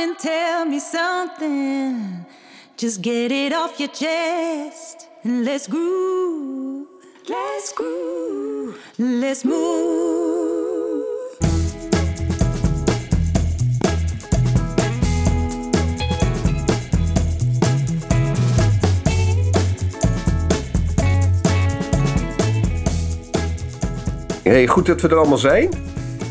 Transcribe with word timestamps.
and 0.00 0.18
tell 0.18 0.64
me 0.64 0.80
something. 0.80 2.24
Just 2.76 3.02
get 3.02 3.30
it 3.30 3.52
off 3.52 3.78
your 3.78 3.92
chest 3.92 5.08
and 5.24 5.44
let's 5.44 5.66
groove. 5.68 6.86
Let's 7.28 7.72
groove. 7.74 8.78
Let's 8.98 9.44
move. 9.44 10.30
Hey, 24.42 24.66
goed 24.66 24.86
dat 24.86 25.00
we 25.00 25.08
er 25.08 25.16
allemaal 25.16 25.38
zijn. 25.38 25.70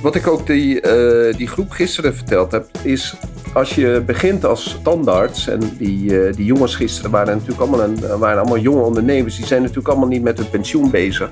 Wat 0.02 0.16
ik 0.16 0.28
ook 0.28 0.48
die, 0.48 0.82
eh, 0.82 1.38
die 1.38 1.48
groep 1.48 1.72
gisteren 1.72 2.16
verteld 2.16 2.52
heb, 2.52 2.70
is 2.84 3.16
als 3.54 3.76
je 3.76 4.04
begint 4.06 4.46
als 4.46 4.70
standaards, 4.70 5.48
en 5.48 5.60
die, 5.78 6.22
eh, 6.22 6.34
die 6.36 6.46
jongens 6.46 6.76
gisteren 6.76 7.12
waren 7.12 7.34
natuurlijk 7.34 7.60
allemaal, 7.60 7.84
een, 7.84 8.18
waren 8.20 8.40
allemaal 8.40 8.60
jonge 8.60 8.82
ondernemers, 8.82 9.36
die 9.36 9.46
zijn 9.46 9.62
natuurlijk 9.62 9.88
allemaal 9.88 10.08
niet 10.08 10.24
met 10.24 10.38
hun 10.38 10.50
pensioen 10.50 10.92
bezig. 10.92 11.30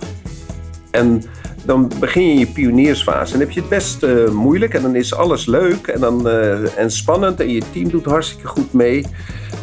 En 0.91 1.23
dan 1.65 1.91
begin 1.99 2.27
je 2.27 2.39
je 2.39 2.47
pioniersfase. 2.47 3.33
En 3.33 3.39
dan 3.39 3.47
heb 3.47 3.55
je 3.55 3.59
het 3.59 3.69
best 3.69 4.03
eh, 4.03 4.29
moeilijk 4.29 4.73
en 4.73 4.81
dan 4.81 4.95
is 4.95 5.13
alles 5.13 5.45
leuk 5.45 5.87
en, 5.87 5.99
dan, 5.99 6.29
en 6.77 6.91
spannend 6.91 7.39
en 7.39 7.49
je 7.49 7.61
team 7.71 7.89
doet 7.89 8.05
hartstikke 8.05 8.47
goed 8.47 8.73
mee. 8.73 9.05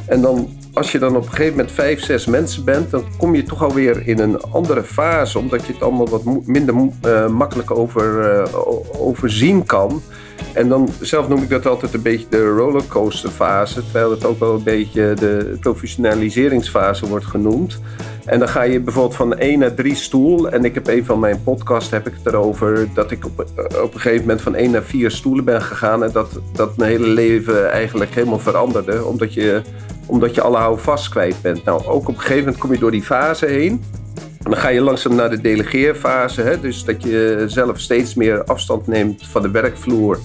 En 0.07 0.21
dan 0.21 0.49
als 0.73 0.93
je 0.93 0.99
dan 0.99 1.17
op 1.17 1.23
een 1.23 1.31
gegeven 1.31 1.57
moment 1.57 1.73
vijf, 1.73 2.05
zes 2.05 2.27
mensen 2.27 2.65
bent, 2.65 2.91
dan 2.91 3.05
kom 3.19 3.35
je 3.35 3.43
toch 3.43 3.63
alweer 3.63 4.09
in 4.09 4.19
een 4.19 4.41
andere 4.41 4.83
fase, 4.83 5.39
omdat 5.39 5.67
je 5.67 5.73
het 5.73 5.83
allemaal 5.83 6.09
wat 6.09 6.47
minder 6.47 6.75
makkelijk 7.31 7.71
over, 7.71 8.43
overzien 8.99 9.67
kan. 9.67 10.03
En 10.53 10.69
dan, 10.69 10.89
zelf 11.01 11.29
noem 11.29 11.43
ik 11.43 11.49
dat 11.49 11.67
altijd 11.67 11.95
een 11.95 12.03
beetje 12.03 12.27
de 12.31 12.49
rollercoasterfase, 12.49 13.83
terwijl 13.83 14.11
het 14.11 14.25
ook 14.25 14.39
wel 14.39 14.55
een 14.55 14.63
beetje 14.63 15.15
de 15.15 15.57
professionaliseringsfase 15.61 17.09
wordt 17.09 17.27
genoemd. 17.27 17.81
En 18.25 18.39
dan 18.39 18.49
ga 18.49 18.63
je 18.63 18.81
bijvoorbeeld 18.81 19.17
van 19.17 19.39
één 19.39 19.59
naar 19.59 19.75
drie 19.75 19.95
stoel. 19.95 20.49
En 20.49 20.65
ik 20.65 20.75
heb 20.75 20.89
een 20.89 21.05
van 21.05 21.19
mijn 21.19 21.43
podcast 21.43 21.91
heb 21.91 22.07
ik 22.07 22.15
het 22.23 22.33
erover 22.33 22.89
dat 22.95 23.11
ik 23.11 23.25
op, 23.25 23.41
op 23.83 23.95
een 23.95 24.01
gegeven 24.01 24.21
moment 24.21 24.43
van 24.43 24.55
één 24.55 24.71
naar 24.71 24.83
vier 24.83 25.11
stoelen 25.11 25.45
ben 25.45 25.63
gegaan. 25.63 26.05
En 26.05 26.13
dat, 26.13 26.41
dat 26.53 26.77
mijn 26.77 26.91
hele 26.91 27.07
leven 27.07 27.71
eigenlijk 27.71 28.15
helemaal 28.15 28.39
veranderde. 28.39 29.05
Omdat 29.05 29.35
je, 29.35 29.63
omdat 30.07 30.35
je 30.35 30.41
alle 30.41 30.57
houvast 30.57 31.09
kwijt 31.09 31.37
bent. 31.43 31.65
Nou, 31.65 31.85
ook 31.85 32.09
op 32.09 32.15
een 32.15 32.21
gegeven 32.21 32.39
moment 32.39 32.59
kom 32.59 32.73
je 32.73 32.79
door 32.79 32.91
die 32.91 33.03
fase 33.03 33.47
heen. 33.47 33.83
Dan 34.45 34.57
ga 34.57 34.69
je 34.69 34.81
langzaam 34.81 35.15
naar 35.15 35.31
de 35.31 35.41
delegeerfase. 35.41 36.43
Hè? 36.43 36.61
Dus 36.61 36.85
dat 36.85 37.03
je 37.03 37.45
zelf 37.47 37.81
steeds 37.81 38.15
meer 38.15 38.45
afstand 38.45 38.87
neemt 38.87 39.27
van 39.27 39.43
de 39.43 39.51
werkvloer. 39.51 40.19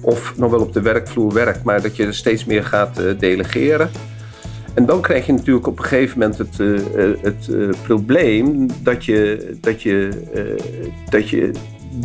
Of 0.00 0.36
nog 0.36 0.50
wel 0.50 0.60
op 0.60 0.72
de 0.72 0.80
werkvloer 0.80 1.32
werkt, 1.32 1.64
maar 1.64 1.82
dat 1.82 1.96
je 1.96 2.12
steeds 2.12 2.44
meer 2.44 2.64
gaat 2.64 3.00
uh, 3.00 3.18
delegeren. 3.18 3.90
En 4.74 4.86
dan 4.86 5.00
krijg 5.00 5.26
je 5.26 5.32
natuurlijk 5.32 5.66
op 5.66 5.78
een 5.78 5.84
gegeven 5.84 6.18
moment 6.18 6.38
het, 6.38 6.58
uh, 6.58 6.80
het 7.22 7.48
uh, 7.50 7.68
probleem 7.82 8.68
dat 8.82 9.04
je, 9.04 9.50
dat, 9.60 9.82
je, 9.82 10.08
dat 11.08 11.28
je 11.28 11.50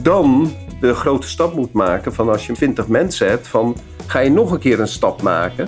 dan 0.02 0.52
de 0.82 0.94
grote 0.94 1.28
stap 1.28 1.56
moet 1.56 1.72
maken 1.72 2.14
van 2.14 2.30
als 2.30 2.46
je 2.46 2.54
20 2.54 2.88
mensen 2.88 3.28
hebt, 3.30 3.48
van 3.48 3.76
ga 4.06 4.20
je 4.20 4.30
nog 4.30 4.52
een 4.52 4.60
keer 4.60 4.80
een 4.80 4.88
stap 4.88 5.22
maken. 5.22 5.68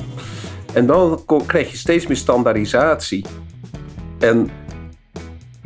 En 0.73 0.85
dan 0.85 1.23
krijg 1.45 1.71
je 1.71 1.77
steeds 1.77 2.07
meer 2.07 2.17
standaardisatie. 2.17 3.25
En 4.19 4.49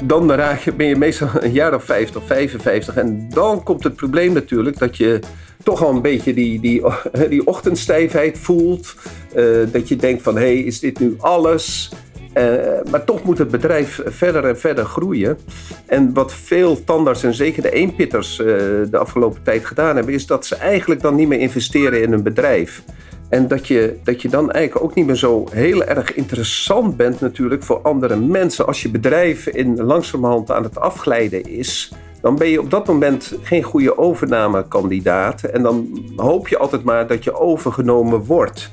dan 0.04 0.32
raak 0.32 0.60
je, 0.60 0.74
ben 0.74 0.88
je 0.88 0.96
meestal 0.96 1.30
een 1.40 1.52
jaar 1.52 1.74
of 1.74 1.84
50, 1.84 2.24
55. 2.26 2.96
En 2.96 3.30
dan 3.30 3.64
komt 3.64 3.84
het 3.84 3.96
probleem 3.96 4.34
natuurlijk 4.34 4.78
dat 4.78 4.98
je 4.98 5.20
toch 5.64 5.84
al 5.84 5.90
een 5.90 6.02
beetje 6.02 6.34
die, 6.34 6.60
die, 6.60 6.84
die 7.30 7.48
ochtendstijfheid 7.48 8.38
voelt. 8.38 8.96
Uh, 9.36 9.58
dat 9.72 9.88
je 9.88 9.96
denkt 9.96 10.22
van, 10.22 10.36
hé, 10.36 10.42
hey, 10.42 10.58
is 10.58 10.80
dit 10.80 11.00
nu 11.00 11.16
alles? 11.20 11.92
Uh, 12.38 12.54
maar 12.92 13.04
toch 13.04 13.24
moet 13.24 13.38
het 13.38 13.52
bedrijf 13.52 14.02
verder 14.06 14.46
en 14.46 14.60
verder 14.60 14.86
groeien. 14.86 15.38
En 15.86 16.14
wat 16.14 16.34
veel 16.34 16.84
tandarts 16.84 17.24
en 17.24 17.34
zeker 17.34 17.62
de 17.62 17.72
eenpitters 17.72 18.40
uh, 18.40 18.46
de 18.46 18.98
afgelopen 18.98 19.44
tijd 19.44 19.66
gedaan 19.66 19.96
hebben... 19.96 20.14
is 20.14 20.26
dat 20.26 20.46
ze 20.46 20.56
eigenlijk 20.56 21.02
dan 21.02 21.16
niet 21.16 21.28
meer 21.28 21.40
investeren 21.40 22.02
in 22.02 22.12
een 22.12 22.24
bedrijf. 22.24 22.84
En 23.32 23.48
dat 23.48 23.68
je, 23.68 23.98
dat 24.04 24.22
je 24.22 24.30
dan 24.30 24.52
eigenlijk 24.52 24.86
ook 24.86 24.96
niet 24.96 25.06
meer 25.06 25.16
zo 25.16 25.48
heel 25.52 25.84
erg 25.84 26.14
interessant 26.14 26.98
bent 26.98 27.20
natuurlijk 27.20 27.64
voor 27.64 27.82
andere 27.82 28.16
mensen. 28.16 28.68
Als 28.68 28.82
je 28.82 28.90
bedrijf 28.90 29.48
in 29.48 29.82
langzamerhand 29.82 30.52
aan 30.52 30.64
het 30.64 30.80
afglijden 30.80 31.44
is 31.44 31.92
dan 32.22 32.36
ben 32.36 32.48
je 32.48 32.60
op 32.60 32.70
dat 32.70 32.88
moment 32.88 33.34
geen 33.42 33.64
goede 33.64 33.98
overnamekandidaat. 33.98 35.44
En 35.44 35.62
dan 35.62 36.04
hoop 36.16 36.48
je 36.48 36.58
altijd 36.58 36.84
maar 36.84 37.08
dat 37.08 37.24
je 37.24 37.40
overgenomen 37.40 38.26
wordt. 38.26 38.72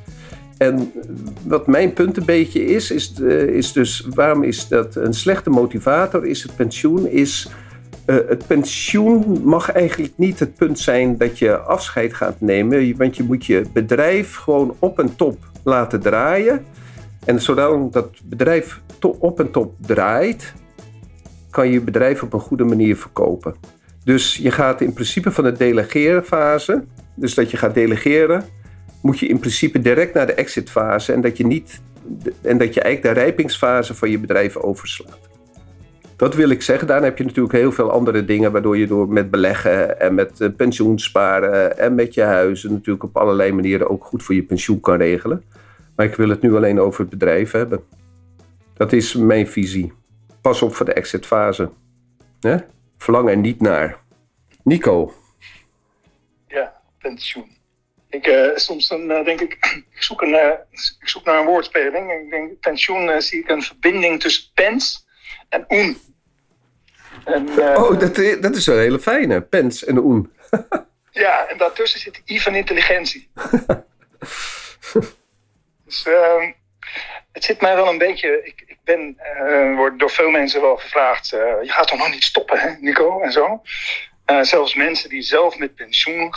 En 0.59 0.93
wat 1.45 1.67
mijn 1.67 1.93
punt 1.93 2.17
een 2.17 2.25
beetje 2.25 2.65
is, 2.65 2.91
is, 2.91 3.13
eh, 3.21 3.43
is 3.43 3.73
dus 3.73 4.07
waarom 4.15 4.43
is 4.43 4.69
dat 4.69 4.97
een 4.97 5.15
slechte 5.15 5.51
motivator? 5.51 6.27
Is 6.27 6.43
het 6.43 6.57
pensioen? 6.57 7.07
Is 7.07 7.49
uh, 8.09 8.17
het 8.29 8.47
pensioen 8.47 9.41
mag 9.45 9.73
eigenlijk 9.73 10.13
niet 10.17 10.39
het 10.39 10.55
punt 10.55 10.79
zijn 10.79 11.17
dat 11.17 11.39
je 11.39 11.59
afscheid 11.59 12.15
gaat 12.15 12.41
nemen. 12.41 12.97
Want 12.97 13.17
je 13.17 13.23
moet 13.23 13.47
je 13.47 13.65
bedrijf 13.73 14.35
gewoon 14.35 14.77
op 14.79 14.99
en 14.99 15.17
top 15.17 15.39
laten 15.65 16.01
draaien. 16.01 16.65
En 17.25 17.41
zodat 17.41 17.93
dat 17.93 18.11
bedrijf 18.25 18.81
op 19.19 19.41
en 19.41 19.51
top 19.51 19.75
draait, 19.81 20.55
kan 21.51 21.67
je 21.67 21.73
je 21.73 21.81
bedrijf 21.81 22.23
op 22.23 22.33
een 22.33 22.41
goede 22.41 22.65
manier 22.65 22.97
verkopen. 22.97 23.55
Dus 24.05 24.37
je 24.37 24.51
gaat 24.51 24.81
in 24.81 24.93
principe 24.93 25.31
van 25.31 25.45
de 25.45 25.53
delegeren 25.53 26.25
dus 27.15 27.35
dat 27.35 27.51
je 27.51 27.57
gaat 27.57 27.75
delegeren, 27.75 28.45
moet 29.03 29.19
je 29.19 29.27
in 29.27 29.39
principe 29.39 29.81
direct 29.81 30.15
naar 30.15 30.27
de 30.27 30.35
exitfase 30.35 31.13
en 31.13 31.21
dat 31.21 31.37
je 31.37 31.47
niet 31.47 31.81
en 32.43 32.59
dat 32.59 32.75
je 32.75 32.81
eigenlijk 32.81 33.15
de 33.15 33.21
rijpingsfase 33.21 33.95
van 33.95 34.11
je 34.11 34.19
bedrijf 34.19 34.57
overslaat. 34.57 35.28
Dat 36.19 36.35
wil 36.35 36.51
ik 36.51 36.63
zeggen. 36.63 36.87
Daarna 36.87 37.05
heb 37.05 37.19
je 37.19 37.25
natuurlijk 37.25 37.55
heel 37.55 37.73
veel 37.73 37.91
andere 37.91 38.25
dingen 38.25 38.53
waardoor 38.53 38.79
je 38.79 38.87
door 38.87 39.09
met 39.09 39.31
beleggen 39.31 40.01
en 40.01 40.15
met 40.15 40.41
eh, 40.41 40.49
pensioen 40.57 40.99
sparen 40.99 41.79
en 41.79 41.95
met 41.95 42.15
je 42.15 42.23
huizen 42.23 42.73
natuurlijk 42.73 43.05
op 43.05 43.17
allerlei 43.17 43.53
manieren 43.53 43.91
ook 43.91 44.05
goed 44.05 44.23
voor 44.23 44.35
je 44.35 44.43
pensioen 44.43 44.81
kan 44.81 44.97
regelen. 44.97 45.45
Maar 45.97 46.07
ik 46.07 46.15
wil 46.15 46.29
het 46.29 46.41
nu 46.41 46.55
alleen 46.55 46.81
over 46.81 47.01
het 47.01 47.11
bedrijf 47.11 47.51
hebben. 47.51 47.85
Dat 48.75 48.93
is 48.93 49.15
mijn 49.15 49.49
visie 49.49 49.93
pas 50.41 50.63
op 50.63 50.75
voor 50.75 50.87
de 50.87 50.93
exitfase. 50.93 51.71
Hè? 52.41 52.57
Verlang 52.97 53.29
er 53.29 53.37
niet 53.37 53.61
naar. 53.61 53.99
Nico. 54.65 55.13
Ja, 56.47 56.81
pensioen. 56.99 57.57
Ik, 58.11 58.27
uh, 58.27 58.57
soms 58.57 58.89
dan 58.89 59.11
uh, 59.11 59.25
denk 59.25 59.41
ik, 59.41 59.57
ik 59.95 60.03
zoek, 60.03 60.23
een, 60.23 60.35
ik 61.01 61.09
zoek 61.09 61.25
naar 61.25 61.41
een 61.41 61.47
woordspeling. 61.47 62.13
Ik 62.13 62.31
denk, 62.31 62.61
pensioen 62.61 63.23
zie 63.23 63.41
ik 63.41 63.49
een 63.49 63.63
verbinding 63.63 64.21
tussen 64.21 64.51
pens 64.55 65.07
en 65.49 65.65
oen. 65.69 65.99
En, 67.25 67.49
oh, 67.59 68.01
dat, 68.01 68.17
dat 68.41 68.57
is 68.57 68.67
wel 68.67 68.77
een 68.77 68.83
hele 68.83 69.01
fijne, 69.01 69.41
pens 69.41 69.85
en 69.85 69.99
oen. 69.99 70.33
ja, 71.11 71.47
en 71.47 71.59
daartussen 71.59 72.01
zit 72.01 72.23
I 72.27 72.41
van 72.41 72.55
intelligentie. 72.55 73.31
dus 75.85 76.07
ehm, 76.07 76.53
het 77.33 77.45
zit 77.45 77.61
mij 77.61 77.75
wel 77.75 77.89
een 77.89 77.99
beetje. 77.99 78.41
Ik, 78.45 78.63
ik 78.67 78.79
ben, 78.85 79.19
uh, 79.47 79.77
wordt 79.77 79.99
door 79.99 80.11
veel 80.11 80.31
mensen 80.31 80.61
wel 80.61 80.77
gevraagd: 80.77 81.29
je 81.29 81.59
gaat 81.63 81.89
toch 81.89 81.99
nog 81.99 82.11
niet 82.11 82.25
stoppen, 82.25 82.59
hè, 82.59 82.71
Nico? 82.81 83.21
En 83.21 83.33
zo. 83.33 83.63
Zelfs 84.41 84.75
mensen 84.75 85.09
die 85.09 85.23
zelf 85.23 85.59
met 85.59 85.75
pensioen 85.75 86.33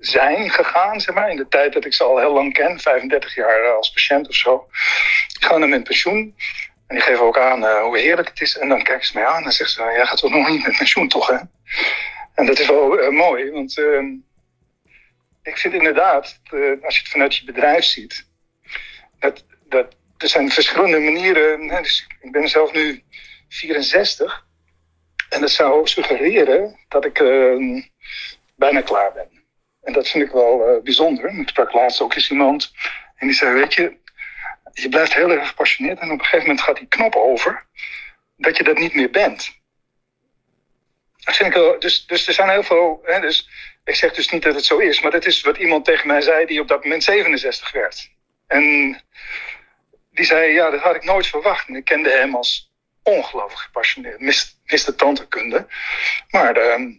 zijn 0.00 0.50
gegaan, 0.50 1.00
zeg 1.00 1.14
maar, 1.14 1.30
in 1.30 1.36
de 1.36 1.48
tijd 1.48 1.72
dat 1.72 1.84
ik 1.84 1.94
ze 1.94 2.04
al 2.04 2.18
heel 2.18 2.32
lang 2.32 2.52
ken, 2.52 2.80
35 2.80 3.34
jaar 3.34 3.76
als 3.76 3.92
patiënt 3.92 4.28
of 4.28 4.34
zo, 4.34 4.66
die 5.38 5.48
gaan 5.48 5.60
dan 5.60 5.68
met 5.68 5.84
pensioen. 5.84 6.34
En 6.90 6.96
die 6.96 7.04
geven 7.04 7.24
ook 7.24 7.38
aan 7.38 7.80
hoe 7.82 7.98
heerlijk 7.98 8.28
het 8.28 8.40
is. 8.40 8.58
En 8.58 8.68
dan 8.68 8.82
kijken 8.82 9.06
ze 9.06 9.12
mij 9.14 9.26
aan 9.26 9.44
en 9.44 9.52
zeggen 9.52 9.74
ze: 9.74 9.96
Jij 9.96 10.06
gaat 10.06 10.18
toch 10.18 10.30
nog 10.30 10.48
niet 10.48 10.66
met 10.66 10.76
pensioen, 10.76 11.08
toch? 11.08 11.26
Hè? 11.26 11.36
En 12.34 12.46
dat 12.46 12.58
is 12.58 12.66
wel 12.66 13.10
mooi, 13.10 13.50
want 13.50 13.78
ehm, 13.78 14.06
ik 15.42 15.56
vind 15.56 15.74
inderdaad, 15.74 16.40
als 16.82 16.94
je 16.94 17.00
het 17.00 17.08
vanuit 17.08 17.36
je 17.36 17.44
bedrijf 17.44 17.84
ziet, 17.84 18.26
dat, 19.18 19.44
dat 19.68 19.96
er 20.18 20.28
zijn 20.28 20.50
verschillende 20.50 20.98
manieren. 20.98 21.68
Hè, 21.68 21.82
dus 21.82 22.06
ik 22.20 22.32
ben 22.32 22.48
zelf 22.48 22.72
nu 22.72 23.02
64. 23.48 24.46
En 25.28 25.40
dat 25.40 25.50
zou 25.50 25.86
suggereren 25.86 26.76
dat 26.88 27.04
ik 27.04 27.20
uh, 27.20 27.84
bijna 28.56 28.80
klaar 28.80 29.12
ben. 29.12 29.28
En 29.82 29.92
dat 29.92 30.08
vind 30.08 30.24
ik 30.24 30.32
wel 30.32 30.80
bijzonder. 30.82 31.38
Ik 31.38 31.48
sprak 31.48 31.72
laatst 31.72 32.00
ook 32.00 32.14
eens 32.14 32.30
iemand. 32.30 32.72
En 33.16 33.26
die 33.26 33.36
zei, 33.36 33.54
weet 33.54 33.74
je, 33.74 33.96
je 34.72 34.88
blijft 34.88 35.14
heel 35.14 35.30
erg 35.30 35.48
gepassioneerd. 35.48 35.98
En 35.98 36.10
op 36.10 36.18
een 36.18 36.24
gegeven 36.24 36.46
moment 36.46 36.60
gaat 36.60 36.76
die 36.76 36.88
knop 36.88 37.14
over. 37.14 37.66
Dat 38.36 38.56
je 38.56 38.64
dat 38.64 38.78
niet 38.78 38.94
meer 38.94 39.10
bent. 39.10 39.58
Dat 41.16 41.36
vind 41.36 41.48
ik 41.48 41.54
wel, 41.54 41.78
dus, 41.78 42.06
dus 42.06 42.26
er 42.26 42.34
zijn 42.34 42.48
heel 42.50 42.62
veel... 42.62 43.00
Hè, 43.04 43.20
dus 43.20 43.48
ik 43.84 43.94
zeg 43.94 44.12
dus 44.12 44.30
niet 44.30 44.42
dat 44.42 44.54
het 44.54 44.64
zo 44.64 44.78
is. 44.78 45.00
Maar 45.00 45.10
dat 45.10 45.26
is 45.26 45.40
wat 45.40 45.56
iemand 45.56 45.84
tegen 45.84 46.06
mij 46.06 46.20
zei 46.20 46.46
die 46.46 46.60
op 46.60 46.68
dat 46.68 46.82
moment 46.82 47.04
67 47.04 47.72
werd. 47.72 48.10
En 48.46 48.62
die 50.10 50.24
zei, 50.24 50.52
ja, 50.52 50.70
dat 50.70 50.80
had 50.80 50.94
ik 50.94 51.04
nooit 51.04 51.26
verwacht. 51.26 51.68
En 51.68 51.76
ik 51.76 51.84
kende 51.84 52.10
hem 52.10 52.34
als 52.34 52.72
ongelooflijk 53.02 53.60
gepassioneerd, 53.60 54.20
miste 54.64 54.94
tantekunde. 54.94 55.66
Maar 56.30 56.56
uh, 56.56 56.94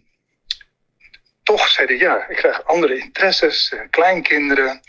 toch 1.42 1.68
zei 1.68 1.86
hij, 1.86 1.96
ja, 1.96 2.28
ik 2.28 2.36
krijg 2.36 2.64
andere 2.64 2.98
interesses, 2.98 3.72
uh, 3.74 3.80
kleinkinderen. 3.90 4.80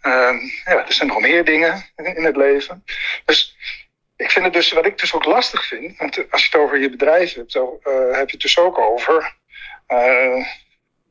Ehm, 0.00 0.36
ja, 0.64 0.86
er 0.86 0.92
zijn 0.92 1.08
nog 1.08 1.20
meer 1.20 1.44
dingen 1.44 1.84
in 1.96 2.24
het 2.24 2.36
leven. 2.36 2.84
Dus 3.24 3.56
ik 4.16 4.30
vind 4.30 4.44
het 4.44 4.54
dus, 4.54 4.72
wat 4.72 4.86
ik 4.86 4.98
dus 4.98 5.14
ook 5.14 5.24
lastig 5.24 5.66
vind, 5.66 5.98
want 5.98 6.30
als 6.30 6.42
je 6.42 6.48
het 6.50 6.60
over 6.60 6.78
je 6.78 6.90
bedrijf 6.90 7.34
hebt, 7.34 7.54
uh, 7.54 7.62
heb 8.10 8.26
je 8.26 8.32
het 8.32 8.40
dus 8.40 8.58
ook 8.58 8.78
over 8.78 9.36
uh, 9.88 10.46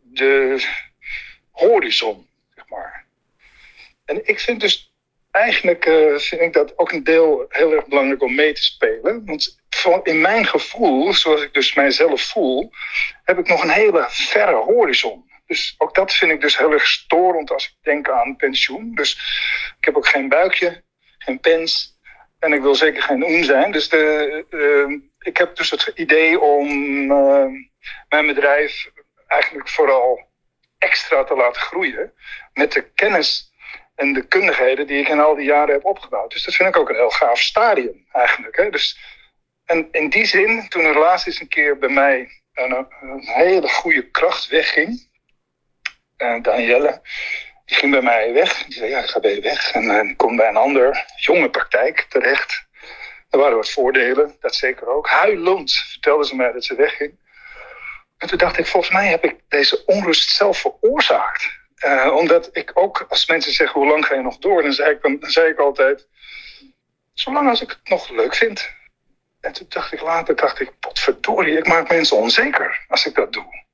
de 0.02 0.64
horizon, 1.52 2.28
zeg 2.56 2.68
maar. 2.68 3.06
En 4.06 4.28
ik 4.28 4.40
vind 4.40 4.62
dus 4.62 4.94
eigenlijk 5.32 5.86
uh, 5.86 6.18
vind 6.18 6.42
ik 6.42 6.54
dat 6.54 6.78
ook 6.78 6.92
een 6.92 7.04
deel 7.04 7.46
heel 7.50 7.74
erg 7.74 7.88
belangrijk 7.88 8.22
om 8.22 8.36
mee 8.36 8.54
te 8.54 8.64
spelen. 8.64 9.26
Want 9.26 9.58
in 10.04 10.22
mijn 10.22 10.46
gevoel, 10.46 11.14
zoals 11.14 11.42
ik 11.42 11.54
dus 11.54 11.74
mijzelf 11.74 12.22
voel, 12.22 12.72
heb 13.24 13.40
ik 13.40 13.48
nog 13.48 13.64
een 13.64 13.70
hele 13.70 14.06
verre 14.10 14.56
horizon. 14.56 15.29
Dus 15.50 15.76
ook 15.78 15.96
dat 15.96 16.14
vind 16.14 16.32
ik 16.32 16.42
dus 16.42 16.58
heel 16.58 16.72
erg 16.72 16.88
storend 16.88 17.52
als 17.52 17.66
ik 17.66 17.74
denk 17.82 18.10
aan 18.10 18.36
pensioen. 18.36 18.96
Dus 18.96 19.12
ik 19.78 19.86
heb 19.86 19.96
ook 19.96 20.08
geen 20.08 20.30
buikje, 20.30 20.84
geen 21.18 21.40
pens. 21.40 21.98
En 22.40 22.54
ik 22.54 22.62
wil 22.62 22.76
zeker 22.76 23.02
geen 23.02 23.24
oen 23.24 23.44
zijn. 23.44 23.72
Dus 23.72 23.90
de, 23.90 24.46
uh, 24.50 25.00
ik 25.20 25.38
heb 25.38 25.56
dus 25.56 25.70
het 25.70 25.92
idee 25.96 26.40
om 26.40 26.68
uh, 27.12 27.46
mijn 28.10 28.26
bedrijf 28.26 28.92
eigenlijk 29.28 29.70
vooral 29.70 30.28
extra 30.78 31.24
te 31.24 31.36
laten 31.36 31.62
groeien. 31.62 32.14
Met 32.54 32.72
de 32.72 32.92
kennis 32.94 33.52
en 33.96 34.14
de 34.14 34.28
kundigheden 34.28 34.88
die 34.88 35.00
ik 35.00 35.08
in 35.08 35.20
al 35.20 35.36
die 35.36 35.46
jaren 35.46 35.74
heb 35.74 35.86
opgebouwd. 35.86 36.32
Dus 36.32 36.44
dat 36.44 36.56
vind 36.56 36.70
ik 36.70 36.78
ook 36.78 36.90
een 36.90 36.96
heel 36.96 37.10
gaaf 37.10 37.40
stadium 37.40 38.06
eigenlijk. 38.12 38.58
Hè? 38.58 38.70
Dus, 38.70 39.00
en 39.66 39.88
in 39.92 40.10
die 40.10 40.26
zin, 40.26 40.70
toen 40.70 40.84
er 40.84 41.00
laatst 41.00 41.28
eens 41.28 41.40
een 41.40 41.48
keer 41.48 41.78
bij 41.78 41.90
mij 41.90 42.42
een 42.54 42.88
hele 43.20 43.68
goede 43.68 44.10
kracht 44.10 44.48
wegging. 44.48 45.09
Uh, 46.20 46.42
Danielle, 46.42 47.02
die 47.66 47.78
ging 47.78 47.92
bij 47.92 48.02
mij 48.02 48.34
weg. 48.34 48.64
Die 48.64 48.74
zei, 48.74 48.90
ja, 48.90 49.00
ik 49.00 49.10
ga 49.10 49.20
bij 49.20 49.36
je 49.36 49.42
weg. 49.42 49.72
En 49.72 49.88
dan 49.88 50.16
kom 50.16 50.36
bij 50.36 50.48
een 50.48 50.56
ander 50.56 51.06
jonge 51.16 51.50
praktijk 51.50 52.06
terecht. 52.10 52.68
Er 53.30 53.40
waren 53.40 53.56
wat 53.56 53.70
voordelen, 53.70 54.36
dat 54.40 54.56
zeker 54.56 54.88
ook. 54.88 55.08
Huilend 55.08 55.74
vertelde 55.74 56.26
ze 56.26 56.36
mij 56.36 56.52
dat 56.52 56.66
ze 56.66 56.76
wegging. 56.76 57.18
En 58.18 58.28
toen 58.28 58.38
dacht 58.38 58.58
ik, 58.58 58.68
volgens 58.68 58.94
mij 58.94 59.08
heb 59.08 59.24
ik 59.24 59.36
deze 59.48 59.86
onrust 59.86 60.30
zelf 60.30 60.58
veroorzaakt. 60.58 61.58
Uh, 61.86 62.16
omdat 62.16 62.50
ik 62.52 62.72
ook, 62.74 63.06
als 63.10 63.28
mensen 63.28 63.54
zeggen, 63.54 63.80
hoe 63.80 63.90
lang 63.90 64.06
ga 64.06 64.16
je 64.16 64.22
nog 64.22 64.38
door? 64.38 64.62
Dan 64.62 64.74
zei 64.74 64.92
ik, 64.92 65.02
dan 65.02 65.32
zei 65.32 65.50
ik 65.50 65.60
altijd, 65.60 66.08
zolang 67.14 67.50
als 67.50 67.62
ik 67.62 67.70
het 67.70 67.90
nog 67.90 68.10
leuk 68.10 68.36
vind. 68.36 68.70
En 69.42 69.54
toen 69.54 69.66
dacht 69.70 69.94
ik 69.94 70.02
later, 70.02 70.36
dacht 70.36 70.60
ik, 70.60 70.80
potverdorie, 70.80 71.58
ik 71.58 71.68
maak 71.68 71.90
mensen 71.90 72.18
onzeker 72.18 72.86
als 72.88 73.06
ik 73.06 73.16
dat 73.16 73.34
doe. 73.34 73.66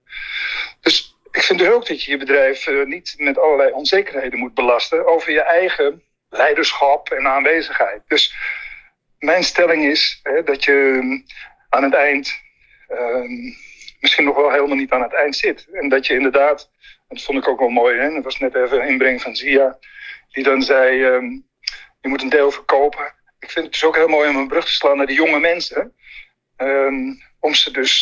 Dus 0.81 1.14
ik 1.35 1.43
vind 1.43 1.59
dus 1.59 1.67
ook 1.67 1.87
dat 1.87 2.03
je 2.03 2.11
je 2.11 2.17
bedrijf 2.17 2.67
uh, 2.67 2.85
niet 2.85 3.13
met 3.17 3.37
allerlei 3.37 3.71
onzekerheden 3.71 4.39
moet 4.39 4.53
belasten 4.53 5.07
over 5.07 5.31
je 5.31 5.41
eigen 5.41 6.03
leiderschap 6.29 7.09
en 7.09 7.27
aanwezigheid. 7.27 8.01
Dus 8.07 8.35
mijn 9.19 9.43
stelling 9.43 9.85
is 9.85 10.19
hè, 10.23 10.43
dat 10.43 10.63
je 10.63 10.99
aan 11.69 11.83
het 11.83 11.93
eind 11.93 12.39
uh, 12.89 13.53
misschien 13.99 14.25
nog 14.25 14.35
wel 14.35 14.51
helemaal 14.51 14.75
niet 14.75 14.91
aan 14.91 15.01
het 15.01 15.13
eind 15.13 15.35
zit. 15.35 15.67
En 15.71 15.89
dat 15.89 16.07
je 16.07 16.13
inderdaad, 16.13 16.69
dat 17.07 17.23
vond 17.23 17.37
ik 17.37 17.47
ook 17.47 17.59
wel 17.59 17.69
mooi, 17.69 17.99
hè, 17.99 18.13
dat 18.13 18.23
was 18.23 18.39
net 18.39 18.55
even 18.55 18.81
een 18.81 18.87
inbreng 18.87 19.21
van 19.21 19.35
Zia, 19.35 19.77
die 20.31 20.43
dan 20.43 20.61
zei, 20.61 20.97
uh, 20.99 21.39
je 22.01 22.07
moet 22.07 22.21
een 22.21 22.29
deel 22.29 22.51
verkopen. 22.51 23.13
Ik 23.39 23.51
vind 23.51 23.65
het 23.65 23.73
dus 23.73 23.83
ook 23.83 23.95
heel 23.95 24.07
mooi 24.07 24.29
om 24.29 24.35
een 24.35 24.47
brug 24.47 24.65
te 24.65 24.71
slaan 24.71 24.97
naar 24.97 25.05
de 25.05 25.13
jonge 25.13 25.39
mensen. 25.39 25.93
Ehm, 26.55 27.13
om 27.39 27.53
ze 27.53 27.71
dus 27.71 27.93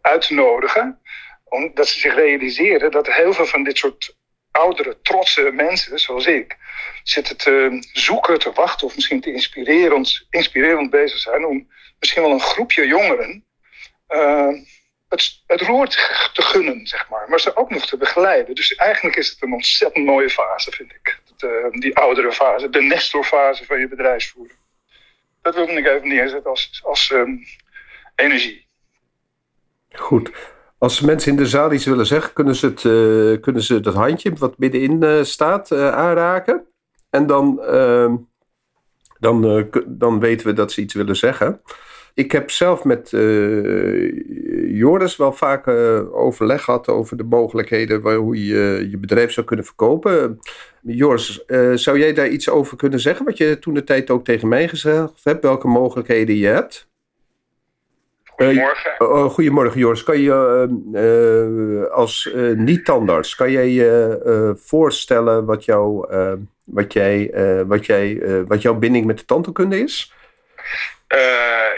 uit 0.00 0.26
te 0.26 0.34
nodigen 0.34 1.00
omdat 1.48 1.88
ze 1.88 1.98
zich 1.98 2.14
realiseren 2.14 2.90
dat 2.90 3.14
heel 3.14 3.32
veel 3.32 3.46
van 3.46 3.62
dit 3.62 3.78
soort 3.78 4.16
oudere, 4.50 5.00
trotse 5.02 5.50
mensen, 5.52 5.98
zoals 5.98 6.26
ik, 6.26 6.56
zitten 7.02 7.36
te 7.36 7.86
zoeken, 7.92 8.38
te 8.38 8.52
wachten 8.52 8.86
of 8.86 8.94
misschien 8.94 9.20
te 9.20 9.32
inspirerend, 9.32 10.26
inspirerend 10.30 10.90
bezig 10.90 11.18
zijn 11.18 11.46
om 11.46 11.68
misschien 11.98 12.22
wel 12.22 12.32
een 12.32 12.40
groepje 12.40 12.86
jongeren 12.86 13.44
uh, 14.08 14.52
het, 15.08 15.42
het 15.46 15.60
roer 15.60 15.88
te 16.32 16.42
gunnen, 16.42 16.86
zeg 16.86 17.08
maar, 17.08 17.28
maar 17.28 17.40
ze 17.40 17.56
ook 17.56 17.70
nog 17.70 17.86
te 17.86 17.96
begeleiden. 17.96 18.54
Dus 18.54 18.74
eigenlijk 18.74 19.16
is 19.16 19.30
het 19.30 19.42
een 19.42 19.52
ontzettend 19.52 20.04
mooie 20.04 20.30
fase, 20.30 20.70
vind 20.70 20.92
ik. 20.92 21.20
De, 21.36 21.68
die 21.70 21.96
oudere 21.96 22.32
fase, 22.32 22.70
de 22.70 22.82
Nestor-fase 22.82 23.64
van 23.64 23.80
je 23.80 23.88
bedrijfsvoering. 23.88 24.58
Dat 25.42 25.54
wil 25.54 25.68
ik 25.68 25.86
even 25.86 26.08
neerzetten 26.08 26.50
als, 26.50 26.80
als 26.84 27.10
um, 27.10 27.44
energie. 28.16 28.66
Goed. 29.92 30.30
Als 30.78 31.00
mensen 31.00 31.30
in 31.30 31.36
de 31.36 31.46
zaal 31.46 31.72
iets 31.72 31.84
willen 31.84 32.06
zeggen, 32.06 32.32
kunnen 32.32 32.54
ze, 32.54 32.66
het, 32.66 32.84
uh, 32.84 33.40
kunnen 33.40 33.62
ze 33.62 33.80
dat 33.80 33.94
handje 33.94 34.32
wat 34.38 34.58
middenin 34.58 35.02
uh, 35.02 35.22
staat 35.22 35.70
uh, 35.70 35.90
aanraken. 35.90 36.66
En 37.10 37.26
dan, 37.26 37.62
ehm, 37.62 38.16
dan, 39.18 39.68
dan 39.86 40.20
weten 40.20 40.46
we 40.46 40.52
dat 40.52 40.72
ze 40.72 40.80
iets 40.80 40.94
willen 40.94 41.16
zeggen. 41.16 41.60
Ik 42.14 42.32
heb 42.32 42.50
zelf 42.50 42.84
met 42.84 43.10
Joris 44.66 45.16
wel 45.16 45.32
vaak 45.32 45.68
overleg 46.12 46.64
gehad 46.64 46.88
over 46.88 47.16
de 47.16 47.24
mogelijkheden 47.24 48.00
waar, 48.00 48.16
hoe 48.16 48.46
je 48.46 48.86
je 48.90 48.98
bedrijf 48.98 49.32
zou 49.32 49.46
kunnen 49.46 49.64
verkopen. 49.64 50.38
Joris, 50.82 51.44
zou 51.74 51.98
jij 51.98 52.12
daar 52.12 52.28
iets 52.28 52.48
over 52.48 52.76
kunnen 52.76 53.00
zeggen? 53.00 53.24
Wat 53.24 53.36
je 53.36 53.58
toen 53.58 53.74
de 53.74 53.84
tijd 53.84 54.10
ook 54.10 54.24
tegen 54.24 54.48
mij 54.48 54.68
gezegd 54.68 55.20
hebt, 55.22 55.42
welke 55.42 55.68
mogelijkheden 55.68 56.36
je 56.36 56.46
hebt? 56.46 56.87
Goedemorgen. 58.38 58.94
Uh, 58.98 59.24
goedemorgen, 59.24 59.80
Joris. 59.80 60.02
Kan 60.02 60.20
je 60.20 60.68
uh, 60.92 61.90
als 61.92 62.30
niet-tandarts, 62.54 63.34
kan 63.34 63.50
jij 63.50 63.68
je 63.68 64.56
voorstellen 64.64 65.44
wat, 65.44 65.64
jou, 65.64 66.08
wat, 66.64 66.92
jij, 66.92 67.30
wat, 67.66 67.86
jij, 67.86 68.20
wat 68.46 68.62
jouw 68.62 68.74
binding 68.74 69.06
met 69.06 69.18
de 69.18 69.24
tandheelkunde 69.24 69.78
is? 69.78 70.12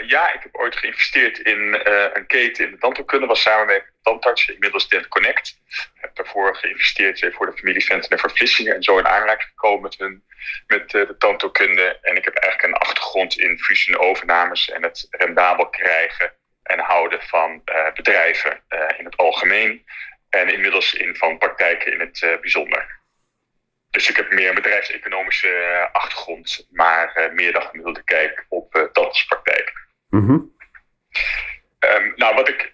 ja, 0.07 0.33
ik 0.33 0.39
heb 0.43 0.55
ooit 0.55 0.75
geïnvesteerd 0.75 1.39
in 1.39 1.79
een 2.13 2.27
keten 2.27 2.65
in 2.65 2.71
de 2.71 2.77
tandheelkunde. 2.77 3.25
was 3.25 3.41
samen 3.41 3.65
met 3.65 3.83
tandarts, 4.01 4.47
inmiddels 4.47 4.89
Dent 4.89 5.07
Connect. 5.07 5.59
Ik 5.67 5.91
heb 5.93 6.15
daarvoor 6.15 6.55
geïnvesteerd 6.55 7.29
voor 7.33 7.45
de 7.45 7.57
familie 7.57 7.85
Venten 7.85 8.09
en 8.09 8.19
voor 8.19 8.31
Vlissingen. 8.31 8.75
En 8.75 8.83
zo 8.83 8.97
in 8.97 9.07
aanraking 9.07 9.49
gekomen 9.49 9.81
met, 9.81 9.97
hun, 9.97 10.23
met 10.67 10.89
de 10.89 11.15
tandheelkunde. 11.17 11.99
En 12.01 12.15
ik 12.15 12.23
heb 12.23 12.35
eigenlijk 12.35 12.73
een 12.73 12.87
achtergrond 12.87 13.39
in 13.39 13.59
fusie 13.59 13.93
en 13.93 13.99
overnames 13.99 14.69
en 14.69 14.83
het 14.83 15.07
rendabel 15.09 15.69
krijgen 15.69 16.39
en 16.71 16.79
houden 16.79 17.21
van 17.21 17.61
uh, 17.65 17.93
bedrijven 17.93 18.59
uh, 18.69 18.99
in 18.99 19.05
het 19.05 19.17
algemeen. 19.17 19.85
En 20.29 20.53
inmiddels 20.53 20.93
in 20.93 21.15
van 21.15 21.37
praktijken 21.37 21.93
in 21.93 21.99
het 21.99 22.21
uh, 22.21 22.39
bijzonder. 22.39 22.99
Dus 23.89 24.09
ik 24.09 24.15
heb 24.15 24.31
meer 24.31 24.49
een 24.49 24.55
bedrijfseconomische 24.55 25.89
achtergrond, 25.91 26.67
maar 26.71 27.31
meer 27.33 27.53
dan 27.53 27.61
gemiddelde 27.61 28.03
kijk 28.03 28.45
op 28.49 28.75
uh, 28.75 28.83
tandartspraktijk. 28.83 29.73
Mm 30.09 30.25
-hmm. 30.25 30.55
um, 31.79 32.13
nou, 32.15 32.35
wat 32.35 32.47
ik. 32.47 32.73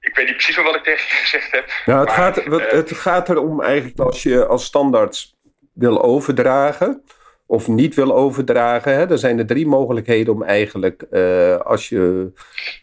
Ik 0.00 0.14
weet 0.14 0.26
niet 0.26 0.36
precies 0.36 0.56
wat 0.56 0.74
ik 0.74 0.82
tegen 0.82 1.06
je 1.08 1.14
gezegd 1.14 1.52
heb. 1.52 1.72
Nou, 1.86 1.98
het, 1.98 2.08
maar, 2.08 2.16
gaat, 2.16 2.44
wat, 2.44 2.70
het 2.70 2.92
gaat 2.92 3.28
erom 3.28 3.62
eigenlijk 3.62 3.98
als 3.98 4.22
je 4.22 4.46
als 4.46 4.64
standaard 4.64 5.34
wil 5.74 6.02
overdragen 6.02 7.04
of 7.46 7.68
niet 7.68 7.94
wil 7.94 8.14
overdragen. 8.14 8.94
Hè. 8.94 9.10
Er 9.10 9.18
zijn 9.18 9.38
er 9.38 9.46
drie 9.46 9.66
mogelijkheden 9.66 10.34
om 10.34 10.42
eigenlijk, 10.42 11.04
uh, 11.10 11.56
als 11.56 11.88
je 11.88 12.32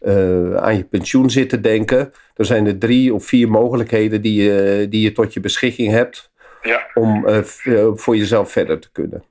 uh, 0.00 0.56
aan 0.56 0.76
je 0.76 0.84
pensioen 0.84 1.30
zit 1.30 1.48
te 1.48 1.60
denken, 1.60 2.12
er 2.36 2.44
zijn 2.44 2.66
er 2.66 2.78
drie 2.78 3.14
of 3.14 3.26
vier 3.26 3.48
mogelijkheden 3.48 4.22
die 4.22 4.42
je, 4.42 4.86
die 4.88 5.02
je 5.02 5.12
tot 5.12 5.32
je 5.32 5.40
beschikking 5.40 5.90
hebt 5.90 6.30
ja. 6.62 6.86
om 6.94 7.28
uh, 7.28 7.40
voor 7.94 8.16
jezelf 8.16 8.52
verder 8.52 8.80
te 8.80 8.92
kunnen. 8.92 9.24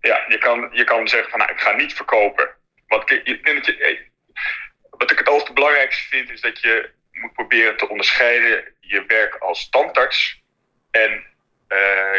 Ja, 0.00 0.24
je 0.28 0.38
kan, 0.38 0.70
je 0.72 0.84
kan 0.84 1.08
zeggen 1.08 1.30
van 1.30 1.38
nou, 1.38 1.52
ik 1.52 1.60
ga 1.60 1.76
niet 1.76 1.92
verkopen. 1.92 2.48
Want 2.88 3.10
ik, 3.10 3.20
ik 3.24 3.44
denk 3.44 3.56
dat 3.56 3.66
je, 3.66 3.98
wat 4.90 5.10
ik 5.10 5.18
het 5.18 5.28
allerbelangrijkste 5.28 6.16
vind 6.16 6.30
is 6.30 6.40
dat 6.40 6.60
je 6.60 6.90
moet 7.12 7.32
proberen 7.32 7.76
te 7.76 7.88
onderscheiden 7.88 8.64
je 8.80 9.04
werk 9.06 9.34
als 9.34 9.68
tandarts 9.68 10.42
en 10.90 11.22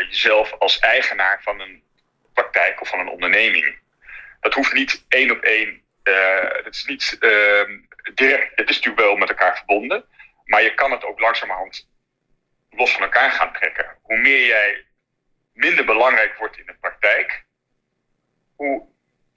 jezelf 0.10 0.54
als 0.60 0.80
eigenaar 0.80 1.42
van 1.44 1.60
een 1.60 1.84
praktijk 2.36 2.82
of 2.82 2.88
van 2.88 3.00
een 3.00 3.16
onderneming. 3.18 3.80
Dat 4.40 4.54
hoeft 4.54 4.74
niet 4.74 5.06
één 5.08 5.32
op 5.32 5.42
één. 5.44 5.84
Uh, 6.04 6.52
het 6.64 6.76
is 6.76 6.86
niet 6.86 7.18
uh, 7.20 7.80
direct. 8.14 8.52
Het 8.56 8.70
is 8.70 8.76
natuurlijk 8.76 9.06
wel 9.06 9.16
met 9.16 9.30
elkaar 9.30 9.58
verbonden. 9.58 10.06
Maar 10.46 10.64
je 10.64 10.74
kan 10.74 10.92
het 10.92 11.04
ook 11.04 11.20
langzamerhand 11.20 11.88
los 12.76 12.92
van 12.92 13.02
elkaar 13.02 13.32
gaan 13.32 13.54
trekken. 13.54 13.98
Hoe 14.02 14.18
meer 14.18 14.46
jij 14.46 14.86
minder 15.54 15.86
belangrijk 15.86 16.38
wordt 16.38 16.58
in 16.58 16.66
de 16.66 16.76
praktijk, 16.80 17.46
hoe 18.56 18.88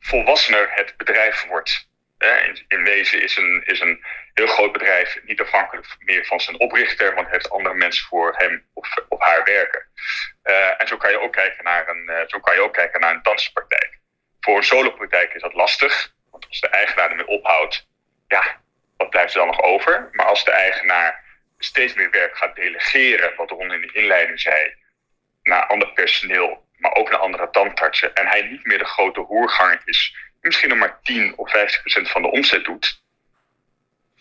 volwassener 0.00 0.68
het 0.70 0.96
bedrijf 0.96 1.44
wordt. 1.44 1.87
In, 2.18 2.64
in 2.68 2.84
wezen 2.84 3.22
is 3.22 3.36
een, 3.36 3.62
is 3.66 3.80
een 3.80 4.04
heel 4.34 4.46
groot 4.46 4.72
bedrijf 4.72 5.18
niet 5.24 5.40
afhankelijk 5.40 5.96
meer 5.98 6.26
van 6.26 6.40
zijn 6.40 6.60
oprichter, 6.60 7.14
want 7.14 7.28
heeft 7.28 7.50
andere 7.50 7.74
mensen 7.74 8.06
voor 8.06 8.34
hem 8.36 8.66
of, 8.74 8.94
of 9.08 9.20
haar 9.20 9.44
werken. 9.44 9.86
Uh, 10.44 10.80
en 10.80 10.86
zo 10.86 10.96
kan 10.96 11.10
je 11.10 11.20
ook 11.20 11.32
kijken 11.32 11.64
naar 11.64 11.88
een, 11.88 12.04
uh, 12.10 12.20
zo 12.26 12.40
kan 12.40 12.54
je 12.54 12.60
ook 12.60 12.72
kijken 12.72 13.00
naar 13.00 13.14
een 13.14 13.22
danspraktijk. 13.22 13.98
Voor 14.40 14.56
een 14.56 14.62
solopraktijk 14.62 15.34
is 15.34 15.42
dat 15.42 15.54
lastig, 15.54 16.14
want 16.30 16.46
als 16.48 16.60
de 16.60 16.68
eigenaar 16.68 17.10
ermee 17.10 17.26
ophoudt, 17.26 17.86
ja, 18.28 18.60
wat 18.96 19.10
blijft 19.10 19.32
er 19.32 19.38
dan 19.38 19.46
nog 19.46 19.62
over? 19.62 20.08
Maar 20.12 20.26
als 20.26 20.44
de 20.44 20.50
eigenaar 20.50 21.24
steeds 21.58 21.94
meer 21.94 22.10
werk 22.10 22.36
gaat 22.36 22.56
delegeren, 22.56 23.36
wat 23.36 23.50
Ron 23.50 23.72
in 23.72 23.80
de 23.80 23.92
inleiding 23.92 24.40
zei, 24.40 24.74
naar 25.42 25.66
ander 25.66 25.92
personeel, 25.92 26.66
maar 26.76 26.94
ook 26.94 27.10
naar 27.10 27.18
andere 27.18 27.50
tandartsen. 27.50 28.14
En 28.14 28.26
hij 28.26 28.42
niet 28.42 28.66
meer 28.66 28.78
de 28.78 28.84
grote 28.84 29.20
hoerganger 29.20 29.82
is, 29.84 30.16
misschien 30.48 30.68
nog 30.68 30.78
maar 30.78 31.00
10 31.02 31.36
of 31.36 31.50
15 31.50 31.80
procent 31.80 32.10
van 32.10 32.22
de 32.22 32.30
omzet 32.30 32.64
doet. 32.64 33.02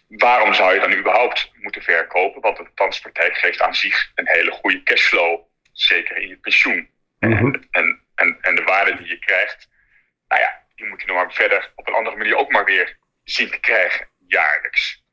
Waarom 0.08 0.54
zou 0.54 0.74
je 0.74 0.80
dan 0.80 0.94
überhaupt 0.94 1.52
moeten 1.54 1.82
verkopen? 1.82 2.42
Want 2.42 2.60
een 2.60 2.72
tandartspraktijk 2.74 3.38
geeft 3.38 3.62
aan 3.62 3.76
zich 3.76 4.12
een 4.16 4.28
hele 4.28 4.52
goede 4.52 4.84
cashflow, 4.84 5.40
zeker 5.72 6.18
in 6.18 6.28
je 6.28 6.38
pensioen. 6.38 6.90
Mhm. 7.20 7.56
en, 7.72 8.04
en, 8.16 8.38
en 8.42 8.56
de 8.56 8.64
waarde 8.64 8.98
die 8.98 9.08
je 9.08 9.20
krijgt, 9.20 9.70
nou 10.28 10.42
ja, 10.42 10.64
die 10.76 10.86
moet 10.86 11.02
je 11.02 11.08
nog 11.08 11.16
maar 11.16 11.34
verder 11.34 11.72
op 11.76 11.88
een 11.88 11.94
andere 11.94 12.16
manier 12.16 12.36
ook 12.36 12.52
maar 12.52 12.66
weer 12.66 12.98
zien 13.24 13.50
te 13.50 13.60
krijgen, 13.60 14.08
jaarlijks. 14.28 15.04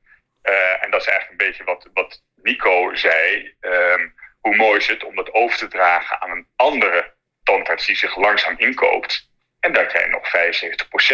Uh, 0.43 0.85
en 0.85 0.91
dat 0.91 1.01
is 1.01 1.07
eigenlijk 1.07 1.41
een 1.41 1.47
beetje 1.47 1.65
wat, 1.65 1.89
wat 1.95 2.23
Nico 2.35 2.95
zei. 2.95 3.55
Um, 3.61 4.15
hoe 4.41 4.57
mooi 4.57 4.79
is 4.79 4.87
het 4.87 5.05
om 5.05 5.17
dat 5.17 5.33
over 5.33 5.59
te 5.59 5.69
dragen 5.69 6.21
aan 6.21 6.31
een 6.31 6.47
andere 6.57 7.15
tandarts 7.43 7.87
die 7.87 7.97
zich 7.97 8.17
langzaam 8.17 8.55
inkoopt. 8.59 9.31
En 9.65 9.73
dat 9.73 9.93
jij 9.93 10.07
nog 10.07 10.29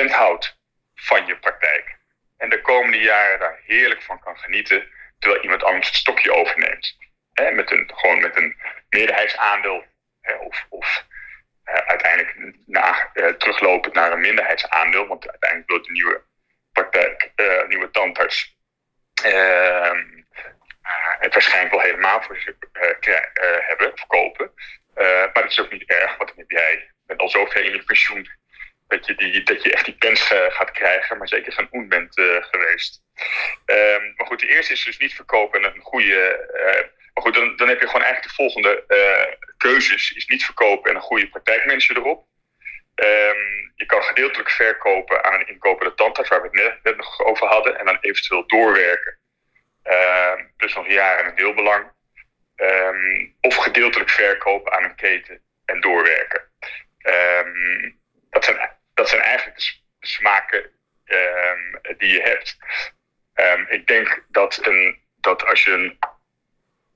75% 0.08 0.10
houdt 0.10 0.58
van 0.94 1.26
je 1.26 1.36
praktijk. 1.36 1.96
En 2.36 2.50
de 2.50 2.60
komende 2.60 2.98
jaren 2.98 3.38
daar 3.38 3.60
heerlijk 3.64 4.02
van 4.02 4.20
kan 4.20 4.38
genieten, 4.38 4.88
terwijl 5.18 5.42
iemand 5.42 5.62
anders 5.62 5.86
het 5.86 5.96
stokje 5.96 6.32
overneemt. 6.32 6.96
He, 7.32 7.50
met 7.50 7.70
een, 7.70 7.90
gewoon 7.94 8.20
met 8.20 8.36
een 8.36 8.56
meerderheidsaandeel. 8.88 9.84
He, 10.20 10.34
of, 10.34 10.66
of 10.68 11.04
uh, 11.64 11.74
uiteindelijk 11.74 12.56
na, 12.66 13.10
uh, 13.14 13.26
teruglopend 13.26 13.94
naar 13.94 14.12
een 14.12 14.20
minderheidsaandeel. 14.20 15.06
Want 15.06 15.30
uiteindelijk 15.30 15.70
wil 15.70 15.82
de 15.82 15.92
nieuwe 15.92 16.22
praktijk, 16.72 17.30
uh, 17.36 17.66
nieuwe 17.68 17.90
tandarts 17.90 18.56
ehm, 19.24 20.06
het 21.18 21.32
waarschijnlijk 21.32 21.74
wel 21.74 21.84
helemaal 21.84 22.22
voor 22.22 22.36
zich 22.36 22.54
hebben 23.66 23.92
of 23.92 24.06
kopen. 24.06 24.52
maar 24.94 25.32
dat 25.32 25.50
is 25.50 25.60
ook 25.60 25.72
niet 25.72 25.90
erg, 25.90 26.16
want 26.16 26.28
dan 26.28 26.38
heb 26.38 26.50
jij 26.50 26.90
bent 27.10 27.20
al 27.20 27.28
zover 27.28 27.64
in 27.64 27.72
je 27.72 27.84
pensioen 27.84 28.28
dat 28.90 29.06
je, 29.06 29.14
die, 29.14 29.42
dat 29.42 29.62
je 29.62 29.72
echt 29.72 29.84
die 29.84 29.94
pens 29.94 30.22
gaat 30.48 30.70
krijgen, 30.70 31.18
maar 31.18 31.28
zeker 31.28 31.52
geen 31.52 31.68
oen 31.72 31.88
bent 31.88 32.14
geweest. 32.50 33.02
Um, 33.66 34.12
maar 34.16 34.26
goed, 34.26 34.40
de 34.40 34.48
eerste 34.48 34.72
is 34.72 34.84
dus 34.84 34.98
niet 34.98 35.14
verkopen 35.14 35.64
en 35.64 35.74
een 35.74 35.80
goede. 35.80 36.48
maar 37.14 37.22
goed, 37.24 37.34
dan, 37.34 37.56
dan 37.56 37.68
heb 37.68 37.80
je 37.80 37.86
gewoon 37.86 38.02
eigenlijk 38.02 38.36
de 38.36 38.42
volgende 38.42 38.84
keuzes: 39.56 40.10
is 40.10 40.26
niet 40.26 40.44
verkopen 40.44 40.90
en 40.90 40.96
een 40.96 41.02
goede 41.02 41.28
praktijkmanager 41.28 41.96
erop. 41.96 42.26
Um, 42.94 43.72
je 43.74 43.86
kan 43.86 44.02
gedeeltelijk 44.02 44.50
verkopen 44.50 45.24
aan 45.24 45.34
een 45.34 45.48
inkopende 45.48 45.94
tandarts, 45.94 46.30
waar 46.30 46.42
we 46.42 46.48
het 46.52 46.82
net, 46.82 46.96
nog 46.96 47.24
over 47.24 47.46
hadden, 47.46 47.78
en 47.78 47.84
dan 47.84 47.98
eventueel 48.00 48.46
doorwerken. 48.46 49.18
Uh, 49.84 50.34
dus 50.56 50.74
nog 50.74 50.88
jaren 50.88 51.26
een 51.26 51.36
deelbelang. 51.36 51.92
Um, 52.56 53.36
of 53.40 53.56
gedeeltelijk 53.56 54.10
verkopen 54.10 54.72
aan 54.72 54.84
een 54.84 54.94
keten 54.94 55.42
en 55.64 55.80
doorwerken. 55.80 56.42
Um, 57.02 58.00
dat, 58.30 58.44
zijn, 58.44 58.70
dat 58.94 59.08
zijn 59.08 59.20
eigenlijk 59.20 59.58
de 59.58 60.06
smaken 60.06 60.70
die 61.98 62.12
je 62.12 62.22
hebt. 62.22 62.58
ik 63.68 63.86
denk 63.86 64.24
dat, 64.28 64.66
een, 64.66 65.02
dat 65.16 65.44
als, 65.46 65.64
je 65.64 65.70
een, 65.70 65.98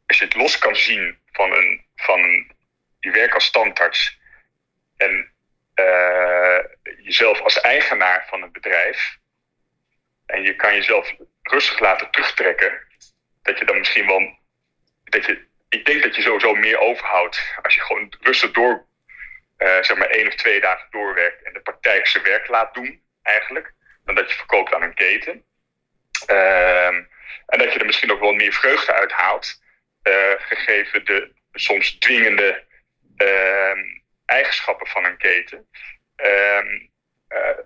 als 0.07 0.19
je 0.19 0.25
het 0.25 0.35
los 0.35 0.59
kan 0.59 0.77
zien 0.77 1.19
van 1.33 1.53
een, 1.53 1.87
van 1.95 2.19
een 2.19 2.55
je 3.05 3.11
werkt 3.11 3.35
als 3.35 3.45
standarts 3.45 4.19
en 4.97 5.33
uh, 5.75 6.59
jezelf 7.03 7.41
als 7.41 7.61
eigenaar 7.61 8.27
van 8.29 8.43
het 8.43 8.53
bedrijf 8.53 9.19
en 10.27 10.43
je 10.43 10.57
kan 10.57 10.75
jezelf 10.75 11.15
rustig 11.43 11.79
laten 11.79 12.11
terugtrekken, 12.11 12.81
dat 13.43 13.59
je 13.59 13.65
dan 13.65 13.79
misschien 13.79 14.07
wel, 14.07 14.39
dat 15.05 15.27
je, 15.27 15.47
ik 15.69 15.85
denk 15.85 16.03
dat 16.03 16.17
je 16.17 16.23
sowieso 16.23 16.55
meer 16.55 16.79
overhoudt 16.79 17.55
als 17.63 17.75
je 17.75 17.81
gewoon 17.81 18.15
rustig 18.21 18.51
door, 18.51 18.87
uh, 19.58 19.82
zeg 19.82 19.96
maar 19.96 20.08
één 20.08 20.26
of 20.26 20.34
twee 20.34 20.61
dagen 20.61 20.87
doorwerkt 20.90 21.42
en 21.42 21.52
de 21.52 21.61
praktijk 21.61 22.06
zijn 22.06 22.25
werk 22.25 22.49
laat 22.49 22.75
doen, 22.75 23.02
eigenlijk, 23.23 23.73
dan 24.04 24.14
dat 24.14 24.30
je 24.30 24.37
verkoopt 24.37 24.75
aan 24.75 24.82
een 24.82 24.94
keten. 24.94 25.44
Uh, 26.30 26.87
en 27.46 27.58
dat 27.58 27.73
je 27.73 27.78
er 27.78 27.87
misschien 27.87 28.12
ook 28.12 28.20
wel 28.20 28.32
meer 28.32 28.52
vreugde 28.52 28.92
uit 28.92 29.12
haalt, 29.12 29.62
uh, 30.02 30.14
gegeven 30.38 31.04
de 31.04 31.32
soms 31.52 31.99
dwingende 31.99 32.64
uh, 33.16 33.73
eigenschappen 34.25 34.87
van 34.87 35.04
een 35.04 35.16
keten. 35.16 35.68
Uh, 36.16 36.58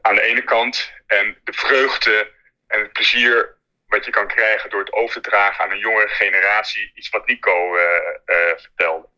aan 0.03 0.15
de 0.15 0.23
ene 0.23 0.45
kant 0.45 0.93
en 1.07 1.39
de 1.45 1.53
vreugde 1.53 2.33
en 2.67 2.81
het 2.81 2.93
plezier 2.93 3.57
wat 3.87 4.05
je 4.05 4.11
kan 4.11 4.27
krijgen 4.27 4.71
door 4.71 4.81
het 4.81 4.93
over 4.93 5.23
te 5.23 5.31
dragen 5.31 5.65
aan 5.65 5.71
een 5.71 5.79
jongere 5.79 6.09
generatie. 6.09 6.91
Iets 6.95 7.09
wat 7.09 7.27
Nico 7.27 7.77
vertelde. 8.57 9.09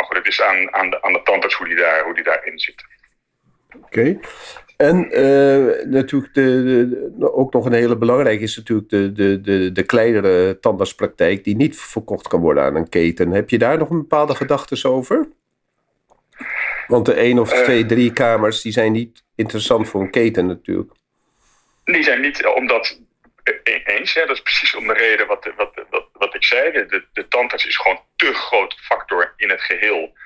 Maar 0.00 0.08
goed, 0.08 0.18
het 0.18 0.26
is 0.26 0.42
aan, 0.42 0.74
aan, 0.74 0.90
de, 0.90 1.02
aan 1.02 1.12
de 1.12 1.22
tandarts 1.22 1.54
hoe 1.54 1.66
die, 1.66 1.76
daar, 1.76 2.04
hoe 2.04 2.14
die 2.14 2.24
daarin 2.24 2.58
zit. 2.58 2.84
Oké. 3.76 3.86
Okay. 3.86 4.20
En 4.76 5.20
uh, 5.20 5.84
natuurlijk 5.84 6.34
de, 6.34 7.10
de, 7.18 7.32
ook 7.32 7.52
nog 7.52 7.64
een 7.64 7.72
hele 7.72 7.96
belangrijke 7.96 8.42
is 8.42 8.56
natuurlijk 8.56 8.88
de, 8.88 9.12
de, 9.12 9.40
de, 9.40 9.72
de 9.72 9.82
kleinere 9.82 10.58
tandartspraktijk 10.60 11.44
die 11.44 11.56
niet 11.56 11.80
verkocht 11.80 12.28
kan 12.28 12.40
worden 12.40 12.62
aan 12.62 12.76
een 12.76 12.88
keten. 12.88 13.30
Heb 13.30 13.50
je 13.50 13.58
daar 13.58 13.78
nog 13.78 13.90
een 13.90 14.00
bepaalde 14.00 14.34
gedachten 14.34 14.90
over? 14.90 15.28
Want 16.86 17.06
de 17.06 17.14
één 17.14 17.38
of 17.38 17.52
twee, 17.52 17.86
drie 17.86 18.12
kamers 18.12 18.62
die 18.62 18.72
zijn 18.72 18.92
niet 18.92 19.22
interessant 19.34 19.88
voor 19.88 20.00
een 20.00 20.10
keten 20.10 20.46
natuurlijk. 20.46 20.92
Die 21.84 22.02
zijn 22.02 22.20
niet, 22.20 22.46
omdat 22.46 23.00
eens, 23.84 24.14
hè, 24.14 24.26
dat 24.26 24.36
is 24.36 24.42
precies 24.42 24.74
om 24.76 24.86
de 24.86 24.92
reden 24.92 25.26
wat, 25.26 25.50
wat, 25.56 25.74
wat, 25.74 25.86
wat 25.90 26.09
ik 26.40 26.46
zei. 26.46 26.72
De, 26.72 27.06
de 27.12 27.28
tandarts 27.28 27.66
is 27.66 27.76
gewoon 27.76 28.04
te 28.16 28.34
groot 28.34 28.74
factor 28.80 29.34
in 29.36 29.50
het 29.50 29.62
geheel. 29.62 30.18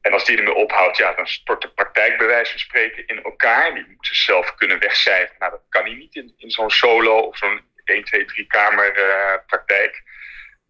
En 0.00 0.12
als 0.12 0.24
die 0.24 0.36
ermee 0.36 0.54
ophoudt, 0.54 0.96
ja, 0.96 1.12
dan 1.12 1.26
stort 1.26 1.62
de 1.62 1.68
praktijk 1.68 2.18
bij 2.18 2.26
wijze 2.26 2.50
van 2.50 2.60
spreken 2.60 3.06
in 3.06 3.22
elkaar. 3.22 3.74
Die 3.74 3.86
moet 3.88 4.06
ze 4.06 4.14
zelf 4.14 4.54
kunnen 4.54 4.78
wegcijferen. 4.78 5.36
Nou, 5.38 5.50
dat 5.50 5.62
kan 5.68 5.82
hij 5.82 5.94
niet 5.94 6.14
in, 6.14 6.34
in 6.36 6.50
zo'n 6.50 6.70
solo 6.70 7.18
of 7.18 7.36
zo'n 7.36 7.60
1, 7.84 8.04
2, 8.04 8.24
3 8.24 8.46
kamer 8.46 8.98
uh, 8.98 9.34
praktijk. 9.46 10.02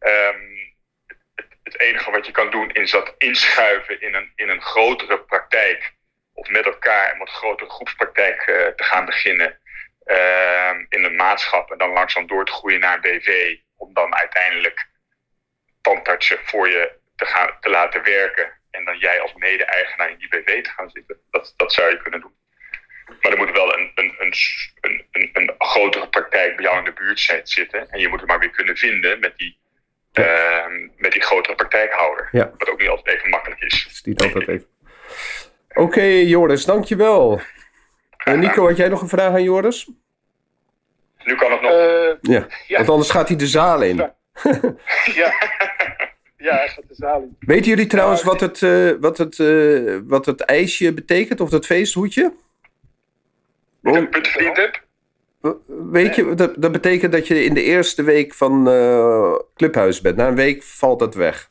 Um, 0.01 0.75
het, 1.63 1.81
enige 1.81 2.11
wat 2.11 2.27
je 2.27 2.33
kan 2.33 2.51
doen 2.51 2.71
is 2.71 2.91
dat 2.91 3.15
inschuiven 3.19 4.01
in 4.01 4.15
een, 4.15 4.33
in 4.35 4.49
een 4.49 4.63
grotere 4.63 5.21
praktijk. 5.21 5.95
Of 6.33 6.49
met 6.49 6.65
elkaar 6.65 7.13
een 7.13 7.19
wat 7.19 7.31
grotere 7.31 7.71
groepspraktijk 7.71 8.47
uh, 8.47 8.67
te 8.67 8.85
gaan 8.85 9.05
beginnen. 9.05 9.61
Uh, 10.07 10.71
in 10.89 11.05
een 11.05 11.17
maatschap 11.17 11.71
en 11.71 11.79
dan 11.79 11.91
langzaam 11.91 12.27
door 12.27 12.47
te 12.47 12.53
groeien 12.53 12.81
naar 12.81 12.95
een 12.95 13.01
BV. 13.01 13.57
Om 13.85 13.95
dan 13.95 14.15
uiteindelijk 14.15 14.89
tandartsen 15.81 16.39
voor 16.45 16.69
je 16.69 16.93
te, 17.17 17.25
gaan, 17.25 17.57
te 17.61 17.69
laten 17.69 18.03
werken. 18.03 18.53
En 18.71 18.85
dan 18.85 18.99
jij 18.99 19.21
als 19.21 19.35
mede-eigenaar 19.35 20.11
in 20.11 20.19
die 20.19 20.29
BV 20.29 20.63
te 20.63 20.71
gaan 20.71 20.91
zitten. 20.91 21.17
Dat, 21.31 21.55
dat 21.57 21.73
zou 21.73 21.91
je 21.91 22.03
kunnen 22.03 22.21
doen. 22.21 22.35
Maar 23.21 23.33
er 23.33 23.39
moet 23.39 23.51
wel 23.51 23.79
een, 23.79 23.93
een, 23.95 24.15
een, 24.19 24.35
een, 25.11 25.31
een, 25.33 25.55
grotere 25.59 26.09
praktijk 26.09 26.57
bij 26.57 26.65
jou 26.65 26.79
in 26.79 26.85
de 26.85 26.93
buurt 26.93 27.41
zitten. 27.43 27.91
En 27.91 28.01
je 28.01 28.09
moet 28.09 28.21
het 28.21 28.29
maar 28.29 28.39
weer 28.39 28.51
kunnen 28.51 28.77
vinden 28.77 29.21
met 29.21 29.37
die, 29.37 29.59
ja. 30.13 30.69
uh, 30.69 30.91
met 30.97 31.13
die 31.13 31.23
grotere 31.23 31.55
praktijkhouder. 31.55 32.29
Ja. 32.33 32.53
Wat 32.57 32.69
ook 32.69 32.81
niet 32.81 32.89
altijd 32.89 33.17
even 33.17 33.31
makkelijk 33.31 33.61
is. 33.61 33.83
Het 33.83 33.93
is 33.93 34.03
niet 34.03 34.23
altijd 34.23 34.49
even. 34.49 34.67
Oké, 35.69 35.81
okay, 35.81 36.23
Joris, 36.23 36.65
dankjewel. 36.65 37.41
En 38.25 38.39
Nico, 38.39 38.67
had 38.67 38.77
jij 38.77 38.89
nog 38.89 39.03
een 39.03 39.09
vraag 39.09 39.33
aan 39.33 39.43
Joris? 39.43 39.91
Nu 41.25 41.35
kan 41.35 41.53
het 41.53 41.61
nog. 41.61 41.71
Uh, 41.71 41.79
ja. 42.21 42.47
ja. 42.67 42.77
want 42.77 42.89
anders 42.89 43.11
gaat 43.11 43.29
hij 43.29 43.37
de 43.37 43.47
zaal 43.47 43.83
in. 43.83 43.97
Ja. 43.97 44.15
ja. 45.15 45.33
ja, 46.47 46.57
hij 46.57 46.69
gaat 46.69 46.89
de 46.89 46.95
zaal 46.95 47.21
in. 47.23 47.37
Weten 47.41 47.67
jullie 47.67 47.87
trouwens 47.87 48.23
wat 48.23 48.41
het, 48.41 48.61
uh, 48.61 48.93
wat, 49.01 49.19
het, 49.19 49.39
uh, 49.39 50.01
wat 50.07 50.27
het 50.27 50.41
ijsje 50.41 50.95
betekent, 50.95 51.41
of 51.41 51.51
dat 51.51 51.67
feesthoedje? 51.67 52.33
Dat 53.83 53.97
ik 53.97 54.27
verdiend 54.27 54.57
heb? 54.57 54.83
Weet 55.67 56.15
je, 56.15 56.35
dat, 56.35 56.55
dat 56.57 56.73
betekent 56.73 57.13
dat 57.13 57.27
je 57.27 57.45
in 57.45 57.55
de 57.55 57.63
eerste 57.63 58.03
week 58.03 58.35
van 58.35 58.65
Clubhuis 59.57 60.01
bent. 60.01 60.17
Na 60.17 60.29
een 60.29 60.35
week 60.35 60.63
valt 60.63 61.01
het 61.01 61.15
weg. 61.15 61.51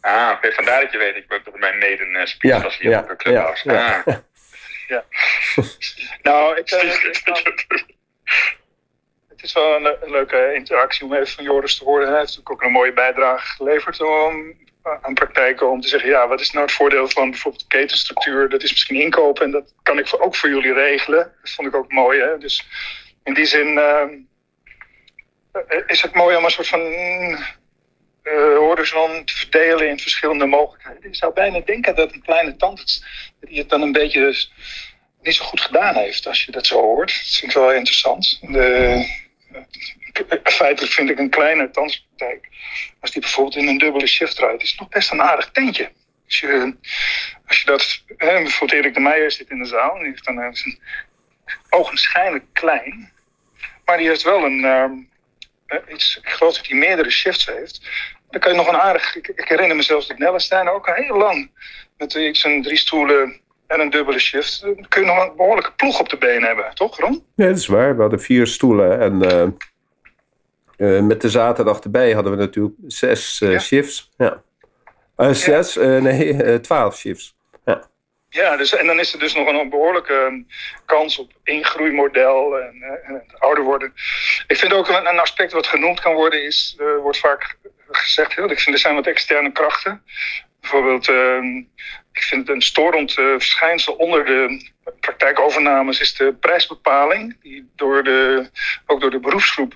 Ah, 0.00 0.30
oké, 0.30 0.36
okay. 0.36 0.52
vandaar 0.52 0.80
dat 0.80 0.92
je 0.92 0.98
weet, 0.98 1.16
ik 1.16 1.28
ben 1.28 1.42
toch 1.42 1.58
mijn 1.58 1.78
maiden 1.78 2.28
speech 2.28 2.62
was 2.62 2.78
hier 2.78 2.98
op 2.98 3.16
Clubhuis. 3.16 3.62
Ja, 3.62 3.72
ja. 3.72 4.02
Ah. 4.04 4.14
ja. 4.88 5.04
nou, 6.30 6.56
ik, 6.56 6.70
uh, 6.70 6.80
het 6.80 7.84
is 9.46 9.52
wel 9.52 9.74
een, 9.76 10.10
leuke 10.10 10.54
interactie 10.54 11.04
om 11.04 11.14
even 11.14 11.26
van 11.26 11.44
Joris 11.44 11.78
te 11.78 11.84
horen. 11.84 12.08
Hij 12.08 12.18
heeft 12.18 12.36
natuurlijk 12.36 12.50
ook 12.50 12.62
een 12.62 12.72
mooie 12.72 12.92
bijdrage 12.92 13.46
geleverd 13.46 14.00
om, 14.00 14.54
aan 15.02 15.14
praktijken 15.14 15.70
om 15.70 15.80
te 15.80 15.88
zeggen, 15.88 16.10
ja, 16.10 16.28
wat 16.28 16.40
is 16.40 16.50
nou 16.50 16.64
het 16.64 16.74
voordeel 16.74 17.08
van 17.08 17.30
bijvoorbeeld 17.30 17.66
ketenstructuur? 17.66 18.48
Dat 18.48 18.62
is 18.62 18.70
misschien 18.70 19.00
inkopen 19.00 19.44
en 19.44 19.50
dat 19.50 19.74
kan 19.82 19.98
ik 19.98 20.16
ook 20.18 20.36
voor 20.36 20.48
jullie 20.48 20.72
regelen. 20.72 21.32
Dat 21.42 21.50
vond 21.50 21.68
ik 21.68 21.74
ook 21.74 21.92
mooi. 21.92 22.20
Hè? 22.20 22.38
Dus 22.38 22.66
in 23.24 23.34
die 23.34 23.44
zin 23.44 23.66
uh, 23.66 24.02
is 25.86 26.02
het 26.02 26.14
mooi 26.14 26.36
om 26.36 26.44
een 26.44 26.50
soort 26.50 26.68
van 26.68 26.80
uh, 26.80 28.56
horizon 28.56 29.24
te 29.24 29.36
verdelen 29.36 29.88
in 29.88 29.98
verschillende 29.98 30.46
mogelijkheden. 30.46 31.10
Je 31.10 31.16
zou 31.16 31.32
bijna 31.32 31.60
denken 31.60 31.94
dat 31.94 32.12
een 32.12 32.22
kleine 32.22 32.56
tandarts 32.56 33.04
die 33.40 33.58
het 33.58 33.68
dan 33.68 33.82
een 33.82 33.92
beetje 33.92 34.34
niet 35.22 35.34
zo 35.34 35.44
goed 35.44 35.60
gedaan 35.60 35.94
heeft, 35.94 36.26
als 36.26 36.44
je 36.44 36.52
dat 36.52 36.66
zo 36.66 36.80
hoort. 36.80 37.08
Dat 37.08 37.38
vind 37.38 37.50
ik 37.50 37.58
wel 37.58 37.72
interessant. 37.72 38.38
De, 38.40 39.25
feitelijk 40.44 40.92
vind 40.92 41.10
ik 41.10 41.18
een 41.18 41.30
kleine 41.30 41.70
tandartspraktijk, 41.70 42.48
als 43.00 43.10
die 43.10 43.20
bijvoorbeeld 43.20 43.56
in 43.56 43.68
een 43.68 43.78
dubbele 43.78 44.06
shift 44.06 44.38
rijdt, 44.38 44.62
is 44.62 44.74
nog 44.74 44.88
best 44.88 45.12
een 45.12 45.22
aardig 45.22 45.50
tentje. 45.50 45.90
Als 46.26 46.38
je, 46.40 46.76
als 47.46 47.60
je 47.60 47.66
dat... 47.66 48.02
Hè, 48.16 48.42
bijvoorbeeld 48.42 48.80
Erik 48.80 48.94
de 48.94 49.00
Meijer 49.00 49.30
zit 49.32 49.50
in 49.50 49.58
de 49.58 49.64
zaal. 49.64 49.98
Die 49.98 50.06
heeft 50.06 50.24
dan 50.24 50.38
een 50.38 50.80
ogenschijnlijk 51.70 52.44
klein. 52.52 53.12
Maar 53.84 53.96
die 53.96 54.08
heeft 54.08 54.22
wel 54.22 54.44
een... 54.44 54.58
Uh, 54.58 55.78
iets, 55.88 56.16
ik 56.22 56.28
geloof 56.28 56.56
dat 56.56 56.66
hij 56.66 56.78
meerdere 56.78 57.10
shifts 57.10 57.46
heeft. 57.46 57.80
Dan 58.30 58.40
kan 58.40 58.50
je 58.50 58.56
nog 58.56 58.68
een 58.68 58.80
aardig... 58.80 59.16
Ik, 59.16 59.32
herinner 59.34 59.76
me 59.76 59.82
zelfs 59.82 60.06
dat 60.06 60.18
Nellestein 60.18 60.68
ook 60.68 60.96
heel 60.96 61.16
lang... 61.16 61.50
met 61.98 62.14
een 62.14 62.62
drie 62.62 62.76
stoelen 62.76 63.40
en 63.66 63.80
een 63.80 63.90
dubbele 63.90 64.18
shift... 64.18 64.60
dan 64.60 64.86
kun 64.88 65.00
je 65.00 65.06
nog 65.06 65.28
een 65.28 65.36
behoorlijke 65.36 65.72
ploeg 65.72 66.00
op 66.00 66.08
de 66.08 66.16
benen 66.16 66.42
hebben. 66.42 66.74
Toch, 66.74 67.00
Ron? 67.00 67.24
Ja, 67.34 67.46
dat 67.46 67.56
is 67.56 67.66
waar. 67.66 67.94
We 67.94 68.00
hadden 68.00 68.20
vier 68.20 68.46
stoelen 68.46 69.00
en... 69.00 69.24
Uh, 69.24 69.46
uh, 70.76 71.00
met 71.00 71.20
de 71.20 71.30
zaterdag 71.30 71.80
erbij 71.80 72.12
hadden 72.12 72.32
we 72.32 72.38
natuurlijk 72.38 72.74
zes 72.86 73.40
uh, 73.40 73.52
ja. 73.52 73.58
shifts. 73.58 74.10
Ja. 74.16 74.42
Zes, 75.32 75.74
ja. 75.74 75.98
nee, 75.98 76.60
twaalf 76.60 76.96
shifts. 76.96 77.34
Ja, 77.64 77.88
ja 78.28 78.56
dus, 78.56 78.74
en 78.74 78.86
dan 78.86 78.98
is 78.98 79.12
er 79.12 79.18
dus 79.18 79.34
nog 79.34 79.48
een 79.48 79.70
behoorlijke 79.70 80.44
kans 80.84 81.18
op 81.18 81.32
ingroeimodel 81.44 82.58
en, 82.58 82.82
en 83.04 83.22
ouder 83.38 83.64
worden. 83.64 83.92
Ik 84.46 84.56
vind 84.56 84.72
ook 84.72 84.88
een, 84.88 85.06
een, 85.06 85.18
aspect 85.18 85.52
wat 85.52 85.66
genoemd 85.66 86.00
kan 86.00 86.14
worden, 86.14 86.44
is, 86.44 86.78
wordt 87.02 87.18
vaak 87.18 87.58
gezegd, 87.90 88.34
heel, 88.34 88.50
ik 88.50 88.60
vind 88.60 88.74
er 88.74 88.80
zijn 88.80 88.94
wat 88.94 89.06
externe 89.06 89.52
krachten. 89.52 90.02
Bijvoorbeeld, 90.60 91.10
ik 92.16 92.22
vind 92.22 92.48
een 92.48 92.62
storend 92.62 93.12
verschijnsel 93.12 93.94
onder 93.94 94.24
de 94.24 94.70
praktijkovernames 95.00 96.00
is 96.00 96.14
de 96.14 96.34
prijsbepaling, 96.40 97.36
die 97.42 97.70
door 97.76 98.04
de, 98.04 98.50
ook 98.86 99.00
door 99.00 99.10
de 99.10 99.20
beroepsgroep 99.20 99.74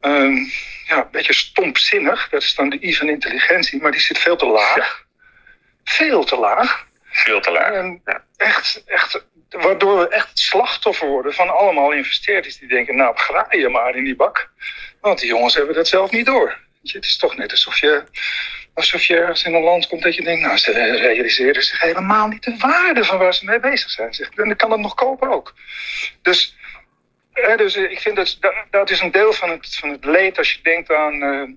um, 0.00 0.50
ja, 0.86 0.96
een 0.96 1.10
beetje 1.10 1.32
stompzinnig. 1.32 2.28
Dat 2.28 2.42
is 2.42 2.54
dan 2.54 2.68
de 2.68 2.86
I 2.86 2.94
van 2.94 3.08
intelligentie, 3.08 3.82
maar 3.82 3.90
die 3.90 4.00
zit 4.00 4.18
veel 4.18 4.36
te 4.36 4.46
laag. 4.46 4.76
Ja. 4.76 4.86
Veel 5.84 6.24
te 6.24 6.36
laag. 6.36 6.86
Veel 7.10 7.40
te 7.40 7.50
laag. 7.50 7.72
En 7.72 8.02
echt, 8.36 8.82
echt, 8.86 9.24
waardoor 9.50 9.98
we 9.98 10.08
echt 10.08 10.38
slachtoffer 10.38 11.08
worden 11.08 11.34
van 11.34 11.48
allemaal 11.48 11.92
investeerders 11.92 12.58
die 12.58 12.68
denken, 12.68 12.96
nou, 12.96 13.16
graai 13.16 13.58
je 13.58 13.68
maar 13.68 13.96
in 13.96 14.04
die 14.04 14.16
bak. 14.16 14.50
Want 15.00 15.18
die 15.18 15.28
jongens 15.28 15.54
hebben 15.54 15.74
dat 15.74 15.88
zelf 15.88 16.10
niet 16.10 16.26
door. 16.26 16.58
Het 16.82 17.04
is 17.04 17.16
toch 17.16 17.36
net 17.36 17.50
alsof 17.50 17.78
je, 17.78 18.04
alsof 18.74 19.04
je 19.04 19.16
ergens 19.16 19.44
in 19.44 19.54
een 19.54 19.62
land 19.62 19.86
komt 19.86 20.02
dat 20.02 20.14
je 20.14 20.22
denkt, 20.22 20.42
nou, 20.42 20.56
ze 20.56 20.72
realiseren 20.96 21.62
zich 21.62 21.80
helemaal 21.80 22.28
niet 22.28 22.42
de 22.42 22.56
waarde 22.58 23.04
van 23.04 23.18
waar 23.18 23.34
ze 23.34 23.44
mee 23.44 23.60
bezig 23.60 23.90
zijn. 23.90 24.12
En 24.12 24.48
dan 24.48 24.56
kan 24.56 24.70
het 24.70 24.80
nog 24.80 24.94
kopen 24.94 25.30
ook. 25.30 25.54
Dus 26.22 26.56
ja, 27.34 27.56
dus 27.56 27.76
ik 27.76 28.00
vind 28.00 28.16
dat, 28.16 28.38
dat 28.70 28.90
is 28.90 29.00
een 29.00 29.10
deel 29.10 29.32
van 29.32 29.50
het, 29.50 29.76
van 29.76 29.88
het 29.88 30.04
leed 30.04 30.38
als 30.38 30.52
je 30.52 30.62
denkt 30.62 30.92
aan. 30.92 31.22
Uh, 31.22 31.48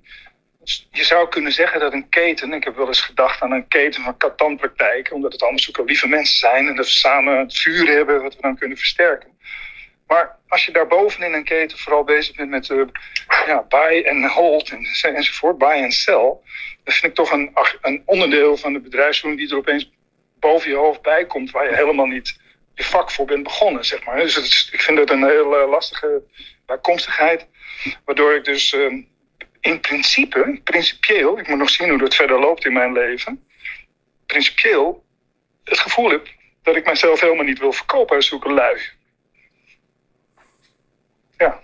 je 0.92 1.04
zou 1.04 1.30
kunnen 1.30 1.52
zeggen 1.52 1.80
dat 1.80 1.94
een 1.94 2.10
keten, 2.10 2.54
ik 2.54 2.64
heb 2.64 2.76
wel 2.76 2.88
eens 2.88 3.02
gedacht 3.02 3.42
aan 3.42 3.52
een 3.52 3.68
keten 3.68 4.04
van 4.04 4.18
katanpraktijken, 4.18 5.16
omdat 5.16 5.32
het 5.32 5.42
allemaal 5.42 5.60
zulke 5.60 5.84
lieve 5.84 6.08
mensen 6.08 6.38
zijn 6.38 6.68
en 6.68 6.76
dat 6.76 6.86
we 6.86 6.92
samen 6.92 7.38
het 7.38 7.58
vuur 7.58 7.88
hebben 7.88 8.22
wat 8.22 8.36
we 8.36 8.42
dan 8.42 8.58
kunnen 8.58 8.78
versterken. 8.78 9.38
Maar 10.08 10.38
als 10.48 10.66
je 10.66 10.72
daarboven 10.72 11.24
in 11.24 11.34
een 11.34 11.44
keten 11.44 11.78
vooral 11.78 12.04
bezig 12.04 12.36
bent 12.36 12.50
met 12.50 12.70
uh, 12.70 12.86
ja, 13.46 13.66
buy 13.70 14.02
en 14.02 14.30
hold 14.30 14.70
en, 14.70 14.88
enzovoort, 15.16 15.58
buy 15.58 15.82
en 15.84 15.92
sell, 15.92 16.38
dan 16.88 16.96
vind 16.96 17.12
ik 17.12 17.15
toch 17.15 17.32
een, 17.32 17.51
een 17.82 18.01
onderdeel 18.06 18.58
van 18.58 18.74
de 18.74 18.79
bedrijfsvoering 18.79 19.41
die 19.41 19.51
er 19.51 19.58
opeens 19.58 19.91
boven 20.39 20.70
je 20.70 20.75
hoofd 20.75 21.01
bij 21.01 21.25
komt, 21.25 21.51
waar 21.51 21.70
je 21.70 21.75
helemaal 21.75 22.06
niet 22.06 22.39
je 22.74 22.84
vak 22.84 23.12
voor 23.12 23.25
bent 23.25 23.44
begonnen, 23.44 23.86
zeg 23.86 24.06
maar. 24.06 24.17
Dus 24.17 24.70
ik 24.72 24.82
vind 24.82 24.98
het 24.98 25.10
een 25.10 25.24
heel 25.24 25.62
uh, 25.62 25.70
lastige 25.70 26.24
bijkomstigheid, 26.65 27.48
waardoor 28.06 28.36
ik 28.36 28.44
dus 28.44 28.74
uh, 28.74 29.03
in 29.60 29.79
principe, 29.79 30.60
principieel, 30.63 31.39
ik 31.39 31.48
moet 31.48 31.58
nog 31.58 31.70
zien 31.70 31.89
hoe 31.89 31.98
dat 31.98 32.15
verder 32.15 32.39
loopt 32.39 32.65
in 32.65 32.74
mijn 32.74 32.94
leven, 32.94 33.48
principieel 34.25 35.06
het 35.63 35.79
gevoel 35.79 36.10
heb 36.10 36.27
dat 36.63 36.75
ik 36.75 36.86
mezelf 36.86 37.20
helemaal 37.20 37.46
niet 37.46 37.60
wil 37.60 37.74
verkopen 37.74 38.15
uit 38.15 38.25
zulke 38.25 38.53
lui. 38.53 38.82
Ja. 41.38 41.62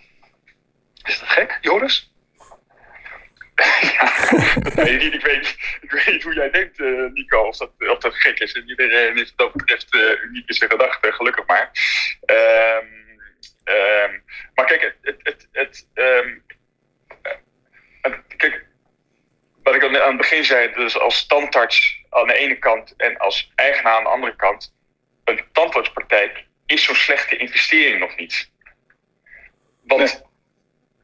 Is 1.04 1.19
dat 1.19 1.30
gek, 1.30 1.58
Joris? 1.62 2.12
Ja, 3.82 4.30
dat 4.60 4.74
weet 4.74 4.88
ik 4.88 5.02
niet. 5.02 5.13
Ik 5.13 5.22
weet, 5.22 5.56
ik 5.82 5.92
weet 5.92 6.08
niet 6.08 6.24
hoe 6.24 6.34
jij 6.34 6.50
denkt, 6.50 6.80
uh, 6.80 7.12
Nico, 7.12 7.42
of 7.42 7.58
dat, 7.58 7.72
of 7.78 7.98
dat 7.98 8.16
gek 8.16 8.39
is. 8.39 8.54
En 8.54 8.70
iedereen 8.70 9.18
is 9.18 9.34
wat 9.36 9.38
dat 9.38 9.54
betreft 9.54 9.94
uh, 9.96 10.24
uniek 10.24 10.48
in 10.48 10.54
zijn 10.54 10.70
gedachten, 10.70 11.13
gelukkig 11.13 11.46
maar. 11.46 11.72
Um, 12.26 13.20
um, 13.63 14.24
maar 14.54 14.66
kijk, 14.66 14.96
het, 15.02 15.18
het, 15.24 15.48
het, 15.52 15.88
um, 15.94 16.44
kijk, 18.38 18.66
wat 19.63 19.76
ik 19.76 19.84
aan 19.84 19.94
het 19.94 20.18
begin 20.18 20.46
zei, 20.46 20.74
dus 20.74 21.00
als 21.00 21.26
tandarts 21.26 22.04
aan 22.10 22.28
de 22.28 22.34
ene 22.34 22.60
kant 22.60 22.94
en 22.98 23.18
als 23.18 23.52
eigenaar 23.56 23.94
aan 23.94 24.04
de 24.04 24.10
andere 24.10 24.36
kant, 24.36 24.74
een 25.24 25.44
tandartspraktijk 25.52 26.46
is 26.66 26.84
zo'n 26.84 26.96
slechte 26.96 27.38
investering 27.38 28.00
nog 28.00 28.16
niet. 28.16 28.52
Want 29.84 30.24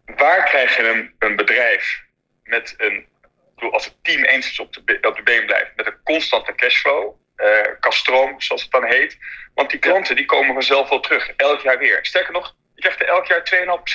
nee. 0.06 0.16
waar 0.18 0.44
krijg 0.44 0.78
je 0.78 0.88
een, 0.88 1.16
een 1.20 1.36
bedrijf 1.36 2.08
met 2.50 2.74
een, 2.78 3.08
als 3.72 3.86
het 3.86 4.04
team 4.04 4.24
eens 4.24 4.60
op 4.60 4.74
de, 4.74 4.98
op 5.02 5.16
de 5.16 5.24
been 5.24 5.46
blijft, 5.46 5.76
met 5.76 5.86
een 5.86 6.04
constante 6.04 6.56
cashflow, 6.56 7.16
uh, 7.38 7.62
kaststroom 7.80 8.42
zoals 8.42 8.62
het 8.62 8.72
dan 8.72 8.86
heet. 8.86 9.18
Want 9.54 9.70
die 9.70 9.80
klanten 9.80 10.16
die 10.16 10.26
komen 10.26 10.54
vanzelf 10.54 10.90
wel 10.90 11.00
terug, 11.00 11.30
elk 11.36 11.62
jaar 11.62 11.78
weer. 11.78 12.00
Sterker 12.02 12.34
nog, 12.34 12.56
je 12.76 12.82
krijgt 12.82 13.02
er 13.02 13.08
elk 13.08 13.26
jaar 13.26 13.44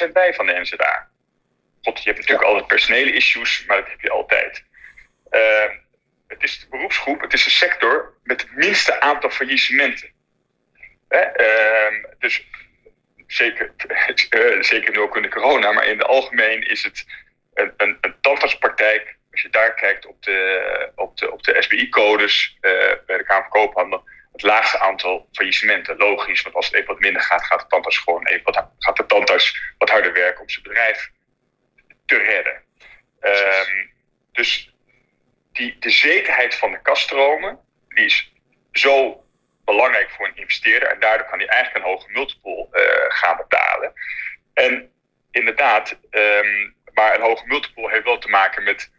2,5% 0.09 0.13
bij 0.13 0.35
van 0.35 0.47
de 0.47 0.61
NZA. 0.61 1.09
God, 1.83 2.03
je 2.03 2.09
hebt 2.09 2.19
natuurlijk 2.19 2.49
altijd 2.49 2.67
personele 2.67 3.13
issues, 3.13 3.65
maar 3.67 3.77
dat 3.77 3.89
heb 3.89 4.01
je 4.01 4.11
altijd. 4.11 4.65
Uh, 5.31 5.71
het 6.27 6.43
is 6.43 6.61
de 6.61 6.67
beroepsgroep, 6.69 7.21
het 7.21 7.33
is 7.33 7.45
de 7.45 7.51
sector 7.51 8.15
met 8.23 8.41
het 8.41 8.57
minste 8.57 9.01
aantal 9.01 9.31
faillissementen. 9.31 10.13
Uh, 11.09 12.05
dus 12.19 12.47
zeker, 13.27 13.73
uh, 14.31 14.63
zeker 14.73 14.93
nu 14.93 15.01
ook 15.01 15.17
in 15.17 15.23
de 15.23 15.29
corona, 15.29 15.73
maar 15.73 15.87
in 15.87 15.99
het 15.99 16.07
algemeen 16.07 16.63
is 16.63 16.83
het 16.83 17.05
een, 17.55 17.75
een, 17.77 17.99
een 18.01 18.15
tandartspraktijk, 18.21 19.17
als 19.31 19.43
je 19.43 19.49
daar 19.49 19.75
kijkt 19.75 20.07
op 20.07 20.23
de, 20.23 20.91
op 20.95 21.17
de, 21.17 21.33
op 21.33 21.43
de 21.43 21.63
SBI-codes 21.63 22.57
uh, 22.61 22.71
bij 23.07 23.17
de 23.17 23.25
Kamer 23.25 23.43
van 23.43 23.61
Koophandel, 23.61 24.05
het 24.33 24.43
laagste 24.43 24.79
aantal 24.79 25.29
faillissementen. 25.33 25.97
Logisch, 25.97 26.43
want 26.43 26.55
als 26.55 26.67
het 26.67 26.75
even 26.75 26.87
wat 26.87 26.99
minder 26.99 27.23
gaat, 27.23 27.45
gaat 27.45 27.61
de 27.61 27.67
tandarts 27.67 27.99
gewoon 27.99 28.27
even 28.27 28.45
wat, 28.45 28.69
gaat 28.79 28.97
de 28.97 29.07
tandarts 29.07 29.75
wat 29.79 29.91
harder 29.91 30.13
werken 30.13 30.41
om 30.41 30.49
zijn 30.49 30.63
bedrijf 30.63 31.11
te 32.07 32.17
redden. 32.17 32.63
Um, 33.21 33.93
dus 34.33 34.75
die, 35.53 35.77
de 35.79 35.91
zekerheid 35.91 36.55
van 36.55 36.71
de 36.71 36.83
kaststromen, 36.83 37.59
die 37.89 38.05
is 38.05 38.33
zo 38.73 39.25
belangrijk 39.65 40.11
voor 40.11 40.27
een 40.27 40.37
investeerder. 40.37 40.89
En 40.89 41.01
daardoor 41.01 41.27
kan 41.27 41.39
hij 41.39 41.49
eigenlijk 41.49 41.85
een 41.85 41.91
hoge 41.91 42.11
multiple 42.11 42.69
uh, 42.73 43.05
gaan 43.09 43.37
betalen. 43.37 43.93
En 44.55 44.93
inderdaad, 45.31 45.99
um, 46.11 46.75
maar 46.95 47.15
een 47.15 47.21
hoge 47.21 47.47
multiple 47.47 47.91
heeft 47.91 48.05
wel 48.05 48.19
te 48.19 48.29
maken 48.29 48.63
met 48.63 48.93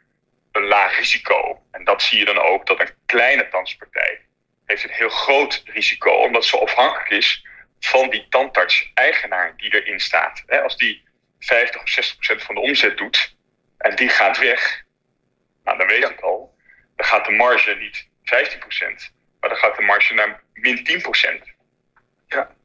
een 0.52 0.64
laag 0.64 0.98
risico. 0.98 1.64
En 1.72 1.84
dat 1.84 2.02
zie 2.02 2.20
je 2.20 2.26
dan 2.26 2.38
ook, 2.38 2.66
dat 2.66 2.80
een 2.80 2.96
kleine 3.06 3.42
tandartspartij 3.42 4.26
heeft 4.66 4.84
een 4.84 4.90
heel 4.90 5.10
groot 5.10 5.64
risico, 5.66 6.12
omdat 6.12 6.46
ze 6.46 6.60
afhankelijk 6.60 7.10
is 7.10 7.46
van 7.80 8.10
die 8.10 8.28
tandarts-eigenaar 8.30 9.54
die 9.58 9.74
erin 9.74 10.00
staat. 10.00 10.44
Als 10.64 10.78
die 10.78 11.04
50 11.40 11.82
of 11.82 11.90
60 11.90 12.16
procent 12.16 12.44
van 12.44 12.56
de 12.56 12.62
omzet 12.62 12.98
doet 12.98 13.36
en 13.78 13.96
die 13.96 14.10
gaat 14.10 14.38
weg, 14.38 14.84
nou, 15.64 15.78
dan 15.78 15.88
weet 15.88 16.02
ja. 16.02 16.10
ik 16.10 16.20
al, 16.20 16.56
dan 16.96 17.06
gaat 17.06 17.26
de 17.26 17.32
marge 17.32 17.76
niet 17.76 18.10
15 18.24 18.60
procent, 18.60 19.14
maar 19.40 19.50
dan 19.50 19.60
gaat 19.60 19.76
de 19.76 19.82
marge 19.82 20.14
naar 20.14 20.44
min 20.54 20.84
10 20.84 21.02
procent. 21.02 21.44
Ja. 22.28 22.56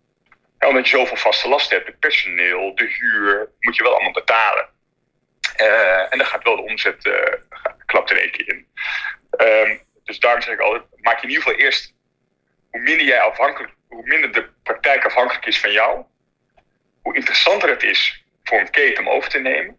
ja. 0.58 0.68
Omdat 0.68 0.88
je 0.88 0.96
zoveel 0.96 1.16
vaste 1.16 1.48
lasten 1.48 1.76
hebt, 1.76 1.88
het 1.88 1.98
personeel, 1.98 2.74
de 2.74 2.84
huur, 2.84 3.50
moet 3.58 3.76
je 3.76 3.82
wel 3.82 3.92
allemaal 3.92 4.12
betalen. 4.12 4.68
Uh, 5.60 6.12
en 6.12 6.18
dan 6.18 6.26
gaat 6.26 6.42
wel 6.42 6.56
de 6.56 6.62
omzet 6.62 7.04
uh, 7.04 7.14
klapt 7.86 8.10
er 8.10 8.20
één 8.20 8.30
keer 8.30 8.48
in. 8.48 8.68
Um, 9.38 9.82
dus 10.04 10.18
daarom 10.18 10.42
zeg 10.42 10.54
ik 10.54 10.60
altijd, 10.60 10.82
maak 10.96 11.16
je 11.16 11.22
in 11.22 11.28
ieder 11.28 11.44
geval 11.44 11.58
eerst, 11.58 11.94
hoe 12.70 12.80
minder 12.80 13.06
jij 13.06 13.20
afhankelijk, 13.20 13.72
hoe 13.88 14.06
minder 14.06 14.32
de 14.32 14.48
praktijk 14.62 15.04
afhankelijk 15.04 15.46
is 15.46 15.60
van 15.60 15.72
jou, 15.72 16.04
hoe 17.02 17.14
interessanter 17.14 17.68
het 17.68 17.82
is 17.82 18.24
voor 18.44 18.60
een 18.60 18.70
keten 18.70 19.06
om 19.06 19.12
over 19.12 19.30
te 19.30 19.38
nemen, 19.38 19.78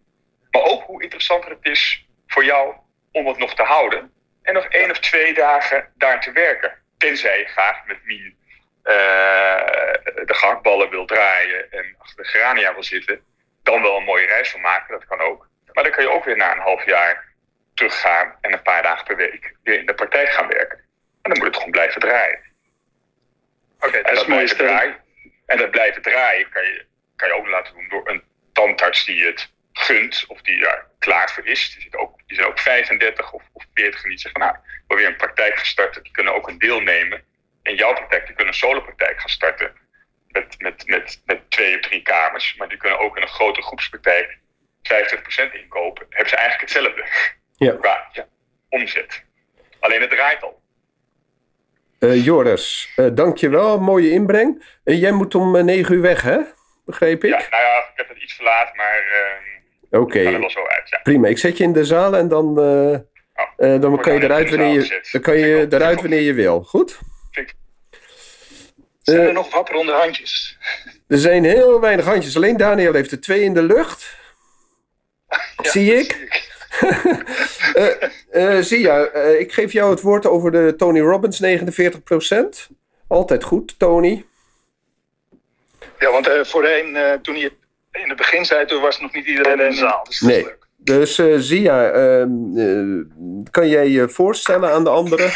maar 0.51 0.61
ook 0.61 0.83
hoe 0.83 1.03
interessanter 1.03 1.49
het 1.49 1.65
is 1.65 2.07
voor 2.27 2.45
jou 2.45 2.75
om 3.11 3.27
het 3.27 3.37
nog 3.37 3.55
te 3.55 3.63
houden 3.63 4.13
en 4.43 4.53
nog 4.53 4.65
één 4.65 4.91
of 4.91 4.99
twee 4.99 5.33
dagen 5.33 5.91
daar 5.95 6.21
te 6.21 6.31
werken. 6.31 6.77
Tenzij 6.97 7.39
je 7.39 7.45
graag 7.45 7.85
met 7.85 8.03
Mien 8.03 8.37
uh, 8.83 8.93
de 10.25 10.33
gehaktballen 10.33 10.89
wil 10.89 11.05
draaien 11.05 11.71
en 11.71 11.95
achter 11.97 12.23
de 12.23 12.29
gerania 12.29 12.73
wil 12.73 12.83
zitten, 12.83 13.23
dan 13.63 13.81
wel 13.81 13.97
een 13.97 14.03
mooie 14.03 14.25
reis 14.25 14.49
van 14.49 14.61
maken, 14.61 14.99
dat 14.99 15.07
kan 15.07 15.19
ook. 15.19 15.49
Maar 15.73 15.83
dan 15.83 15.93
kan 15.93 16.03
je 16.03 16.09
ook 16.09 16.25
weer 16.25 16.37
na 16.37 16.51
een 16.51 16.59
half 16.59 16.85
jaar 16.85 17.31
teruggaan 17.73 18.35
en 18.41 18.53
een 18.53 18.61
paar 18.61 18.83
dagen 18.83 19.05
per 19.05 19.15
week 19.15 19.55
weer 19.63 19.79
in 19.79 19.85
de 19.85 19.93
praktijk 19.93 20.29
gaan 20.29 20.47
werken. 20.47 20.77
En 21.21 21.29
dan 21.31 21.37
moet 21.37 21.47
het 21.47 21.55
gewoon 21.55 21.71
blijven 21.71 22.01
draaien. 22.01 22.39
Oké, 23.75 23.87
okay, 23.87 24.01
en 24.01 24.15
dat 24.15 24.25
blijven 24.25 24.57
draaien. 24.57 24.95
En 25.45 25.57
dat 25.57 25.71
blijven 25.71 26.01
draaien 26.01 26.49
kan 26.49 26.63
je, 26.63 26.85
kan 27.15 27.27
je 27.27 27.35
ook 27.35 27.47
laten 27.47 27.73
doen 27.73 27.87
door 27.89 28.09
een 28.09 28.23
tandarts 28.53 29.05
die 29.05 29.25
het 29.25 29.51
gunt 29.73 30.25
of 30.27 30.41
die 30.41 30.59
daar 30.59 30.87
klaar 30.99 31.31
voor 31.31 31.45
is. 31.45 31.75
Die, 31.79 31.97
ook, 31.97 32.19
die 32.27 32.35
zijn 32.35 32.47
ook 32.47 32.59
35 32.59 33.31
of, 33.31 33.43
of 33.53 33.65
40 33.73 34.03
en 34.03 34.09
die 34.09 34.17
zeggen, 34.17 34.41
nou, 34.41 34.53
we 34.53 34.69
hebben 34.77 34.97
weer 34.97 35.07
een 35.07 35.15
praktijk 35.15 35.59
gestart. 35.59 36.03
Die 36.03 36.11
kunnen 36.11 36.35
ook 36.35 36.47
een 36.47 36.59
deel 36.59 36.79
nemen. 36.81 37.23
En 37.63 37.75
jouw 37.75 37.93
praktijk, 37.93 38.25
die 38.25 38.35
kunnen 38.35 38.53
een 38.53 38.59
solopraktijk 38.59 39.19
gaan 39.19 39.29
starten. 39.29 39.79
Met, 40.27 40.59
met, 40.59 40.87
met, 40.87 41.21
met 41.25 41.51
twee 41.51 41.75
of 41.75 41.81
drie 41.81 42.01
kamers. 42.01 42.55
Maar 42.55 42.69
die 42.69 42.77
kunnen 42.77 42.99
ook 42.99 43.15
in 43.15 43.21
een 43.21 43.27
grote 43.27 43.61
groepspraktijk 43.61 44.39
25% 44.81 45.53
inkopen. 45.61 46.05
Hebben 46.09 46.29
ze 46.29 46.35
eigenlijk 46.35 46.73
hetzelfde. 46.73 47.05
Ja. 47.55 47.71
Qua 47.81 48.09
ja, 48.11 48.27
omzet. 48.69 49.23
Alleen 49.79 50.01
het 50.01 50.09
draait 50.09 50.43
al. 50.43 50.61
Uh, 51.99 52.25
Joris, 52.25 52.93
uh, 52.95 53.07
dankjewel. 53.13 53.79
Mooie 53.79 54.11
inbreng. 54.11 54.79
Uh, 54.83 55.01
jij 55.01 55.11
moet 55.11 55.35
om 55.35 55.65
negen 55.65 55.95
uur 55.95 56.01
weg, 56.01 56.21
hè? 56.21 56.37
Begreep 56.85 57.23
ik? 57.23 57.29
Ja, 57.29 57.47
nou 57.49 57.63
ja, 57.63 57.77
ik 57.77 57.91
heb 57.95 58.09
het 58.09 58.17
iets 58.17 58.33
verlaat, 58.33 58.75
maar 58.75 59.03
Oké. 59.89 60.03
Okay. 60.03 60.25
er 60.25 60.39
wel 60.39 60.49
zo 60.49 60.65
uit. 60.67 60.89
Ja. 60.89 60.99
Prima. 61.03 61.27
Ik 61.27 61.37
zet 61.37 61.57
je 61.57 61.63
in 61.63 61.73
de 61.73 61.85
zaal 61.85 62.15
en 62.15 62.27
dan, 62.27 62.59
oh, 62.59 63.81
dan 63.81 63.99
kan 63.99 64.13
je 64.13 64.23
eruit 64.23 64.49
wanneer 64.49 64.73
je, 64.73 65.07
dan 65.11 65.21
kan 65.21 65.37
je 65.37 65.67
eruit 65.69 66.01
wanneer 66.01 66.21
je 66.21 66.33
wil. 66.33 66.63
Goed? 66.63 66.99
Zijn 69.01 69.27
er 69.27 69.33
nog 69.33 69.53
wapperende 69.53 69.91
handjes? 69.91 70.57
Er 71.07 71.17
zijn 71.17 71.43
heel 71.43 71.79
weinig 71.79 72.05
handjes. 72.05 72.35
Alleen 72.35 72.57
Daniel 72.57 72.93
heeft 72.93 73.11
er 73.11 73.21
twee 73.21 73.41
in 73.41 73.53
de 73.53 73.63
lucht. 73.63 74.19
Ja, 75.61 75.69
zie 75.69 75.95
ik. 75.95 76.11
Zie 76.11 76.25
ik. 76.25 76.49
uh, 78.33 78.53
uh, 78.55 78.63
zie 78.63 78.79
je, 78.79 79.11
uh, 79.15 79.39
ik 79.39 79.53
geef 79.53 79.71
jou 79.71 79.89
het 79.89 80.01
woord 80.01 80.25
over 80.25 80.51
de 80.51 80.73
Tony 80.77 80.99
Robbins 80.99 81.43
49%. 81.43 82.75
Altijd 83.07 83.43
goed, 83.43 83.79
Tony. 83.79 84.25
Ja, 85.99 86.11
want 86.11 86.47
voorheen, 86.47 87.19
toen 87.21 87.37
je 87.37 87.51
in 87.91 88.09
het 88.09 88.17
begin 88.17 88.45
zei, 88.45 88.65
toen 88.65 88.81
was 88.81 88.99
nog 88.99 89.13
niet 89.13 89.25
iedereen 89.25 89.59
in 89.59 89.69
de 89.69 89.75
zaal. 89.75 90.03
Dus 90.03 90.19
nee. 90.19 90.47
Dus 90.77 91.15
Zia, 91.35 91.91
ehm, 91.91 92.29
kan 93.51 93.67
jij 93.67 93.87
je 93.87 94.09
voorstellen 94.09 94.71
aan 94.71 94.83
de 94.83 94.89
anderen? 94.89 95.31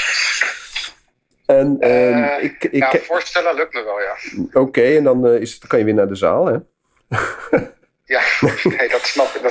En, 1.45 1.77
uh, 1.79 2.43
ik, 2.43 2.63
ik, 2.63 2.73
ja, 2.73 2.99
voorstellen 2.99 3.55
lukt 3.55 3.73
me 3.73 3.83
wel, 3.83 3.99
ja. 3.99 4.43
Oké, 4.47 4.59
okay, 4.59 4.97
en 4.97 5.03
dan 5.03 5.27
uh, 5.27 5.41
is 5.41 5.53
het, 5.53 5.67
kan 5.67 5.79
je 5.79 5.85
weer 5.85 5.93
naar 5.93 6.07
de 6.07 6.15
zaal, 6.15 6.45
hè? 6.45 6.57
ja, 8.05 8.21
nee, 8.77 8.89
dat 8.89 9.05
snap 9.05 9.35
ik. 9.35 9.41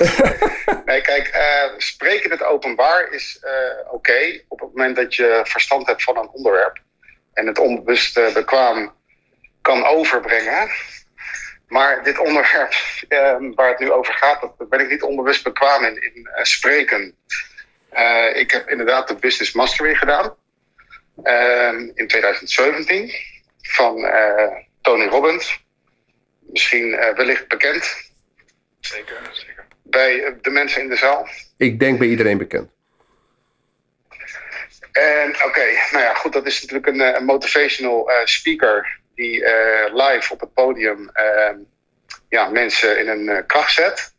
Nee, 0.85 1.01
kijk, 1.01 1.35
uh, 1.35 1.79
spreken 1.79 2.31
het 2.31 2.43
openbaar 2.43 3.13
is 3.13 3.39
oké 3.85 3.95
okay, 3.95 4.45
op 4.49 4.61
het 4.61 4.69
moment 4.69 4.97
dat 4.97 5.15
je 5.15 5.41
verstand 5.45 5.87
hebt 5.87 6.03
van 6.03 6.17
een 6.17 6.29
onderwerp 6.29 6.79
en 7.33 7.47
het 7.47 7.59
onbewust 7.59 8.35
bekwaam 8.35 8.95
kan 9.63 9.85
overbrengen. 9.85 10.71
Maar 11.69 12.03
dit 12.03 12.19
onderwerp 12.19 12.75
waar 13.55 13.69
het 13.69 13.79
nu 13.79 13.93
over 13.93 14.15
gaat, 14.15 14.41
dat 14.41 14.69
ben 14.69 14.81
ik 14.81 14.91
niet 14.91 15.03
onbewust 15.03 15.45
bekwaam 15.45 15.85
in, 15.85 16.03
in 16.03 16.29
spreken. 16.43 17.17
ik 18.35 18.51
heb 18.51 18.69
inderdaad 18.69 19.09
de 19.09 19.15
Business 19.15 19.53
Mastery 19.53 19.95
gedaan. 19.95 20.35
Uh, 21.23 21.73
in 21.95 22.07
2017 22.07 23.13
van 23.63 24.11
Tony 24.81 25.07
Robbins. 25.07 25.65
Misschien 26.41 26.91
wellicht 26.91 27.49
bekend. 27.49 28.04
Zeker, 28.87 29.17
zeker. 29.33 29.67
Bij 29.83 30.39
de 30.43 30.51
mensen 30.51 30.83
in 30.83 30.89
de 30.89 30.97
zaal. 30.97 31.29
Ik 31.57 31.79
denk 31.79 31.99
bij 31.99 32.09
iedereen 32.09 32.39
bekend. 32.39 32.71
En 34.93 35.29
oké, 35.29 35.47
okay, 35.47 35.75
nou 35.91 36.05
ja, 36.05 36.15
goed, 36.15 36.33
dat 36.33 36.47
is 36.47 36.61
natuurlijk 36.61 36.87
een, 36.87 37.17
een 37.17 37.25
motivational 37.25 38.11
speaker 38.25 39.01
die 39.15 39.45
live 39.93 40.33
op 40.33 40.41
het 40.41 40.55
podium 40.55 41.11
ehm, 41.13 41.59
ja, 42.29 42.49
mensen 42.49 42.99
in 42.99 43.09
een 43.09 43.47
kracht 43.47 43.73
zet. 43.73 44.15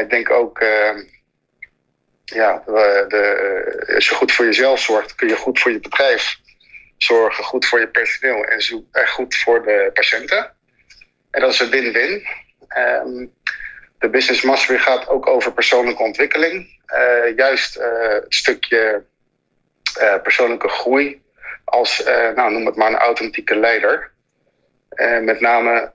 ik 0.00 0.10
denk 0.10 0.30
ook 0.30 0.58
ehm, 0.58 1.02
ja, 2.34 2.62
de, 2.66 3.04
de, 3.08 3.92
als 3.94 4.08
je 4.08 4.14
goed 4.14 4.32
voor 4.32 4.44
jezelf 4.44 4.80
zorgt, 4.80 5.14
kun 5.14 5.28
je 5.28 5.36
goed 5.36 5.60
voor 5.60 5.70
je 5.70 5.80
bedrijf 5.80 6.36
zorgen, 6.96 7.44
goed 7.44 7.66
voor 7.66 7.80
je 7.80 7.88
personeel 7.88 8.44
en 8.44 8.62
zo, 8.62 8.84
goed 8.92 9.36
voor 9.36 9.62
de 9.62 9.90
patiënten. 9.94 10.54
En 11.30 11.40
dat 11.40 11.52
is 11.52 11.60
een 11.60 11.70
win-win. 11.70 12.26
Um, 12.76 13.32
de 13.98 14.08
Business 14.08 14.42
Mastery 14.42 14.78
gaat 14.78 15.08
ook 15.08 15.26
over 15.26 15.52
persoonlijke 15.52 16.02
ontwikkeling. 16.02 16.80
Uh, 16.86 17.36
juist 17.36 17.76
uh, 17.76 17.84
het 18.08 18.34
stukje 18.34 19.04
uh, 20.00 20.22
persoonlijke 20.22 20.68
groei 20.68 21.22
als, 21.64 22.02
nou, 22.34 22.52
noem 22.52 22.66
het 22.66 22.76
maar, 22.76 22.88
een 22.88 22.96
authentieke 22.96 23.56
leider. 23.56 24.10
met 25.22 25.40
name 25.40 25.92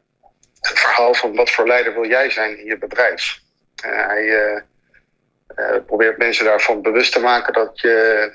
het 0.59 0.79
verhaal 0.79 1.13
van 1.13 1.35
wat 1.35 1.49
voor 1.49 1.67
leider 1.67 1.93
wil 1.93 2.07
jij 2.07 2.29
zijn 2.29 2.59
in 2.59 2.65
je 2.65 2.77
bedrijf. 2.77 3.39
hij 3.81 4.63
probeert 5.85 6.17
mensen 6.17 6.45
daarvan 6.45 6.81
bewust 6.81 7.11
te 7.11 7.19
maken 7.19 7.53
dat 7.53 7.79
je 7.79 8.29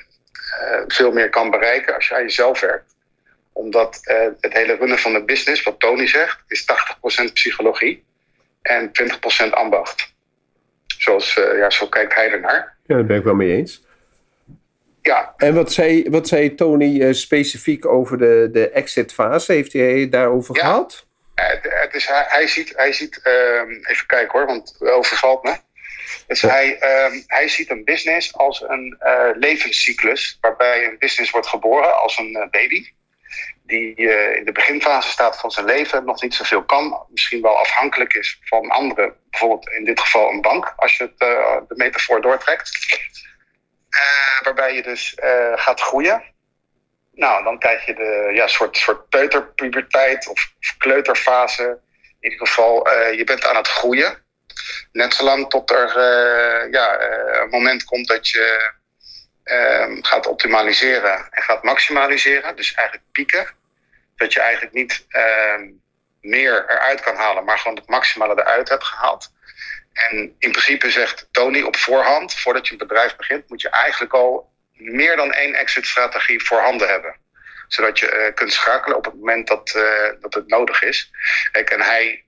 veel 0.87 1.13
meer 1.13 1.31
kan 1.31 1.51
bereiken 1.51 1.95
als 1.95 2.09
je 2.09 2.15
aan 2.15 2.23
jezelf 2.23 2.61
werkt. 2.61 2.95
Omdat 3.53 4.01
het 4.41 4.53
hele 4.53 4.77
runnen 4.77 4.99
van 4.99 5.13
de 5.13 5.25
business, 5.25 5.63
wat 5.63 5.81
Tony 5.81 6.07
zegt, 6.07 6.43
is 6.47 6.67
80% 7.29 7.33
psychologie 7.33 8.07
en 8.69 8.91
20% 9.47 9.51
ambacht. 9.51 10.15
Zoals, 10.87 11.35
ja, 11.35 11.71
zo 11.71 11.87
kijkt 11.87 12.15
hij 12.15 12.31
ernaar. 12.31 12.77
Ja, 12.87 12.95
daar 12.95 13.05
ben 13.05 13.17
ik 13.17 13.25
wel 13.25 13.35
mee 13.35 13.57
eens. 13.57 13.87
Ja. 15.03 15.35
En 15.37 15.55
wat 15.55 15.73
zei, 15.73 16.11
wat 16.11 16.29
zei 16.29 16.55
Tony 16.55 17.13
specifiek 17.13 17.87
over 17.87 18.19
de, 18.19 18.49
de 18.53 18.71
exit 18.71 19.13
fase? 19.13 19.53
Heeft 19.53 19.73
hij 19.73 20.09
daarover 20.09 20.57
ja. 20.57 20.61
gehad? 20.61 21.07
Het, 21.35 21.59
het 21.63 21.95
is, 21.95 22.07
hij, 22.07 22.25
hij 22.29 22.47
ziet, 22.47 22.73
hij 22.77 22.93
ziet 22.93 23.21
ehm, 23.23 23.71
even 23.71 24.07
kijken 24.07 24.39
hoor, 24.39 24.47
want 24.47 24.77
het 24.79 24.91
overvalt 24.91 25.43
me. 25.43 25.57
Dus 26.27 26.43
hij, 26.43 26.73
um, 26.73 27.25
hij 27.27 27.49
ziet 27.49 27.71
een 27.71 27.85
business 27.85 28.35
als 28.35 28.61
een 28.61 28.97
uh, 29.03 29.29
levenscyclus, 29.35 30.39
waarbij 30.41 30.85
een 30.85 30.99
business 30.99 31.31
wordt 31.31 31.47
geboren 31.47 32.01
als 32.01 32.19
een 32.19 32.37
uh, 32.37 32.49
baby. 32.51 32.87
Die 33.63 33.97
uh, 33.97 34.37
in 34.37 34.45
de 34.45 34.53
beginfase 34.53 35.09
staat 35.09 35.39
van 35.39 35.51
zijn 35.51 35.67
leven, 35.67 36.05
nog 36.05 36.23
niet 36.23 36.35
zoveel 36.35 36.65
kan, 36.65 37.07
misschien 37.09 37.43
wel 37.43 37.59
afhankelijk 37.59 38.15
is 38.15 38.39
van 38.45 38.69
anderen, 38.69 39.17
bijvoorbeeld 39.31 39.69
in 39.69 39.85
dit 39.85 40.01
geval 40.01 40.31
een 40.31 40.41
bank, 40.41 40.73
als 40.77 40.97
je 40.97 41.05
het, 41.05 41.19
de 41.69 41.75
metafoor 41.75 42.21
doortrekt. 42.21 42.71
waarbij 44.43 44.75
je 44.75 44.83
dus 44.83 45.17
gaat 45.55 45.81
groeien. 45.81 46.23
Nou, 47.13 47.45
dan 47.45 47.59
krijg 47.59 47.87
je 47.87 47.95
de 47.95 48.31
ja, 48.35 48.47
soort, 48.47 48.77
soort 48.77 49.09
peuterpuberteit 49.09 50.29
of, 50.29 50.53
of 50.61 50.77
kleuterfase. 50.79 51.79
In 52.21 52.31
ieder 52.31 52.47
geval, 52.47 52.91
je 53.11 53.25
bent 53.25 53.45
aan 53.45 53.57
het 53.57 53.69
groeien. 53.69 54.23
Net 54.93 55.15
zolang 55.15 55.51
tot 55.51 55.71
er 55.71 55.99
ja, 56.71 57.01
een 57.43 57.51
moment 57.51 57.85
komt 57.85 58.09
dat 58.09 58.29
je 58.29 58.77
uh, 59.51 59.99
gaat 60.01 60.27
optimaliseren 60.27 61.27
en 61.31 61.43
gaat 61.43 61.63
maximaliseren. 61.63 62.57
Dus 62.57 62.75
eigenlijk 62.75 63.09
pieken. 63.13 63.47
Dat 64.17 64.33
je 64.33 64.41
eigenlijk 64.41 64.75
niet 64.75 65.07
ehm, 65.09 65.65
meer 66.21 66.65
eruit 66.69 67.01
kan 67.01 67.17
halen, 67.17 67.45
maar 67.45 67.59
gewoon 67.59 67.77
het 67.77 67.89
maximale 67.89 68.41
eruit 68.41 68.69
hebt 68.69 68.85
gehaald. 68.85 69.33
En 69.93 70.37
in 70.39 70.51
principe 70.51 70.91
zegt 70.91 71.29
Tony 71.31 71.63
op 71.63 71.77
voorhand, 71.77 72.35
voordat 72.35 72.67
je 72.67 72.73
een 72.73 72.79
bedrijf 72.79 73.17
begint, 73.17 73.49
moet 73.49 73.61
je 73.61 73.71
eigenlijk 73.71 74.13
al 74.13 74.53
meer 74.73 75.17
dan 75.17 75.33
één 75.33 75.55
exit-strategie 75.55 76.45
voorhanden 76.45 76.89
hebben. 76.89 77.17
Zodat 77.69 77.99
je 77.99 78.27
uh, 78.27 78.35
kunt 78.35 78.53
schakelen 78.53 78.97
op 78.97 79.05
het 79.05 79.15
moment 79.15 79.49
dat, 79.49 79.75
uh, 79.77 80.11
dat 80.21 80.35
het 80.35 80.47
nodig 80.47 80.83
is. 80.83 81.11
Kijk, 81.53 81.71
en 81.71 81.81
hij 81.81 82.25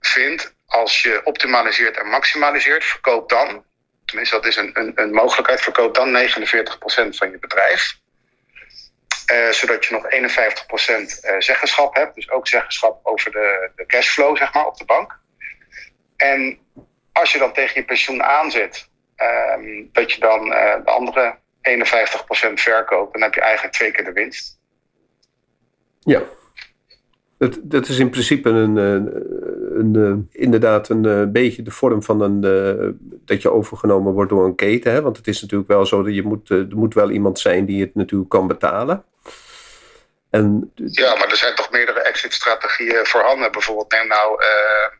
vindt 0.00 0.54
als 0.66 1.02
je 1.02 1.20
optimaliseert 1.24 1.96
en 1.96 2.08
maximaliseert, 2.08 2.84
verkoop 2.84 3.28
dan, 3.28 3.64
tenminste 4.12 4.36
dat 4.36 4.46
is 4.46 4.56
een, 4.56 4.70
een, 4.72 4.92
een 4.94 5.12
mogelijkheid, 5.12 5.60
verkoop 5.60 5.94
dan 5.94 6.08
49% 6.08 6.14
van 7.08 7.30
je 7.30 7.38
bedrijf. 7.40 8.00
Uh, 9.32 9.50
zodat 9.50 9.84
je 9.84 9.94
nog 9.94 10.04
51% 10.04 10.10
uh, 10.10 11.34
zeggenschap 11.38 11.94
hebt. 11.94 12.14
Dus 12.14 12.30
ook 12.30 12.48
zeggenschap 12.48 13.06
over 13.06 13.30
de, 13.30 13.70
de 13.76 13.86
cashflow, 13.86 14.36
zeg 14.36 14.54
maar, 14.54 14.66
op 14.66 14.76
de 14.76 14.84
bank. 14.84 15.18
En 16.16 16.58
als 17.12 17.32
je 17.32 17.38
dan 17.38 17.52
tegen 17.52 17.80
je 17.80 17.86
pensioen 17.86 18.22
aanzet, 18.22 18.88
um, 19.56 19.88
dat 19.92 20.12
je 20.12 20.20
dan 20.20 20.46
uh, 20.46 20.74
de 20.84 20.90
andere 20.90 21.38
51% 21.62 22.52
verkoopt, 22.54 23.12
dan 23.12 23.22
heb 23.22 23.34
je 23.34 23.40
eigenlijk 23.40 23.74
twee 23.74 23.90
keer 23.90 24.04
de 24.04 24.12
winst. 24.12 24.58
Ja. 26.00 26.22
Dat, 27.38 27.58
dat 27.62 27.88
is 27.88 27.98
in 27.98 28.10
principe 28.10 28.48
een, 28.48 28.76
een, 29.78 29.94
een, 29.94 30.28
inderdaad 30.32 30.88
een 30.88 31.32
beetje 31.32 31.62
de 31.62 31.70
vorm 31.70 32.02
van 32.02 32.20
een, 32.20 32.40
dat 33.24 33.42
je 33.42 33.50
overgenomen 33.50 34.12
wordt 34.12 34.30
door 34.30 34.44
een 34.44 34.54
keten. 34.54 34.92
Hè? 34.92 35.02
Want 35.02 35.16
het 35.16 35.26
is 35.26 35.40
natuurlijk 35.40 35.70
wel 35.70 35.86
zo 35.86 36.02
dat 36.02 36.14
je 36.14 36.22
moet, 36.22 36.50
er 36.50 36.66
moet 36.70 36.94
wel 36.94 37.10
iemand 37.10 37.38
zijn 37.38 37.64
die 37.64 37.80
het 37.80 37.94
natuurlijk 37.94 38.30
kan 38.30 38.46
betalen. 38.46 39.04
En, 40.32 40.72
ja, 40.74 41.14
maar 41.14 41.30
er 41.30 41.36
zijn 41.36 41.54
toch 41.54 41.70
meerdere 41.70 42.00
exit-strategieën 42.00 43.06
voorhanden. 43.06 43.52
Bijvoorbeeld 43.52 43.92
neem 43.92 44.06
nou 44.06 44.42
uh, 44.42 44.98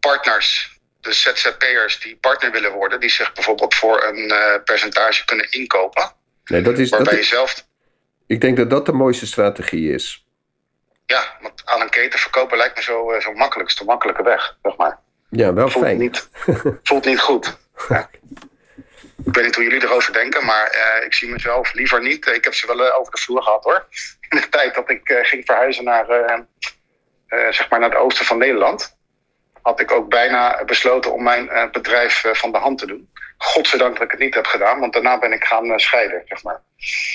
partners, 0.00 0.78
de 1.00 1.12
ZZP'ers 1.12 2.00
die 2.00 2.16
partner 2.16 2.50
willen 2.50 2.72
worden, 2.72 3.00
die 3.00 3.10
zich 3.10 3.32
bijvoorbeeld 3.32 3.74
voor 3.74 4.04
een 4.04 4.18
uh, 4.18 4.54
percentage 4.64 5.24
kunnen 5.24 5.50
inkopen. 5.50 6.12
Nee, 6.44 6.62
dat 6.62 6.78
is, 6.78 6.90
waarbij 6.90 7.12
dat 7.12 7.22
je 7.22 7.28
zelf. 7.28 7.66
Ik 8.26 8.40
denk 8.40 8.56
dat 8.56 8.70
dat 8.70 8.86
de 8.86 8.92
mooiste 8.92 9.26
strategie 9.26 9.92
is. 9.92 10.26
Ja, 11.08 11.36
want 11.40 11.62
aan 11.64 11.80
een 11.80 11.90
keten 11.90 12.18
verkopen 12.18 12.56
lijkt 12.58 12.76
me 12.76 12.82
zo, 12.82 13.12
uh, 13.12 13.20
zo 13.20 13.32
makkelijk, 13.32 13.68
is 13.68 13.76
de 13.76 13.84
makkelijke 13.84 14.22
weg, 14.22 14.56
zeg 14.62 14.76
maar. 14.76 14.98
Ja, 15.30 15.52
wel 15.52 15.68
voelt 15.68 15.84
fijn. 15.84 15.98
niet, 15.98 16.28
voelt 16.82 17.04
niet 17.04 17.20
goed. 17.20 17.56
Ja. 17.88 18.08
Ik 19.24 19.34
weet 19.34 19.44
niet 19.44 19.54
hoe 19.54 19.64
jullie 19.64 19.82
erover 19.82 20.12
denken, 20.12 20.44
maar 20.44 20.66
eh, 20.66 21.04
ik 21.06 21.14
zie 21.14 21.28
mezelf 21.30 21.72
liever 21.72 22.02
niet. 22.02 22.26
Ik 22.26 22.44
heb 22.44 22.54
ze 22.54 22.66
wel 22.66 22.86
eh, 22.86 22.98
over 22.98 23.12
de 23.12 23.20
vloer 23.20 23.42
gehad 23.42 23.64
hoor. 23.64 23.86
In 24.28 24.36
de 24.40 24.48
tijd 24.48 24.74
dat 24.74 24.90
ik 24.90 25.08
eh, 25.08 25.24
ging 25.24 25.44
verhuizen 25.44 25.84
naar, 25.84 26.08
eh, 26.08 26.38
eh, 27.26 27.52
zeg 27.52 27.68
maar 27.68 27.80
naar 27.80 27.90
het 27.90 27.98
oosten 27.98 28.24
van 28.26 28.38
Nederland, 28.38 28.96
had 29.62 29.80
ik 29.80 29.90
ook 29.90 30.08
bijna 30.08 30.64
besloten 30.64 31.12
om 31.12 31.22
mijn 31.22 31.48
eh, 31.48 31.70
bedrijf 31.70 32.24
eh, 32.24 32.34
van 32.34 32.52
de 32.52 32.58
hand 32.58 32.78
te 32.78 32.86
doen. 32.86 33.10
Godzijdank 33.38 33.94
dat 33.94 34.02
ik 34.02 34.10
het 34.10 34.20
niet 34.20 34.34
heb 34.34 34.46
gedaan, 34.46 34.80
want 34.80 34.92
daarna 34.92 35.18
ben 35.18 35.32
ik 35.32 35.44
gaan 35.44 35.70
eh, 35.70 35.78
scheiden, 35.78 36.22
zeg 36.24 36.42
maar. 36.42 36.62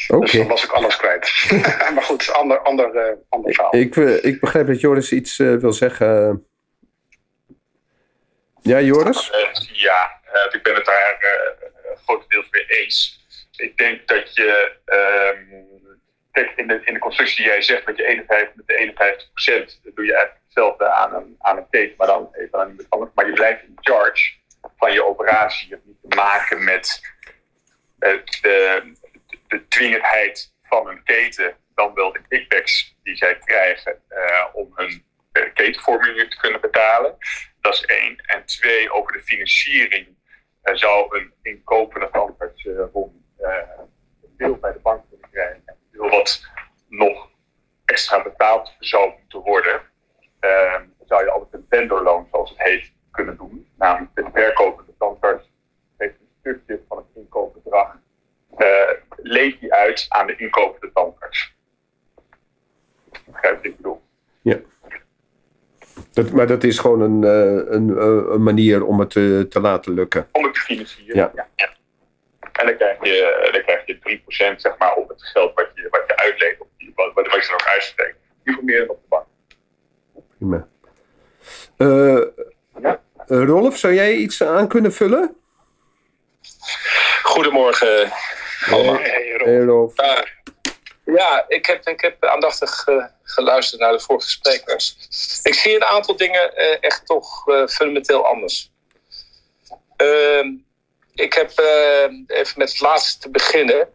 Oké. 0.07 0.21
Dus 0.21 0.31
dan 0.31 0.47
was 0.47 0.63
ik 0.63 0.71
alles 0.71 0.95
kwijt. 0.95 1.45
maar 1.95 2.03
goed, 2.03 2.31
ander, 2.33 2.59
ander, 2.59 2.95
eh, 2.95 3.13
ander 3.29 3.53
verhaal. 3.53 3.75
Ik, 3.75 3.95
eh, 3.95 4.23
ik 4.23 4.39
begrijp 4.39 4.67
dat 4.67 4.79
Joris 4.79 5.11
iets 5.11 5.37
wil 5.37 5.73
zeggen. 5.73 6.45
Ja, 8.63 8.81
Joris? 8.81 9.31
Ja, 9.73 10.19
eh, 10.23 10.53
ik 10.55 10.63
ben 10.63 10.75
het 10.75 10.85
daar 10.85 11.17
eh, 11.19 11.97
grotendeels 12.05 12.47
mee 12.49 12.65
eens. 12.65 13.25
Ik 13.55 13.77
denk 13.77 14.07
dat 14.07 14.35
je. 14.35 14.71
ehm, 14.85 15.63
kijk, 16.31 16.51
in 16.55 16.67
de, 16.67 16.81
in 16.85 16.93
de 16.93 16.99
constructie 16.99 17.35
die 17.35 17.45
jij 17.45 17.61
zegt 17.61 17.85
met, 17.85 17.97
je 17.97 18.05
51, 18.05 18.55
met 18.55 18.67
de 18.67 18.75
51 18.75 19.31
procent, 19.33 19.79
doe 19.83 20.05
je 20.05 20.13
eigenlijk 20.13 20.41
hetzelfde 20.45 20.87
aan 20.89 21.13
een, 21.13 21.35
aan 21.39 21.57
een 21.57 21.93
maar 21.97 22.07
dan 22.07 22.29
even 22.33 22.59
aan 22.59 22.69
iemand 22.69 22.89
anders. 22.89 23.11
Maar 23.15 23.27
je 23.27 23.33
blijft 23.33 23.63
in 23.63 23.77
charge 23.81 24.33
van 24.77 24.93
je 24.93 25.05
operatie. 25.05 25.79
Niet 25.83 25.97
te 26.09 26.15
maken 26.15 26.63
met 26.63 27.13
eh, 27.99 28.17
de, 28.41 28.91
de 29.47 29.67
dwingendheid 29.67 30.53
van 30.63 30.87
een 30.87 31.03
keten, 31.03 31.57
dan 31.75 31.93
wel 31.93 32.11
de 32.11 32.21
kickbacks 32.27 32.95
die 33.03 33.15
zij 33.15 33.37
krijgen 33.37 34.01
eh, 34.07 34.45
om 34.53 34.71
hun 34.75 35.05
eh, 35.31 35.53
ketenformulier 35.53 36.29
te 36.29 36.37
kunnen 36.37 36.61
betalen. 36.61 37.17
Dat 37.61 37.73
is 37.73 37.85
één. 37.85 38.17
En 38.17 38.45
twee, 38.45 38.91
over 38.91 39.13
de 39.13 39.19
financiering 39.19 40.07
zou 40.63 41.17
een 41.17 41.33
inkopende 41.41 42.09
rond 42.11 42.39
eh, 43.37 43.59
een 44.23 44.33
deel 44.37 44.57
bij 44.57 44.73
de 44.73 44.79
bank 44.79 45.03
kunnen 45.09 45.29
krijgen. 45.29 45.63
En 45.65 46.09
wat 46.09 46.49
nog 46.89 47.29
extra 47.85 48.23
betaald 48.23 48.75
zou 48.79 49.13
moeten 49.19 49.39
worden. 49.39 49.81
zou 51.05 51.23
je 51.23 51.31
altijd 51.31 51.53
een 51.53 51.65
vendorloon, 51.69 52.27
zoals 52.31 52.49
het 52.49 52.59
heet, 52.59 52.93
kunnen 53.13 53.37
doen. 53.37 53.67
Namelijk 53.77 54.15
de 54.15 54.25
verkopende 54.33 54.91
tandarts 54.97 55.51
heeft 55.97 56.15
een 56.19 56.27
stukje 56.39 56.81
van 56.87 56.97
het 56.97 57.07
inkoopbedrag 57.13 57.95
eh 58.57 58.91
leent 59.23 59.59
die 59.59 59.73
uit 59.73 60.05
aan 60.09 60.27
de 60.27 60.35
inkopende 60.35 60.91
tandarts. 60.93 61.55
Begrijp 63.25 63.55
wat 63.55 63.65
ik 63.65 63.75
bedoel? 63.75 64.01
Ja. 64.41 64.59
Dat, 66.11 66.31
maar 66.31 66.47
dat 66.47 66.63
is 66.63 66.79
gewoon 66.79 67.01
een, 67.01 67.23
eh, 67.23 67.73
een, 67.73 67.97
eh, 67.97 68.33
een 68.33 68.43
manier 68.43 68.85
om 68.85 68.99
het 68.99 69.09
te, 69.09 69.45
te 69.49 69.59
laten 69.59 69.93
lukken. 69.93 70.27
Om 70.31 70.43
het 70.43 70.53
te 70.53 70.59
financieren. 70.59 71.15
Ja. 71.15 71.47
En 72.51 72.65
dan 72.65 72.77
krijg 72.77 72.97
je, 73.01 73.49
dan 73.51 73.61
krijg 73.61 73.85
je 73.85 73.99
3% 73.99 74.61
zeg 74.61 74.77
maar, 74.77 74.93
op 74.93 75.09
het 75.09 75.23
geld 75.23 75.53
wat 75.53 75.69
je, 75.75 75.87
wat 75.89 76.03
je 76.07 76.17
uitleent. 76.17 76.59
Of 76.59 76.67
die, 76.77 76.91
wat, 76.95 77.13
wat 77.13 77.25
je 77.25 77.31
er 77.31 77.53
ook 77.53 77.67
uitsteekt. 77.73 78.17
Informeren 78.43 78.89
op 78.89 78.99
de 79.01 79.07
bank. 79.07 79.25
Prima. 80.37 80.67
Eh, 81.77 82.21
Ja. 82.83 83.01
eh, 83.27 83.43
Rolf, 83.45 83.77
zou 83.77 83.93
jij 83.93 84.13
iets 84.13 84.43
aan 84.43 84.67
kunnen 84.67 84.93
vullen? 84.93 85.35
Goedemorgen 87.23 88.11
allemaal. 88.69 88.95
Hey, 88.95 89.31
Rob. 89.37 89.45
Hey, 89.45 89.59
Rolf. 89.59 89.93
Ja, 91.05 91.45
ik 91.47 91.65
heb, 91.65 91.87
ik 91.87 92.01
heb 92.01 92.25
aandachtig 92.25 92.87
uh, 92.87 93.05
geluisterd 93.23 93.81
naar 93.81 93.91
de 93.91 93.99
vorige 93.99 94.29
sprekers. 94.29 94.97
Ik 95.43 95.53
zie 95.53 95.75
een 95.75 95.83
aantal 95.83 96.15
dingen 96.15 96.51
uh, 96.57 96.77
echt 96.79 97.05
toch 97.05 97.47
uh, 97.47 97.67
fundamenteel 97.67 98.25
anders. 98.27 98.71
Ehm, 99.95 100.47
ik 101.15 101.33
heb 101.33 101.51
even 102.27 102.53
met 102.59 102.69
het 102.69 102.79
laatste 102.79 103.19
te 103.19 103.29
beginnen. 103.29 103.87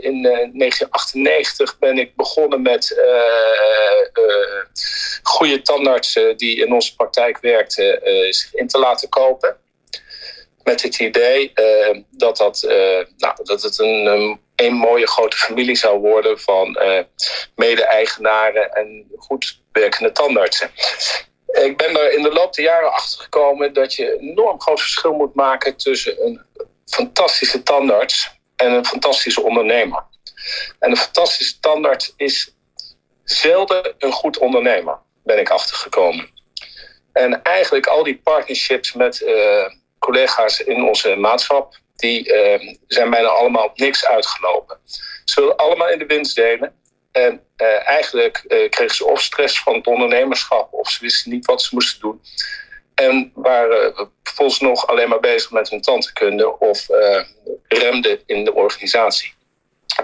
In 0.00 0.22
1998 0.22 1.78
ben 1.78 1.98
ik 1.98 2.16
begonnen 2.16 2.62
met 2.62 3.00
goede 5.22 5.62
tandartsen 5.62 6.36
die 6.36 6.56
in 6.56 6.72
onze 6.72 6.94
praktijk 6.94 7.38
werkten 7.40 8.00
zich 8.34 8.54
in 8.54 8.68
te 8.68 8.78
laten 8.78 9.08
kopen 9.08 9.56
met 10.66 10.82
het 10.82 10.98
idee 10.98 11.52
uh, 11.54 12.02
dat, 12.10 12.36
dat, 12.36 12.62
uh, 12.66 13.04
nou, 13.16 13.34
dat 13.42 13.62
het 13.62 13.78
een, 13.78 14.06
een, 14.06 14.40
een, 14.56 14.74
mooie 14.74 15.06
grote 15.06 15.36
familie 15.36 15.76
zou 15.76 15.98
worden 15.98 16.40
van 16.40 16.78
uh, 16.82 17.00
mede-eigenaren 17.56 18.72
en 18.72 19.10
goed 19.16 19.60
werkende 19.72 20.12
tandartsen. 20.12 20.70
Ik 21.46 21.76
ben 21.76 22.00
er 22.00 22.12
in 22.12 22.22
de 22.22 22.32
loop 22.32 22.54
der 22.54 22.64
jaren 22.64 22.92
achter 22.92 23.20
gekomen 23.20 23.72
dat 23.72 23.94
je 23.94 24.12
een 24.12 24.28
enorm 24.28 24.60
groot 24.60 24.80
verschil 24.80 25.12
moet 25.12 25.34
maken 25.34 25.76
tussen 25.76 26.24
een 26.24 26.40
fantastische 26.86 27.62
tandarts 27.62 28.35
en 28.56 28.72
een 28.72 28.86
fantastische 28.86 29.42
ondernemer. 29.42 30.04
En 30.78 30.90
een 30.90 30.96
fantastische 30.96 31.60
tandarts 31.60 32.12
is 32.16 32.54
zelden 33.24 33.94
een 33.98 34.12
goed 34.12 34.38
ondernemer, 34.38 34.98
ben 35.24 35.38
ik 35.38 35.50
achtergekomen. 35.50 36.30
En 37.12 37.42
eigenlijk 37.42 37.86
al 37.86 38.02
die 38.02 38.20
partnerships 38.24 38.92
met 38.92 39.24
collega's 39.98 40.60
in 40.60 40.84
onze 40.84 41.16
maatschap, 41.16 41.78
die 41.96 42.34
uh, 42.34 42.74
zijn 42.86 43.10
bijna 43.10 43.28
allemaal 43.28 43.64
op 43.64 43.78
niks 43.78 44.06
uitgelopen. 44.06 44.78
Ze 45.24 45.40
wilden 45.40 45.56
allemaal 45.56 45.88
in 45.88 45.98
de 45.98 46.06
winst 46.06 46.36
delen. 46.36 46.74
En 47.12 47.40
uh, 47.56 47.88
eigenlijk 47.88 48.44
kregen 48.70 48.94
ze 48.94 49.04
of 49.04 49.22
stress 49.22 49.60
van 49.60 49.74
het 49.74 49.86
ondernemerschap, 49.86 50.72
of 50.72 50.90
ze 50.90 50.98
wisten 51.00 51.30
niet 51.30 51.46
wat 51.46 51.62
ze 51.62 51.68
moesten 51.72 52.00
doen. 52.00 52.22
En 52.96 53.32
waren 53.34 54.10
vervolgens 54.22 54.60
nog 54.60 54.86
alleen 54.86 55.08
maar 55.08 55.20
bezig 55.20 55.50
met 55.50 55.70
hun 55.70 55.80
tandheelkunde 55.80 56.58
of 56.58 56.86
remden 57.68 58.20
in 58.26 58.44
de 58.44 58.54
organisatie. 58.54 59.34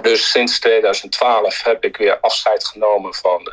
Dus 0.02 0.30
sinds 0.30 0.60
2012 0.60 1.62
heb 1.62 1.84
ik 1.84 1.96
weer 1.96 2.20
afscheid 2.20 2.64
genomen 2.64 3.14
van, 3.14 3.52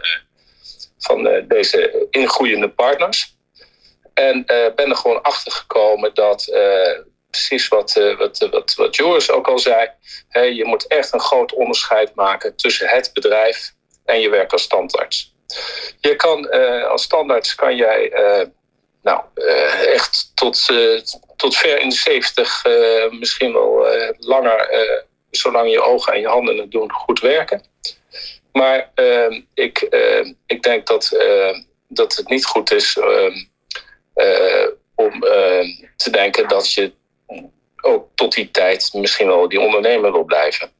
van 0.97 1.43
deze 1.47 2.08
ingroeiende 2.10 2.69
partners. 2.69 3.38
En 4.19 4.38
uh, 4.38 4.73
ben 4.75 4.89
er 4.89 4.95
gewoon 4.95 5.21
achter 5.21 5.52
gekomen 5.52 6.13
dat 6.13 6.47
uh, 6.47 6.99
precies 7.30 7.67
wat, 7.67 7.95
uh, 7.97 8.17
wat, 8.17 8.47
wat, 8.52 8.73
wat 8.75 8.95
Joris 8.95 9.32
ook 9.32 9.47
al 9.47 9.60
zei. 9.60 9.89
Je 10.32 10.65
moet 10.65 10.88
echt 10.88 11.13
een 11.13 11.19
groot 11.19 11.54
onderscheid 11.54 12.15
maken 12.15 12.56
tussen 12.56 12.88
het 12.88 13.13
bedrijf 13.13 13.73
en 14.06 14.19
je 14.19 14.30
werk 14.30 14.52
als 14.52 14.62
standaards. 14.62 15.34
Je 15.99 16.15
kan 16.15 16.49
als 16.89 17.04
standaards 17.04 17.56
kan 17.56 17.75
jij 17.75 18.12
nou, 19.02 19.22
echt 19.86 20.32
tot, 20.36 20.66
tot 21.36 21.58
ver 21.58 21.80
in 21.80 21.90
de 21.90 21.96
70, 21.96 22.64
misschien 23.12 23.54
wel 23.54 23.88
langer, 24.18 24.70
zolang 25.32 25.72
je 25.72 25.82
ogen 25.82 26.14
en 26.14 26.20
je 26.20 26.28
handen 26.28 26.58
het 26.58 26.72
doen, 26.72 26.92
goed 26.92 27.20
werken. 27.20 27.64
Maar 28.52 28.92
ik, 29.54 29.80
ik 30.46 30.62
denk 30.62 30.88
dat, 30.88 31.18
dat 31.88 32.16
het 32.16 32.30
niet 32.30 32.46
goed 32.46 32.72
is 32.72 32.98
om 34.96 35.20
te 35.96 36.10
denken 36.12 36.48
dat 36.48 36.74
je 36.74 36.92
ook 37.82 38.08
tot 38.16 38.34
die 38.34 38.52
tijd 38.52 38.94
misschien 38.94 39.28
wel 39.28 39.50
die 39.50 39.60
ondernemer 39.60 40.12
wil 40.12 40.24
blijven. 40.24 40.72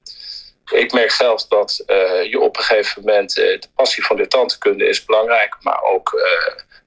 Ik 0.71 0.93
merk 0.93 1.12
zelf 1.12 1.47
dat 1.47 1.84
je 2.29 2.39
op 2.39 2.58
een 2.58 2.63
gegeven 2.63 3.01
moment 3.05 3.34
de 3.34 3.67
passie 3.75 4.05
van 4.05 4.15
de 4.15 4.27
tandkunde 4.27 4.88
is 4.88 5.05
belangrijk, 5.05 5.55
maar 5.62 5.82
ook 5.84 6.21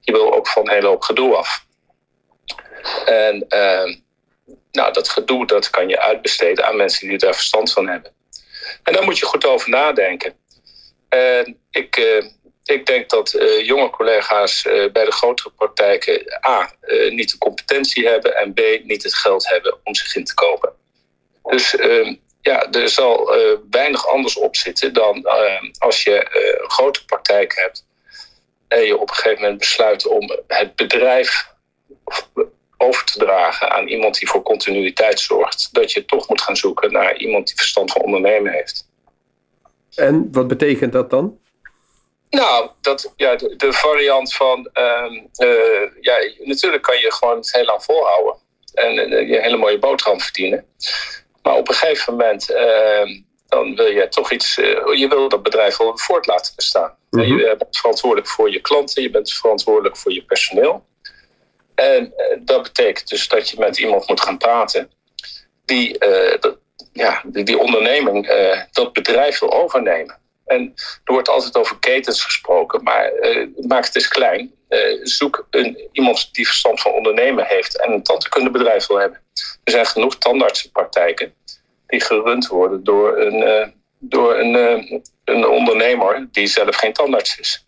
je 0.03 0.11
wil 0.11 0.33
ook 0.33 0.47
van 0.47 0.67
een 0.67 0.73
hele 0.73 0.87
hoop 0.87 1.01
gedoe 1.01 1.35
af. 1.35 1.65
En 3.05 3.47
nou, 4.71 4.93
dat 4.93 5.09
gedoe 5.09 5.45
dat 5.45 5.69
kan 5.69 5.87
je 5.87 5.99
uitbesteden 5.99 6.65
aan 6.65 6.75
mensen 6.75 7.07
die 7.07 7.17
daar 7.17 7.33
verstand 7.33 7.71
van 7.71 7.87
hebben. 7.87 8.11
En 8.83 8.93
daar 8.93 9.03
moet 9.03 9.17
je 9.17 9.25
goed 9.25 9.45
over 9.45 9.69
nadenken. 9.69 10.33
En 11.09 11.57
ik 11.71 12.21
ik 12.63 12.85
denk 12.85 13.09
dat 13.09 13.33
uh, 13.33 13.65
jonge 13.65 13.89
collega's 13.89 14.65
uh, 14.65 14.91
bij 14.91 15.05
de 15.05 15.11
grotere 15.11 15.49
praktijken 15.49 16.39
A. 16.47 16.71
Niet 17.09 17.31
de 17.31 17.37
competentie 17.37 18.07
hebben 18.07 18.35
en 18.35 18.53
B. 18.53 18.59
niet 18.83 19.03
het 19.03 19.15
geld 19.15 19.49
hebben 19.49 19.77
om 19.83 19.95
zich 19.95 20.15
in 20.15 20.23
te 20.23 20.33
kopen. 20.33 20.73
Dus 21.43 21.75
ja, 22.41 22.71
er 22.71 22.89
zal 22.89 23.35
weinig 23.69 24.07
anders 24.07 24.35
op 24.35 24.55
zitten 24.55 24.93
dan 24.93 25.25
als 25.77 26.03
je 26.03 26.27
een 26.61 26.69
grote 26.69 27.05
praktijk 27.05 27.53
hebt 27.55 27.85
en 28.73 28.85
je 28.85 28.97
op 28.97 29.09
een 29.09 29.15
gegeven 29.15 29.41
moment 29.41 29.59
besluit 29.59 30.07
om 30.07 30.31
het 30.47 30.75
bedrijf 30.75 31.51
over 32.77 33.05
te 33.05 33.19
dragen 33.19 33.71
aan 33.71 33.87
iemand 33.87 34.19
die 34.19 34.29
voor 34.29 34.41
continuïteit 34.41 35.19
zorgt, 35.19 35.69
dat 35.71 35.91
je 35.91 36.05
toch 36.05 36.29
moet 36.29 36.41
gaan 36.41 36.57
zoeken 36.57 36.91
naar 36.91 37.17
iemand 37.17 37.47
die 37.47 37.55
verstand 37.55 37.91
van 37.91 38.01
ondernemen 38.01 38.51
heeft. 38.51 38.91
En 39.95 40.27
wat 40.31 40.47
betekent 40.47 40.93
dat 40.93 41.09
dan? 41.09 41.37
Nou, 42.29 42.69
dat, 42.81 43.13
ja, 43.15 43.35
de, 43.35 43.55
de 43.55 43.73
variant 43.73 44.33
van. 44.33 44.69
Um, 44.73 45.29
uh, 45.37 45.89
ja, 46.01 46.15
natuurlijk 46.43 46.83
kan 46.83 46.99
je 46.99 47.11
gewoon 47.11 47.37
het 47.37 47.53
heel 47.53 47.65
lang 47.65 47.83
volhouden. 47.83 48.35
En 48.73 48.97
uh, 48.97 49.29
je 49.29 49.41
hele 49.41 49.57
mooie 49.57 49.79
boterham 49.79 50.21
verdienen. 50.21 50.65
Maar 51.41 51.55
op 51.55 51.67
een 51.69 51.75
gegeven 51.75 52.13
moment. 52.13 52.49
Uh, 52.49 53.21
dan 53.47 53.75
wil 53.75 53.85
je 53.85 54.07
toch 54.07 54.31
iets. 54.31 54.55
je 54.95 55.05
wil 55.09 55.29
dat 55.29 55.43
bedrijf 55.43 55.77
wel 55.77 55.97
voort 55.97 56.27
laten 56.27 56.53
bestaan. 56.55 56.97
Mm 57.13 57.19
-hmm. 57.19 57.37
Je 57.37 57.55
bent 57.57 57.77
verantwoordelijk 57.77 58.29
voor 58.29 58.51
je 58.51 58.61
klanten, 58.61 59.03
je 59.03 59.09
bent 59.09 59.33
verantwoordelijk 59.33 59.97
voor 59.97 60.13
je 60.13 60.23
personeel. 60.23 60.85
En 61.75 62.13
dat 62.39 62.63
betekent 62.63 63.07
dus 63.07 63.27
dat 63.27 63.49
je 63.49 63.59
met 63.59 63.77
iemand 63.77 64.07
moet 64.07 64.21
gaan 64.21 64.37
praten 64.37 64.91
die, 65.65 65.97
ja, 66.93 67.21
die, 67.25 67.43
die 67.43 67.57
onderneming, 67.57 68.27
dat 68.71 68.93
bedrijf 68.93 69.39
wil 69.39 69.53
overnemen. 69.53 70.19
En 70.45 70.73
er 71.03 71.13
wordt 71.13 71.29
altijd 71.29 71.57
over 71.57 71.79
ketens 71.79 72.23
gesproken, 72.23 72.83
maar 72.83 73.11
maak 73.67 73.85
het 73.85 73.95
eens 73.95 74.07
klein. 74.07 74.53
zoek 75.01 75.47
een, 75.49 75.89
iemand 75.91 76.33
die 76.33 76.45
verstand 76.47 76.81
van 76.81 76.91
ondernemen 76.91 77.45
heeft 77.45 77.81
en 77.81 77.91
een 77.91 78.03
tandheelkundebedrijf 78.03 78.87
wil 78.87 78.97
hebben. 78.97 79.19
Er 79.63 79.71
zijn 79.71 79.85
genoeg 79.85 80.17
tandartsenpraktijken 80.17 81.33
die 81.87 82.01
gerund 82.01 82.47
worden 82.47 82.83
door 82.83 83.17
een, 83.17 83.73
door 84.09 84.39
een, 84.39 85.03
een 85.23 85.47
ondernemer 85.47 86.27
die 86.31 86.47
zelf 86.47 86.75
geen 86.75 86.93
tandarts 86.93 87.39
is. 87.39 87.65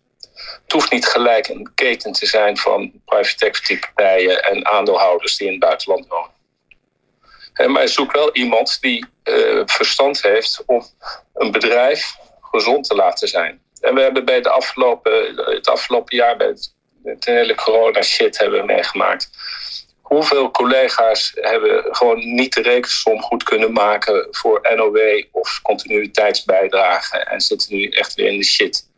Het 0.62 0.72
hoeft 0.72 0.90
niet 0.90 1.06
gelijk 1.06 1.48
een 1.48 1.70
keten 1.74 2.12
te 2.12 2.26
zijn 2.26 2.56
van 2.56 2.92
private 3.04 3.46
equity 3.46 3.78
partijen 3.78 4.42
en 4.42 4.66
aandeelhouders 4.66 5.36
die 5.36 5.46
in 5.46 5.52
het 5.52 5.62
buitenland 5.62 6.06
wonen. 6.06 6.34
Maar 7.72 7.88
zoek 7.88 8.12
wel 8.12 8.34
iemand 8.34 8.80
die 8.80 9.06
uh, 9.24 9.62
verstand 9.66 10.22
heeft 10.22 10.62
om 10.66 10.86
een 11.34 11.50
bedrijf 11.50 12.16
gezond 12.40 12.84
te 12.84 12.94
laten 12.94 13.28
zijn. 13.28 13.62
En 13.80 13.94
we 13.94 14.00
hebben 14.00 14.24
bij 14.24 14.40
de 14.40 14.50
afgelopen, 14.50 15.36
het 15.36 15.68
afgelopen 15.68 16.16
jaar 16.16 16.36
bij 16.36 16.46
het, 16.46 16.74
het 17.04 17.24
hele 17.24 17.54
corona 17.54 18.02
shit 18.02 18.38
hebben 18.38 18.60
we 18.60 18.66
meegemaakt. 18.66 19.30
Hoeveel 20.06 20.50
collega's 20.50 21.32
hebben 21.34 21.94
gewoon 21.94 22.34
niet 22.34 22.54
de 22.54 22.62
rekensom 22.62 23.22
goed 23.22 23.42
kunnen 23.42 23.72
maken 23.72 24.28
voor 24.30 24.68
NOW 24.76 25.24
of 25.30 25.60
continuïteitsbijdragen 25.62 27.26
en 27.26 27.40
zitten 27.40 27.76
nu 27.76 27.88
echt 27.88 28.14
weer 28.14 28.32
in 28.32 28.38
de 28.38 28.44
shit. 28.44 28.88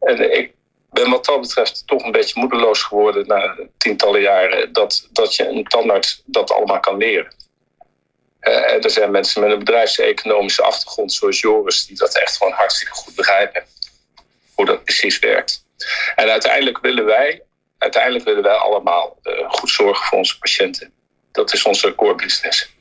En 0.00 0.38
ik 0.38 0.52
ben 0.90 1.10
wat 1.10 1.24
dat 1.24 1.40
betreft 1.40 1.86
toch 1.86 2.04
een 2.04 2.12
beetje 2.12 2.40
moedeloos 2.40 2.82
geworden 2.82 3.26
na 3.26 3.56
tientallen 3.78 4.20
jaren 4.20 4.72
dat, 4.72 5.08
dat 5.12 5.34
je 5.34 5.48
een 5.48 5.64
tandarts 5.64 6.22
dat 6.24 6.52
allemaal 6.52 6.80
kan 6.80 6.96
leren. 6.96 7.34
Uh, 8.40 8.84
er 8.84 8.90
zijn 8.90 9.10
mensen 9.10 9.42
met 9.42 9.50
een 9.50 9.58
bedrijfseconomische 9.58 10.62
achtergrond 10.62 11.12
zoals 11.12 11.40
Joris 11.40 11.86
die 11.86 11.96
dat 11.96 12.18
echt 12.18 12.36
gewoon 12.36 12.52
hartstikke 12.52 12.94
goed 12.94 13.14
begrijpen. 13.14 13.64
Hoe 14.54 14.66
dat 14.66 14.84
precies 14.84 15.18
werkt. 15.18 15.64
En 16.16 16.30
uiteindelijk 16.30 16.78
willen 16.78 17.04
wij, 17.04 17.42
uiteindelijk 17.78 18.24
willen 18.24 18.42
wij 18.42 18.54
allemaal 18.54 19.18
uh, 19.22 19.50
goed 19.50 19.70
zorgen 19.70 20.06
voor 20.06 20.18
onze 20.18 20.38
patiënten. 20.38 20.92
Dat 21.32 21.52
is 21.52 21.64
onze 21.64 21.94
core 21.94 22.14
business. 22.14 22.76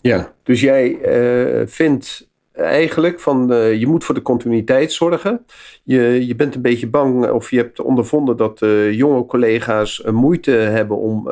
Ja, 0.00 0.34
dus 0.42 0.60
jij 0.60 0.88
uh, 0.88 1.62
vindt 1.66 2.28
eigenlijk 2.52 3.20
van 3.20 3.52
uh, 3.52 3.78
je 3.78 3.86
moet 3.86 4.04
voor 4.04 4.14
de 4.14 4.22
continuïteit 4.22 4.92
zorgen. 4.92 5.46
Je, 5.88 6.26
je 6.26 6.34
bent 6.34 6.54
een 6.54 6.62
beetje 6.62 6.88
bang 6.88 7.30
of 7.30 7.50
je 7.50 7.56
hebt 7.56 7.80
ondervonden 7.80 8.36
dat 8.36 8.62
uh, 8.62 8.92
jonge 8.92 9.26
collega's 9.26 10.02
uh, 10.06 10.12
moeite 10.12 10.50
hebben 10.50 10.96
om, 10.96 11.28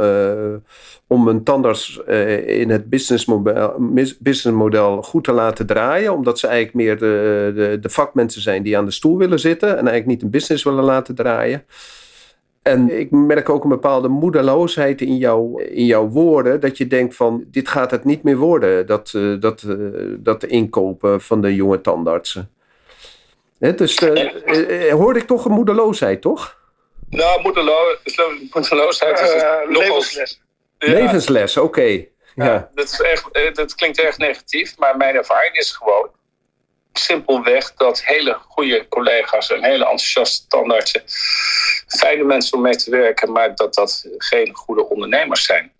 om 1.06 1.28
een 1.28 1.42
tandarts 1.42 1.96
in 2.46 2.70
het 2.70 2.90
businessmodel, 2.90 3.74
businessmodel 4.18 5.02
goed 5.02 5.24
te 5.24 5.32
laten 5.32 5.66
draaien. 5.66 6.12
Omdat 6.12 6.38
ze 6.38 6.46
eigenlijk 6.46 6.76
meer 6.76 6.98
de, 6.98 7.52
de, 7.54 7.78
de 7.80 7.88
vakmensen 7.88 8.42
zijn 8.42 8.62
die 8.62 8.78
aan 8.78 8.84
de 8.84 8.90
stoel 8.90 9.18
willen 9.18 9.40
zitten 9.40 9.68
en 9.68 9.74
eigenlijk 9.74 10.06
niet 10.06 10.22
een 10.22 10.30
business 10.30 10.64
willen 10.64 10.84
laten 10.84 11.14
draaien. 11.14 11.64
En 12.64 12.98
ik 12.98 13.10
merk 13.10 13.48
ook 13.48 13.62
een 13.62 13.68
bepaalde 13.68 14.08
moedeloosheid 14.08 15.00
in, 15.00 15.16
jou, 15.16 15.62
in 15.62 15.84
jouw 15.84 16.08
woorden. 16.08 16.60
Dat 16.60 16.78
je 16.78 16.86
denkt 16.86 17.16
van, 17.16 17.44
dit 17.50 17.68
gaat 17.68 17.90
het 17.90 18.04
niet 18.04 18.22
meer 18.22 18.36
worden. 18.36 18.86
Dat, 18.86 19.12
uh, 19.16 19.40
dat, 19.40 19.64
uh, 19.66 19.76
dat 20.18 20.44
inkopen 20.44 21.20
van 21.20 21.40
de 21.40 21.54
jonge 21.54 21.80
tandartsen. 21.80 22.48
Dus 23.72 24.00
uh, 24.00 24.92
hoorde 24.92 25.18
ik 25.18 25.27
toch 25.27 25.44
een 25.44 25.53
moedeloosheid, 25.53 26.20
toch? 26.22 26.59
Nou, 27.09 27.42
moedelo 27.42 27.77
moedeloosheid 28.53 29.20
is 29.20 29.33
levensles. 29.79 30.40
Ja. 30.79 30.92
Levensles, 30.92 31.57
oké. 31.57 31.66
Okay. 31.66 32.11
Ja, 32.35 32.44
ja. 32.44 32.70
Dat, 32.74 32.85
is 32.85 33.00
echt, 33.00 33.55
dat 33.55 33.74
klinkt 33.74 33.98
erg 33.98 34.18
negatief, 34.18 34.79
maar 34.79 34.96
mijn 34.96 35.14
ervaring 35.14 35.57
is 35.57 35.72
gewoon 35.72 36.11
simpelweg 36.92 37.74
dat 37.74 38.05
hele 38.05 38.38
goede 38.48 38.88
collega's 38.88 39.50
en 39.50 39.64
hele 39.64 39.85
enthousiaste 39.85 40.46
tandartsen 40.46 41.03
fijne 41.87 42.24
mensen 42.24 42.57
om 42.57 42.62
mee 42.62 42.77
te 42.77 42.90
werken, 42.90 43.33
maar 43.33 43.55
dat 43.55 43.74
dat 43.74 44.09
geen 44.18 44.55
goede 44.55 44.88
ondernemers 44.88 45.44
zijn. 45.44 45.72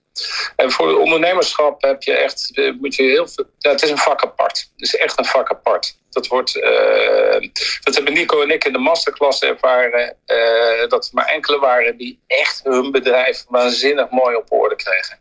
En 0.57 0.71
voor 0.71 0.89
het 0.89 0.97
ondernemerschap 0.97 1.83
heb 1.83 2.03
je 2.03 2.13
echt, 2.13 2.51
eh, 2.55 2.73
moet 2.81 2.95
je 2.95 3.03
heel 3.03 3.29
veel. 3.29 3.45
Ja, 3.59 3.71
het 3.71 3.83
is 3.83 3.91
een 3.91 3.99
vak 3.99 4.23
apart. 4.23 4.59
Het 4.59 4.87
is 4.87 4.97
echt 4.97 5.19
een 5.19 5.25
vak 5.25 5.51
apart. 5.51 5.99
Dat, 6.11 6.27
wordt, 6.27 6.57
uh, 6.57 7.51
dat 7.81 7.95
hebben 7.95 8.13
Nico 8.13 8.43
en 8.43 8.51
ik 8.51 8.65
in 8.65 8.73
de 8.73 8.79
masterclass 8.79 9.43
ervaren. 9.43 10.17
Uh, 10.27 10.89
dat 10.89 11.05
er 11.05 11.11
maar 11.13 11.27
enkele 11.27 11.59
waren 11.59 11.97
die 11.97 12.21
echt 12.27 12.61
hun 12.65 12.91
bedrijf 12.91 13.45
waanzinnig 13.49 14.11
mooi 14.11 14.37
op 14.37 14.53
orde 14.53 14.77
kregen. 14.77 15.19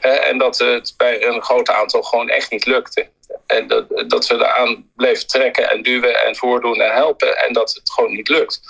En 0.00 0.38
dat 0.38 0.58
het 0.58 0.94
bij 0.96 1.24
een 1.24 1.42
groot 1.42 1.70
aantal 1.70 2.02
gewoon 2.02 2.28
echt 2.28 2.50
niet 2.50 2.66
lukte. 2.66 3.10
En 3.46 3.66
dat, 3.66 4.04
dat 4.06 4.26
we 4.26 4.34
eraan 4.34 4.90
bleven 4.96 5.26
trekken 5.26 5.70
en 5.70 5.82
duwen 5.82 6.24
en 6.24 6.36
voordoen 6.36 6.80
en 6.80 6.92
helpen. 6.92 7.44
En 7.44 7.52
dat 7.52 7.74
het 7.74 7.92
gewoon 7.92 8.12
niet 8.12 8.28
lukt. 8.28 8.60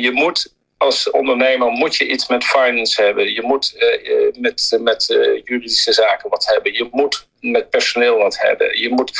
je 0.00 0.10
moet 0.12 0.52
als 0.80 1.10
ondernemer 1.10 1.70
moet 1.70 1.96
je 1.96 2.08
iets 2.08 2.28
met 2.28 2.44
finance 2.44 3.02
hebben. 3.02 3.32
Je 3.32 3.42
moet 3.42 3.74
uh, 3.76 4.40
met, 4.40 4.78
met 4.80 5.08
uh, 5.08 5.40
juridische 5.44 5.92
zaken 5.92 6.30
wat 6.30 6.46
hebben. 6.46 6.72
Je 6.72 6.88
moet 6.90 7.28
met 7.40 7.70
personeel 7.70 8.16
wat 8.18 8.38
hebben. 8.38 8.80
Je 8.80 8.88
moet 8.90 9.12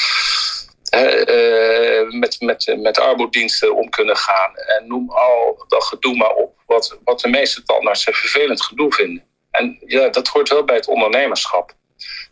met, 2.09 2.41
met, 2.41 2.77
met 2.79 2.99
armoediensten 2.99 3.77
om 3.77 3.89
kunnen 3.89 4.17
gaan. 4.17 4.57
En 4.57 4.87
noem 4.87 5.11
al 5.11 5.65
dat 5.69 5.85
gedoe 5.85 6.17
maar 6.17 6.35
op. 6.35 6.59
Wat, 6.67 6.99
wat 7.05 7.21
de 7.21 7.29
meeste 7.29 7.63
tandartsen 7.63 8.15
vervelend 8.15 8.63
gedoe 8.63 8.93
vinden. 8.93 9.25
En 9.51 9.83
ja, 9.87 10.09
dat 10.09 10.29
hoort 10.29 10.49
wel 10.49 10.65
bij 10.65 10.77
het 10.77 10.89
ondernemerschap. 10.89 11.73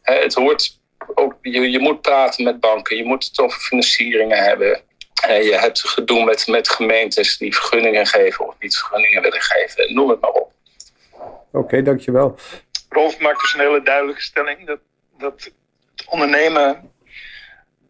het 0.02 0.34
hoort 0.34 0.80
ook, 1.14 1.34
je, 1.42 1.70
je 1.70 1.78
moet 1.78 2.00
praten 2.00 2.44
met 2.44 2.60
banken. 2.60 2.96
Je 2.96 3.04
moet 3.04 3.24
het 3.24 3.40
over 3.40 3.60
financieringen 3.60 4.44
hebben. 4.44 4.82
Uh, 5.26 5.42
je 5.42 5.58
hebt 5.58 5.88
gedoe 5.88 6.24
met, 6.24 6.46
met 6.46 6.70
gemeentes 6.70 7.36
die 7.36 7.54
vergunningen 7.54 8.06
geven 8.06 8.46
of 8.46 8.54
niet 8.58 8.76
vergunningen 8.76 9.22
willen 9.22 9.40
geven. 9.40 9.94
Noem 9.94 10.10
het 10.10 10.20
maar 10.20 10.30
op. 10.30 10.52
Oké, 11.12 11.36
okay, 11.50 11.82
dankjewel. 11.82 12.38
Rolf 12.88 13.18
maakt 13.18 13.40
dus 13.40 13.54
een 13.54 13.60
hele 13.60 13.82
duidelijke 13.82 14.22
stelling 14.22 14.66
dat, 14.66 14.78
dat 15.18 15.32
het 15.94 16.08
ondernemen 16.08 16.90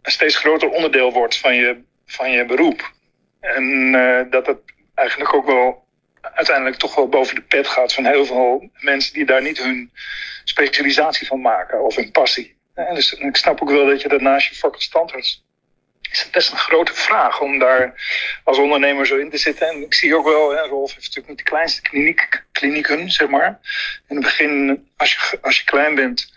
een 0.03 0.13
steeds 0.13 0.37
groter 0.37 0.71
onderdeel 0.71 1.13
wordt 1.13 1.39
van 1.39 1.55
je, 1.55 1.81
van 2.07 2.31
je 2.31 2.45
beroep. 2.45 2.93
En 3.41 3.65
uh, 3.95 4.21
dat 4.31 4.47
het 4.47 4.59
eigenlijk 4.95 5.35
ook 5.35 5.47
wel 5.47 5.87
uiteindelijk 6.21 6.77
toch 6.77 6.95
wel 6.95 7.09
boven 7.09 7.35
de 7.35 7.43
pet 7.43 7.67
gaat 7.67 7.93
van 7.93 8.05
heel 8.05 8.25
veel 8.25 8.71
mensen 8.73 9.15
die 9.15 9.27
daar 9.27 9.43
niet 9.43 9.63
hun 9.63 9.91
specialisatie 10.45 11.27
van 11.27 11.41
maken 11.41 11.85
of 11.85 11.97
hun 11.97 12.11
passie. 12.11 12.57
En 12.75 12.95
dus 12.95 13.13
ik 13.13 13.37
snap 13.37 13.63
ook 13.63 13.71
wel 13.71 13.87
dat 13.87 14.03
je 14.03 14.09
dat 14.09 14.21
naast 14.21 14.49
je 14.49 14.57
vak 14.57 14.75
als 14.75 14.85
standaard 14.85 15.43
is 16.11 16.21
het 16.23 16.31
best 16.31 16.53
een 16.53 16.59
grote 16.59 16.95
vraag 16.95 17.41
om 17.41 17.59
daar 17.59 17.95
als 18.45 18.59
ondernemer 18.59 19.07
zo 19.07 19.17
in 19.17 19.31
te 19.31 19.39
zitten. 19.39 19.69
En 19.69 19.83
ik 19.83 19.95
zie 19.95 20.17
ook 20.17 20.25
wel, 20.25 20.51
hè, 20.51 20.61
Rolf 20.61 20.95
heeft 20.95 21.07
natuurlijk 21.07 21.29
niet 21.29 21.39
de 21.39 21.51
kleinste 21.51 21.83
kliniek, 21.83 22.45
klinieken, 22.53 23.11
zeg 23.11 23.29
maar. 23.29 23.59
In 24.09 24.17
het 24.17 24.25
begin, 24.25 24.87
als 24.97 25.13
je, 25.13 25.39
als 25.43 25.59
je 25.59 25.65
klein 25.65 25.95
bent, 25.95 26.33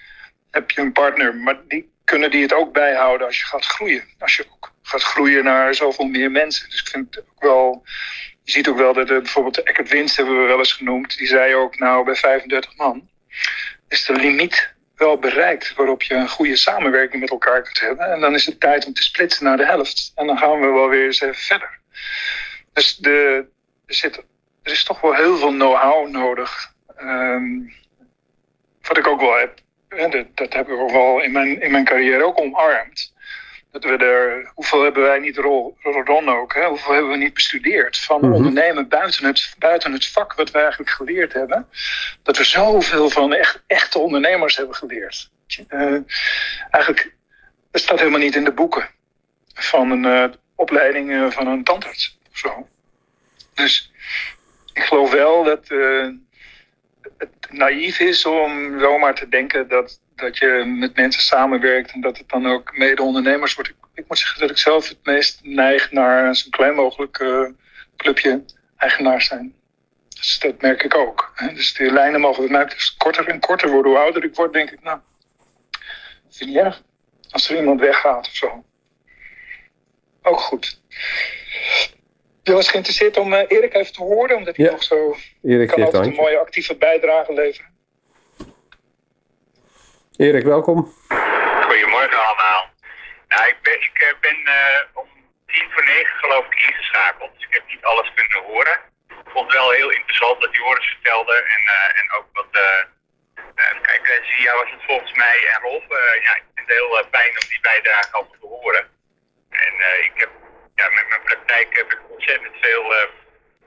heb 0.51 0.71
je 0.71 0.81
een 0.81 0.91
partner, 0.91 1.35
maar 1.35 1.59
die 1.67 1.89
kunnen 2.03 2.31
die 2.31 2.41
het 2.41 2.53
ook 2.53 2.73
bijhouden 2.73 3.27
als 3.27 3.39
je 3.39 3.45
gaat 3.45 3.65
groeien. 3.65 4.03
Als 4.19 4.35
je 4.35 4.45
ook 4.51 4.71
gaat 4.81 5.03
groeien 5.03 5.43
naar 5.43 5.75
zoveel 5.75 6.05
meer 6.05 6.31
mensen. 6.31 6.69
Dus 6.69 6.81
ik 6.81 6.87
vind 6.87 7.15
het 7.15 7.23
ook 7.29 7.43
wel, 7.43 7.83
je 8.43 8.51
ziet 8.51 8.67
ook 8.67 8.77
wel 8.77 8.93
dat 8.93 9.09
er, 9.09 9.21
bijvoorbeeld 9.21 9.55
de 9.55 9.63
Eckert 9.63 9.89
Winst 9.89 10.17
hebben 10.17 10.41
we 10.41 10.47
wel 10.47 10.57
eens 10.57 10.73
genoemd. 10.73 11.17
Die 11.17 11.27
zei 11.27 11.55
ook, 11.55 11.79
nou 11.79 12.05
bij 12.05 12.15
35 12.15 12.75
man 12.75 13.09
is 13.87 14.05
de 14.05 14.13
limiet 14.13 14.73
wel 15.01 15.17
bereikt 15.17 15.73
waarop 15.75 16.03
je 16.03 16.13
een 16.13 16.29
goede 16.29 16.55
samenwerking 16.55 17.21
met 17.21 17.29
elkaar 17.29 17.61
kunt 17.61 17.79
hebben. 17.79 18.11
En 18.11 18.19
dan 18.19 18.33
is 18.33 18.45
het 18.45 18.59
tijd 18.59 18.85
om 18.85 18.93
te 18.93 19.03
splitsen 19.03 19.45
naar 19.45 19.57
de 19.57 19.65
helft. 19.65 20.11
En 20.15 20.27
dan 20.27 20.37
gaan 20.37 20.59
we 20.59 20.67
wel 20.67 20.89
weer 20.89 21.05
eens 21.05 21.23
verder. 21.31 21.79
Dus 22.73 22.95
de, 22.95 23.45
er, 23.85 23.93
zit, 23.93 24.17
er 24.63 24.71
is 24.71 24.83
toch 24.83 25.01
wel 25.01 25.15
heel 25.15 25.37
veel 25.37 25.51
know-how 25.51 26.09
nodig. 26.09 26.73
Um, 27.01 27.73
wat 28.81 28.97
ik 28.97 29.07
ook 29.07 29.21
wel 29.21 29.37
heb. 29.37 29.59
Dat, 30.11 30.25
dat 30.35 30.53
heb 30.53 30.67
ik 30.67 30.77
ook 30.77 30.91
wel 30.91 31.21
in 31.21 31.31
mijn, 31.31 31.61
in 31.61 31.71
mijn 31.71 31.85
carrière 31.85 32.23
ook 32.23 32.39
omarmd. 32.39 33.13
Dat 33.71 33.83
we 33.83 33.97
er, 33.97 34.51
hoeveel 34.53 34.83
hebben 34.83 35.03
wij 35.03 35.19
niet, 35.19 35.37
Ron 35.37 36.29
ook, 36.29 36.53
hè? 36.53 36.65
hoeveel 36.65 36.93
hebben 36.93 37.11
we 37.11 37.17
niet 37.17 37.33
bestudeerd 37.33 37.97
van 37.97 38.17
mm-hmm. 38.17 38.33
ondernemen 38.33 38.87
buiten 38.87 39.25
het, 39.25 39.55
buiten 39.57 39.91
het 39.91 40.07
vak 40.07 40.33
wat 40.33 40.51
we 40.51 40.59
eigenlijk 40.59 40.89
geleerd 40.89 41.33
hebben. 41.33 41.67
Dat 42.23 42.37
we 42.37 42.43
zoveel 42.43 43.09
van 43.09 43.33
echt, 43.33 43.63
echte 43.67 43.99
ondernemers 43.99 44.57
hebben 44.57 44.75
geleerd. 44.75 45.29
Uh, 45.69 45.97
eigenlijk, 46.69 47.15
dat 47.71 47.81
staat 47.81 47.99
helemaal 47.99 48.19
niet 48.19 48.35
in 48.35 48.43
de 48.43 48.51
boeken 48.51 48.89
van 49.53 49.91
een 49.91 50.03
uh, 50.03 50.35
opleiding 50.55 51.09
uh, 51.09 51.31
van 51.31 51.47
een 51.47 51.63
tandarts 51.63 52.17
of 52.31 52.37
zo. 52.37 52.67
Dus 53.53 53.91
ik 54.73 54.83
geloof 54.83 55.11
wel 55.11 55.43
dat 55.43 55.67
het 57.17 57.47
naïef 57.49 57.99
is 57.99 58.25
om 58.25 58.79
zomaar 58.79 59.15
te 59.15 59.29
denken 59.29 59.67
dat 59.67 59.99
dat 60.21 60.37
je 60.37 60.63
met 60.79 60.95
mensen 60.95 61.21
samenwerkt 61.21 61.91
en 61.91 62.01
dat 62.01 62.17
het 62.17 62.29
dan 62.29 62.47
ook 62.47 62.77
mede-ondernemers 62.77 63.55
wordt. 63.55 63.69
Ik, 63.69 63.75
ik, 63.93 64.07
moet 64.07 64.17
zeggen 64.17 64.41
dat 64.41 64.49
ik 64.49 64.57
zelf 64.57 64.89
het 64.89 64.97
meest 65.03 65.39
neig 65.43 65.91
naar 65.91 66.35
zo'n 66.35 66.51
klein 66.51 66.75
mogelijk 66.75 67.19
uh, 67.19 67.49
clubje 67.97 68.43
eigenaars 68.77 69.27
zijn. 69.27 69.53
Dus 70.09 70.39
dat 70.39 70.61
merk 70.61 70.83
ik 70.83 70.95
ook. 70.95 71.31
Hè. 71.35 71.53
Dus 71.53 71.73
de 71.73 71.91
lijnen 71.91 72.21
mogen 72.21 72.43
bij 72.47 72.51
mij 72.51 72.65
dus 72.65 72.95
korter 72.97 73.27
en 73.27 73.39
korter 73.39 73.69
worden. 73.69 73.91
Hoe 73.91 74.01
ouder 74.01 74.23
ik 74.23 74.35
word, 74.35 74.53
denk 74.53 74.71
ik, 74.71 74.81
nou, 74.81 74.99
vind 76.21 76.37
je 76.37 76.45
niet 76.45 76.55
erg. 76.55 76.83
Als 77.29 77.49
er 77.49 77.57
iemand 77.57 77.79
weggaat 77.79 78.27
of 78.27 78.35
zo. 78.35 78.63
Ook 80.21 80.39
goed. 80.39 80.81
Je 82.43 82.51
was 82.51 82.69
geïnteresseerd 82.69 83.17
om 83.17 83.33
uh, 83.33 83.39
Erik 83.47 83.73
even 83.73 83.93
te 83.93 84.01
horen, 84.01 84.37
omdat 84.37 84.55
hij 84.55 84.65
Ja. 84.65 84.71
nog 84.71 84.83
zo 84.83 85.15
Erik 85.43 85.67
kan 85.67 85.83
altijd 85.83 86.05
een 86.05 86.13
mooie 86.13 86.37
actieve 86.37 86.75
bijdrage 86.75 87.33
leveren. 87.33 87.69
Erik, 90.21 90.43
welkom. 90.43 90.93
Goedemorgen 91.67 92.25
allemaal. 92.25 92.69
Nou, 93.27 93.47
ik 93.47 93.57
ben, 93.61 94.39
eh, 94.43 94.75
eh, 94.75 94.81
om 94.93 95.07
tien 95.47 95.67
voor 95.71 95.83
negen 95.83 96.15
geloof 96.15 96.45
ik 96.45 96.67
ingeschakeld. 96.67 97.33
Dus 97.33 97.47
ik 97.47 97.53
heb 97.53 97.63
niet 97.67 97.83
alles 97.83 98.11
kunnen 98.15 98.41
horen. 98.47 98.77
Ik 99.07 99.31
vond 99.33 99.45
het 99.45 99.57
wel 99.61 99.71
heel 99.71 99.89
interessant 99.89 100.41
dat 100.41 100.55
Joris 100.55 100.85
vertelde. 100.85 101.35
En, 101.35 101.63
eh, 101.75 101.99
en 101.99 102.11
ook 102.17 102.27
wat... 102.33 102.51
kijk, 103.81 104.21
Zia 104.23 104.53
was 104.55 104.71
het 104.71 104.83
volgens 104.87 105.13
mij 105.13 105.37
en 105.53 105.61
Rolf. 105.61 105.83
ja, 106.25 106.35
ik 106.35 106.43
vind 106.55 106.67
het 106.67 106.77
heel 106.77 107.03
fijn 107.11 107.29
om 107.29 107.47
die 107.49 107.61
bijdrage 107.61 108.11
allemaal 108.11 108.39
te 108.39 108.47
horen. 108.47 108.89
En 109.49 109.73
ik 110.03 110.11
heb... 110.15 110.29
Ja, 110.75 110.89
met 110.89 111.07
mijn 111.09 111.23
praktijk 111.23 111.77
heb 111.77 111.91
ik 111.91 111.99
ontzettend 112.09 112.55
veel 112.61 112.93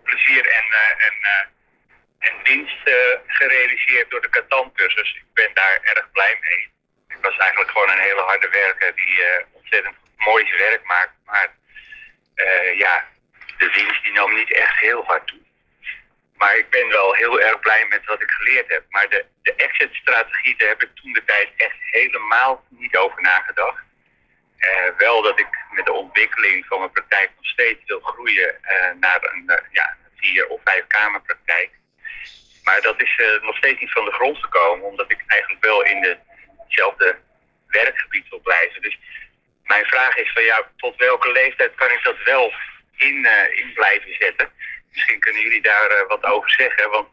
plezier 0.03 0.47
en... 0.47 0.67
en 1.09 1.15
en 2.29 2.35
winst 2.43 2.87
eh, 2.87 2.95
gerealiseerd 3.27 4.11
door 4.11 4.21
de 4.21 4.29
Catan-cursus. 4.29 5.15
Ik 5.15 5.25
ben 5.33 5.51
daar 5.55 5.79
erg 5.83 6.11
blij 6.13 6.37
mee. 6.41 6.73
Ik 7.09 7.17
was 7.21 7.37
eigenlijk 7.37 7.71
gewoon 7.71 7.91
een 7.91 8.09
hele 8.09 8.21
harde 8.21 8.49
werker 8.49 8.95
die 8.95 9.25
eh, 9.25 9.45
ontzettend 9.53 9.97
mooi 10.17 10.45
werk 10.59 10.85
maakt. 10.85 11.13
Maar 11.25 11.49
eh, 12.35 12.79
ja, 12.79 13.09
de 13.59 13.71
winst 13.71 14.05
die 14.05 14.13
nam 14.13 14.35
niet 14.35 14.53
echt 14.53 14.79
heel 14.79 15.05
hard 15.05 15.27
toe. 15.27 15.43
Maar 16.35 16.57
ik 16.57 16.71
ben 16.71 16.89
wel 16.89 17.15
heel 17.15 17.41
erg 17.41 17.61
blij 17.61 17.87
met 17.89 18.05
wat 18.05 18.23
ik 18.23 18.31
geleerd 18.31 18.69
heb. 18.69 18.85
Maar 18.89 19.09
de, 19.09 19.25
de 19.43 19.55
exit-strategie, 19.55 20.57
daar 20.57 20.69
heb 20.69 20.83
ik 20.83 20.95
toen 20.95 21.13
de 21.13 21.25
tijd 21.25 21.49
echt 21.57 21.77
helemaal 21.91 22.65
niet 22.69 22.97
over 22.97 23.23
nagedacht. 23.23 23.83
Wel 24.97 25.23
dat 25.23 25.39
ik 25.41 25.47
met 25.71 25.87
de 25.87 25.93
ontwikkeling 25.93 26.67
van 26.67 26.79
mijn 26.79 26.91
praktijk 26.91 27.31
nog 27.37 27.47
steeds 27.47 27.81
wil 27.87 28.01
groeien 28.01 28.59
naar 29.01 29.19
een 29.33 29.61
ja, 29.71 29.97
vier- 30.17 30.49
of 30.49 30.61
vijf 30.65 30.87
kamerpraktijk. 30.87 31.71
Maar 32.65 32.81
dat 32.81 33.03
is 33.03 33.15
eh, 33.17 33.43
nog 33.43 33.57
steeds 33.57 33.81
niet 33.81 33.93
van 33.93 34.05
de 34.05 34.13
grond 34.13 34.39
gekomen, 34.39 34.87
omdat 34.87 35.11
ik 35.11 35.23
eigenlijk 35.27 35.65
wel 35.65 35.83
in 35.85 36.01
de- 36.01 36.19
hetzelfde 36.65 37.19
werkgebied 37.67 38.29
wil 38.29 38.41
blijven. 38.41 38.83
Dus 38.83 38.99
mijn 39.65 39.85
vraag 39.85 40.17
is 40.17 40.33
van 40.33 40.43
ja, 40.45 40.71
tot 40.77 40.97
welke 40.97 41.33
leeftijd 41.33 41.75
kan 41.75 41.91
ik 41.91 42.01
dat 42.03 42.17
wel 42.25 42.53
in, 42.97 43.27
eh, 43.27 43.59
in 43.59 43.73
blijven 43.73 44.15
zetten? 44.19 44.53
Misschien 44.93 45.21
kunnen 45.21 45.43
jullie 45.43 45.63
daar 45.63 45.91
eh, 45.91 46.09
wat 46.09 46.25
over 46.25 46.51
zeggen, 46.51 46.91
want 46.91 47.09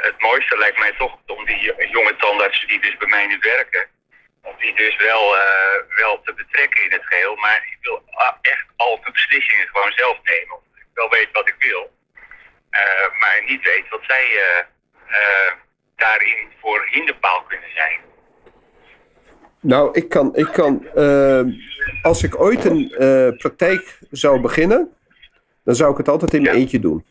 het 0.00 0.20
mooiste 0.20 0.58
lijkt 0.58 0.78
mij 0.78 0.92
toch 0.92 1.18
om 1.26 1.44
die 1.44 1.58
jo- 1.60 1.82
jonge 1.90 2.16
tandartsen 2.16 2.68
die 2.68 2.80
dus 2.80 2.96
bij 2.96 3.08
mij 3.08 3.26
nu 3.26 3.38
werken, 3.40 3.88
om 4.42 4.54
die 4.58 4.74
dus 4.74 4.96
wel, 4.96 5.36
wel 5.96 6.22
te 6.22 6.32
betrekken 6.34 6.84
in 6.84 6.92
het 6.92 7.06
geheel. 7.06 7.36
Maar 7.36 7.56
ik 7.56 7.78
wil 7.80 8.02
ah, 8.10 8.36
echt 8.42 8.66
al 8.76 9.00
de 9.04 9.10
beslissingen 9.10 9.68
gewoon 9.68 9.92
zelf 9.92 10.18
nemen. 10.22 10.54
Omdat 10.56 10.78
ik 10.78 10.86
wel 10.94 11.08
weet 11.10 11.28
wat 11.32 11.48
ik 11.48 11.54
wil. 11.58 11.97
Eh, 12.70 12.80
maar 13.20 13.42
niet 13.46 13.62
weet 13.64 13.88
wat 13.90 14.00
zij 14.06 14.24
eh, 14.24 14.64
eh, 15.06 15.52
daarin 15.96 16.48
voor 16.60 16.88
hinderpaal 16.90 17.42
kunnen 17.48 17.68
zijn. 17.74 17.98
Nou, 19.60 19.90
ik 19.92 20.08
kan, 20.08 20.36
ik 20.36 20.48
kan 20.52 20.86
eh, 20.94 21.42
als 22.02 22.22
ik 22.22 22.40
ooit 22.40 22.64
een 22.64 22.94
praktijk 23.38 23.98
zou 24.10 24.40
beginnen, 24.40 24.92
dan 25.64 25.74
zou 25.74 25.90
ik 25.92 25.96
het 25.96 26.08
altijd 26.08 26.34
in 26.34 26.42
mijn 26.42 26.54
Ja. 26.54 26.60
eentje 26.60 26.78
doen. 26.80 27.04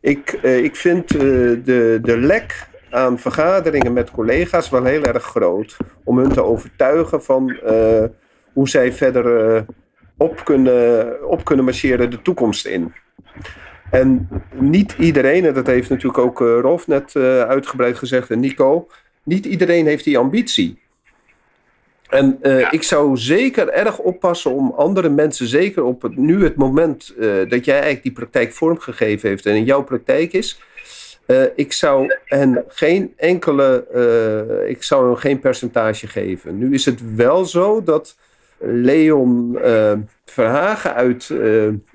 Ik, 0.00 0.30
ik 0.42 0.76
vind 0.76 1.08
de, 1.08 1.98
de 2.02 2.18
lek 2.18 2.66
aan 2.90 3.18
vergaderingen 3.18 3.92
met 3.92 4.10
collega's 4.10 4.68
wel 4.70 4.84
heel 4.84 5.04
erg 5.04 5.22
groot. 5.24 5.76
Om 6.04 6.18
hun 6.18 6.32
te 6.32 6.42
overtuigen 6.42 7.22
van 7.22 7.58
hoe 8.52 8.68
zij 8.68 8.92
verder 8.92 9.64
op, 10.16 10.44
kunnen, 10.44 11.28
op 11.28 11.44
kunnen 11.44 11.64
marcheren 11.64 12.10
de 12.10 12.22
toekomst 12.22 12.66
in. 12.66 12.94
En 13.92 14.28
niet 14.54 14.94
iedereen, 14.98 15.44
en 15.44 15.54
dat 15.54 15.66
heeft 15.66 15.88
natuurlijk 15.88 16.18
ook 16.18 16.40
eh, 16.40 16.58
Rolf 16.60 16.86
net 16.86 17.16
eh, 17.16 17.42
uitgebreid 17.42 17.98
gezegd 17.98 18.30
en 18.30 18.40
Nico, 18.40 18.86
niet 19.22 19.46
iedereen 19.46 19.86
heeft 19.86 20.04
die 20.04 20.18
ambitie. 20.18 20.80
En 22.08 22.38
eh, 22.40 22.60
Ja. 22.60 22.70
ik 22.70 22.82
zou 22.82 23.16
zeker 23.16 23.68
erg 23.68 23.98
oppassen 23.98 24.50
om 24.50 24.72
andere 24.76 25.08
mensen, 25.08 25.46
zeker 25.46 25.84
op 25.84 26.02
het, 26.02 26.16
nu 26.16 26.44
het 26.44 26.56
moment 26.56 27.14
dat 27.48 27.64
jij 27.64 27.74
eigenlijk 27.74 28.02
die 28.02 28.12
praktijk 28.12 28.52
vormgegeven 28.52 29.28
heeft 29.28 29.46
en 29.46 29.54
in 29.54 29.64
jouw 29.64 29.82
praktijk 29.82 30.32
is, 30.32 30.60
ik 31.54 31.72
zou 31.72 32.14
hen 32.24 32.64
geen 32.68 33.12
enkele, 33.16 33.86
ik 34.68 34.82
zou 34.82 35.06
hen 35.06 35.18
geen 35.18 35.38
percentage 35.38 36.06
geven. 36.06 36.58
Nu 36.58 36.74
is 36.74 36.84
het 36.84 37.14
wel 37.16 37.44
zo 37.44 37.82
dat 37.82 38.16
Leon 38.58 39.58
Verhagen 40.24 40.94
uit, 40.94 41.30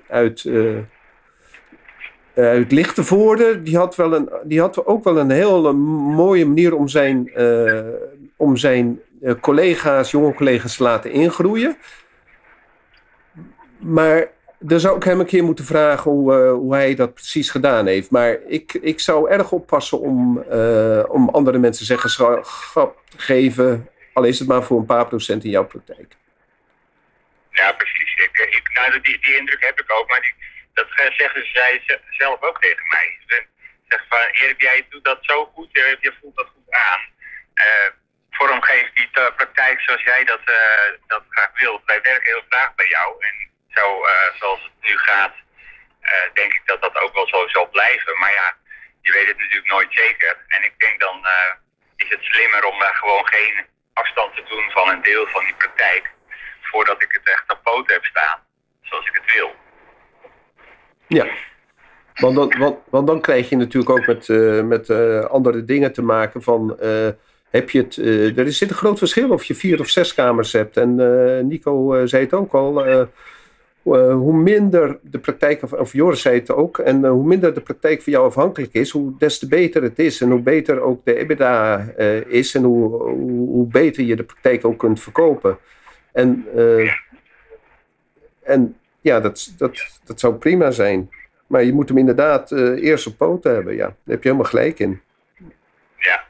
uit, 0.07 0.49
uit 2.37 2.71
Lichtenvoorde, 2.71 3.63
die 3.63 3.77
had, 3.77 3.95
wel 3.95 4.13
een, 4.13 4.29
die 4.43 4.59
had 4.59 4.85
ook 4.85 5.03
wel 5.03 5.17
een 5.17 5.31
hele 5.31 5.73
mooie 5.73 6.45
manier 6.45 6.75
om 6.75 6.87
zijn, 6.87 7.33
eh, 7.33 7.83
om 8.35 8.57
zijn 8.57 9.01
eh, 9.21 9.33
collega's, 9.41 10.11
jonge 10.11 10.33
collega's 10.33 10.77
te 10.77 10.83
laten 10.83 11.11
ingroeien. 11.11 11.77
Maar 13.77 14.27
dan 14.59 14.79
zou 14.79 14.95
ik 14.95 15.03
hem 15.03 15.19
een 15.19 15.25
keer 15.25 15.43
moeten 15.43 15.65
vragen 15.65 16.11
hoe, 16.11 16.33
eh, 16.33 16.51
hoe 16.51 16.73
hij 16.73 16.95
dat 16.95 17.13
precies 17.13 17.49
gedaan 17.49 17.85
heeft. 17.85 18.11
Maar 18.11 18.37
ik, 18.47 18.73
ik 18.73 18.99
zou 18.99 19.29
erg 19.29 19.51
oppassen 19.51 19.99
om, 19.99 20.43
eh, 20.49 21.03
om 21.07 21.29
andere 21.29 21.57
mensen 21.57 21.85
zeggenschap 21.85 23.01
te 23.09 23.19
geven. 23.19 23.89
Al 24.13 24.23
is 24.23 24.39
het 24.39 24.47
maar 24.47 24.63
voor 24.63 24.79
een 24.79 24.85
paar 24.85 25.07
procent 25.07 25.43
in 25.43 25.49
jouw 25.49 25.65
praktijk. 25.65 26.15
Ja, 27.51 27.71
precies. 27.71 28.15
Ik, 28.15 28.69
nou, 28.73 29.01
die, 29.01 29.19
die 29.21 29.37
indruk 29.37 29.63
heb 29.63 29.79
ik 29.79 29.91
ook, 29.99 30.09
maar 30.09 30.21
die, 30.21 30.46
dat 30.85 31.13
zeggen 31.17 31.49
zij 31.53 31.81
ze- 31.85 31.99
zelf 32.09 32.41
ook 32.41 32.61
tegen 32.61 32.87
mij. 32.87 33.17
Ze 33.27 33.45
zeggen 33.87 34.07
van, 34.09 34.19
Erik, 34.19 34.61
jij 34.61 34.85
doet 34.89 35.03
dat 35.03 35.17
zo 35.21 35.45
goed, 35.45 35.69
je, 35.71 35.97
je 35.99 36.13
voelt 36.21 36.35
dat 36.35 36.47
goed 36.55 36.71
aan. 36.73 37.01
Eh 37.53 37.89
vormgeef 38.31 38.91
die 38.93 39.09
eh, 39.11 39.35
praktijk 39.35 39.81
zoals 39.81 40.03
jij 40.03 40.23
dat, 40.23 40.39
eh, 40.45 40.91
dat 41.07 41.23
graag 41.29 41.59
wilt. 41.59 41.81
Wij 41.85 42.01
werken 42.01 42.31
heel 42.31 42.43
graag 42.49 42.75
bij 42.75 42.87
jou 42.87 43.25
en 43.25 43.35
zo 43.67 44.03
eh, 44.05 44.33
zoals 44.39 44.63
het 44.63 44.89
nu 44.89 44.97
gaat, 44.97 45.35
eh, 46.01 46.13
denk 46.33 46.53
ik 46.53 46.61
dat 46.65 46.81
dat 46.81 46.95
ook 46.97 47.13
wel 47.13 47.27
zo 47.27 47.47
zal 47.47 47.69
blijven. 47.69 48.19
Maar 48.19 48.33
ja, 48.33 48.57
je 49.01 49.11
weet 49.11 49.27
het 49.27 49.37
natuurlijk 49.37 49.71
nooit 49.71 49.93
zeker. 49.93 50.45
En 50.47 50.63
ik 50.63 50.79
denk 50.79 50.99
dan 50.99 51.25
eh, 51.25 51.53
is 51.95 52.09
het 52.09 52.23
slimmer 52.23 52.63
om 52.65 52.81
gewoon 52.81 53.27
geen 53.27 53.65
afstand 53.93 54.35
te 54.35 54.43
doen 54.43 54.71
van 54.71 54.89
een 54.89 55.01
deel 55.01 55.27
van 55.27 55.43
die 55.45 55.55
praktijk 55.55 56.09
voordat 56.61 57.01
ik 57.03 57.11
het 57.11 57.29
echt 57.29 57.51
op 57.51 57.63
poten 57.63 57.93
heb 57.93 58.05
staan, 58.05 58.47
zoals 58.81 59.07
ik 59.07 59.13
het 59.15 59.31
wil. 59.33 59.55
Ja. 61.07 61.27
Want 62.17 62.35
dan, 62.89 63.05
dan 63.05 63.21
krijg 63.21 63.49
je 63.49 63.55
natuurlijk 63.55 63.89
ook 63.99 64.07
met, 64.07 64.29
eh, 64.29 64.63
met 64.63 64.89
eh, 64.89 65.19
andere 65.19 65.65
dingen 65.65 65.93
te 65.93 66.01
maken 66.01 66.41
van... 66.41 66.79
eh, 66.79 67.07
heb 67.49 67.69
je 67.69 67.79
het, 67.79 67.97
er 68.37 68.51
zit 68.51 68.69
een 68.69 68.75
groot 68.75 68.97
verschil 68.97 69.29
of 69.29 69.43
je 69.43 69.55
vier 69.55 69.79
of 69.79 69.87
zes 69.87 70.13
kamers 70.13 70.51
hebt. 70.51 70.77
En 70.77 70.95
Nico 71.47 72.05
zei 72.05 72.23
het 72.23 72.33
ook 72.33 72.53
al. 72.53 72.83
hoe 74.11 74.33
minder 74.33 74.99
de 75.01 75.19
praktijk, 75.19 75.63
of, 75.63 75.73
of 75.73 75.93
Joris 75.93 76.21
zei 76.21 76.39
het 76.39 76.51
ook, 76.51 76.77
en 76.77 77.05
hoe 77.05 77.25
minder 77.25 77.53
de 77.53 77.61
praktijk 77.61 78.01
van 78.01 78.13
jou 78.13 78.25
afhankelijk 78.25 78.73
is, 78.73 78.89
hoe 78.89 79.13
des 79.17 79.39
te 79.39 79.47
beter 79.47 79.83
het 79.83 79.99
is. 79.99 80.21
En 80.21 80.29
hoe 80.29 80.41
beter 80.41 80.79
ook 80.79 81.05
de 81.05 81.15
EBITDA 81.15 81.79
is 82.27 82.55
en 82.55 82.63
hoe, 82.63 83.01
hoe, 83.01 83.49
hoe 83.49 83.67
beter 83.67 84.03
je 84.03 84.15
de 84.15 84.23
praktijk 84.23 84.65
ook 84.65 84.79
kunt 84.79 84.99
verkopen. 84.99 85.57
En, 86.11 86.45
en 88.43 88.75
ja, 89.01 89.19
dat, 89.19 89.53
dat, 89.57 89.99
dat 90.05 90.19
zou 90.19 90.33
prima 90.35 90.71
zijn. 90.71 91.09
Maar 91.47 91.63
je 91.63 91.73
moet 91.73 91.89
hem 91.89 91.97
inderdaad 91.97 92.51
eh, 92.51 92.83
eerst 92.83 93.07
op 93.07 93.17
poten 93.17 93.53
hebben. 93.53 93.75
Ja, 93.75 93.85
daar 93.85 94.15
heb 94.15 94.23
je 94.23 94.29
helemaal 94.29 94.51
gelijk 94.51 94.79
in. 94.79 95.03
Ja, 95.97 96.27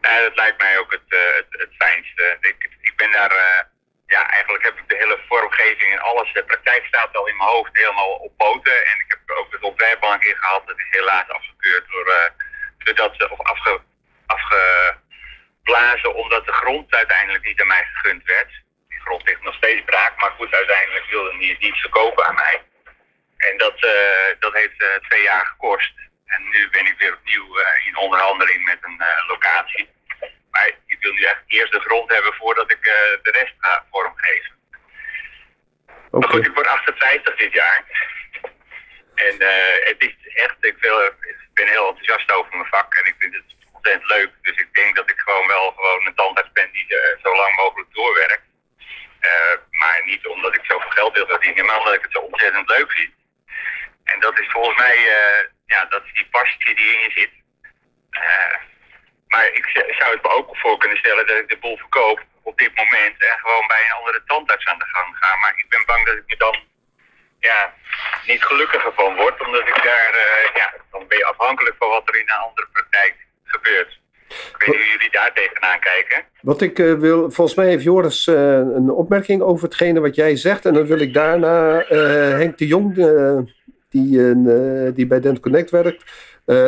nou, 0.00 0.22
dat 0.22 0.36
lijkt 0.36 0.62
mij 0.62 0.78
ook 0.78 0.92
het, 0.92 1.08
eh, 1.08 1.18
het, 1.36 1.46
het 1.50 1.74
fijnste. 1.78 2.36
Ik, 2.40 2.68
ik 2.80 2.92
ben 2.96 3.10
daar, 3.10 3.30
eh, 3.30 3.64
ja, 4.06 4.30
eigenlijk 4.30 4.64
heb 4.64 4.78
ik 4.78 4.88
de 4.88 4.96
hele 4.96 5.18
vormgeving 5.28 5.92
en 5.92 5.98
alles. 5.98 6.32
De 6.32 6.44
praktijk 6.44 6.84
staat 6.84 7.16
al 7.16 7.28
in 7.28 7.36
mijn 7.36 7.48
hoofd 7.48 7.70
helemaal 7.72 8.12
op 8.12 8.36
poten. 8.36 8.86
En 8.90 8.96
ik 9.04 9.08
heb 9.08 9.36
ook 9.36 9.52
het 9.52 9.62
ontwerp 9.62 10.02
al 10.02 10.12
een 10.12 10.20
keer 10.20 10.36
gehad. 10.36 10.66
Dat 10.66 10.78
is 10.78 10.88
helaas 10.90 11.28
afgekeurd 11.28 11.88
door, 11.90 12.32
doordat 12.78 13.14
ze, 13.16 13.30
of 13.30 13.40
afge, 13.40 13.80
afgeblazen, 14.26 16.14
omdat 16.14 16.46
de 16.46 16.52
grond 16.52 16.94
uiteindelijk 16.94 17.44
niet 17.44 17.60
aan 17.60 17.66
mij 17.66 17.84
gegund 17.92 18.24
werd. 18.24 18.62
Grond 19.10 19.28
ligt 19.28 19.42
nog 19.42 19.54
steeds 19.54 19.84
braak, 19.84 20.20
maar 20.20 20.30
goed, 20.30 20.54
uiteindelijk 20.54 21.06
wilde 21.10 21.36
hij 21.36 21.46
het 21.46 21.60
niet 21.60 21.76
verkopen 21.76 22.26
aan 22.26 22.34
mij. 22.34 22.62
En 23.36 23.58
dat, 23.58 23.82
eh, 23.82 24.30
dat 24.38 24.52
heeft 24.52 24.82
eh, 24.82 24.88
twee 25.08 25.22
jaar 25.22 25.46
gekost. 25.46 25.92
En 26.26 26.48
nu 26.48 26.68
ben 26.70 26.86
ik 26.86 26.98
weer 26.98 27.14
opnieuw 27.14 27.58
eh, 27.58 27.86
in 27.86 27.96
onderhandeling 27.96 28.64
met 28.64 28.78
een 28.80 29.02
locatie. 29.26 29.88
Maar 30.50 30.66
ik 30.86 30.96
wil 31.00 31.12
nu 31.12 31.22
echt 31.22 31.42
eerst 31.46 31.72
de 31.72 31.80
grond 31.80 32.10
hebben 32.10 32.34
voordat 32.34 32.70
ik 32.70 32.82
de 33.22 33.30
rest 33.30 33.54
ga 33.58 33.84
vormgeven. 33.90 34.54
Oké. 36.10 36.18
Maar 36.18 36.28
goed, 36.28 36.46
ik 36.46 36.54
word 36.54 36.66
58 36.66 37.36
dit 37.36 37.52
jaar. 37.52 37.84
En 39.14 39.34
het 39.90 40.02
is 40.08 40.14
echt, 40.34 40.56
ik 40.60 40.76
wil, 40.80 41.12
ben 41.54 41.68
heel 41.68 41.88
enthousiast 41.88 42.32
over 42.32 42.56
mijn 42.56 42.68
vak 42.68 42.94
en 42.94 43.06
ik 43.06 43.14
vind 43.18 43.34
het 43.34 43.54
ontzettend 43.72 44.10
leuk. 44.10 44.30
Dus 44.42 44.56
ik 44.56 44.74
denk 44.74 44.96
dat 44.96 45.10
ik 45.10 45.18
gewoon 45.18 45.46
wel 45.46 45.72
gewoon 45.72 46.06
een 46.06 46.14
tandarts 46.14 46.52
ben 46.52 46.70
die 46.72 46.86
uh, 46.88 47.22
zo 47.22 47.36
lang 47.36 47.56
mogelijk 47.56 47.94
doorwerkt. 47.94 48.49
Uh, 49.20 49.56
maar 49.70 50.00
niet 50.04 50.26
omdat 50.26 50.54
ik 50.54 50.64
zoveel 50.64 50.90
geld 50.90 51.14
wil 51.14 51.26
verdienen, 51.26 51.66
maar 51.66 51.78
omdat 51.78 51.94
ik 51.94 52.02
het 52.02 52.12
zo 52.12 52.18
ontzettend 52.18 52.68
leuk 52.68 52.92
vind. 52.92 53.12
En 54.04 54.20
dat 54.20 54.38
is 54.38 54.48
volgens 54.50 54.76
mij, 54.76 54.98
uh, 54.98 55.44
ja, 55.66 55.84
dat 55.84 56.04
is 56.04 56.12
die 56.12 56.28
passie 56.30 56.74
die 56.74 56.94
in 56.94 57.00
je 57.00 57.10
zit. 57.10 57.30
maar 59.28 59.46
ik 59.46 59.66
zou 59.98 60.12
het 60.14 60.22
me 60.22 60.28
ook 60.28 60.56
voor 60.56 60.78
kunnen 60.78 60.98
stellen 60.98 61.26
dat 61.26 61.36
ik 61.36 61.48
de 61.48 61.56
boel 61.56 61.76
verkoop 61.76 62.20
op 62.42 62.58
dit 62.58 62.76
moment 62.76 63.22
en 63.22 63.38
gewoon 63.38 63.66
bij 63.66 63.82
een 63.84 63.96
andere 63.98 64.22
tandarts 64.26 64.66
aan 64.66 64.78
de 64.78 64.84
gang 64.84 65.16
ga. 65.20 65.36
Maar 65.36 65.52
ik 65.56 65.68
ben 65.68 65.86
bang 65.86 66.06
dat 66.06 66.16
ik 66.16 66.26
me 66.26 66.36
dan 66.36 66.56
ja, 67.40 67.74
niet 68.26 68.44
gelukkiger 68.44 68.92
van 68.92 69.16
word, 69.16 69.40
omdat 69.46 69.68
ik 69.68 69.82
daar, 69.82 70.14
ja, 70.54 70.74
dan 70.90 71.06
ben 71.08 71.18
je 71.18 71.24
afhankelijk 71.24 71.76
van 71.78 71.88
wat 71.88 72.08
er 72.08 72.16
in 72.16 72.28
een 72.28 72.46
andere 72.48 72.68
praktijk 72.72 73.16
gebeurt. 73.44 73.99
Ik 74.60 74.66
weet 74.66 74.76
niet 74.76 74.84
hoe 74.84 74.92
jullie 74.92 75.10
daar 75.10 75.32
tegenaan 75.34 75.80
kijken. 75.80 76.24
Wat 76.40 76.62
ik 76.62 76.78
uh, 76.78 76.94
wil, 76.94 77.30
volgens 77.30 77.56
mij 77.56 77.66
heeft 77.66 77.82
Joris 77.82 78.26
uh, 78.26 78.36
een 78.52 78.90
opmerking 78.90 79.42
over 79.42 79.64
hetgene 79.64 80.00
wat 80.00 80.14
jij 80.14 80.36
zegt. 80.36 80.66
En 80.66 80.74
dan 80.74 80.86
wil 80.86 80.98
ik 80.98 81.14
daarna 81.14 81.90
uh, 81.90 81.98
Henk 82.38 82.58
de 82.58 82.66
Jong, 82.66 82.94
die, 83.88 84.34
die 84.92 85.06
bij 85.06 85.20
Dent 85.20 85.40
Connect 85.40 85.70
werkt, 85.70 86.04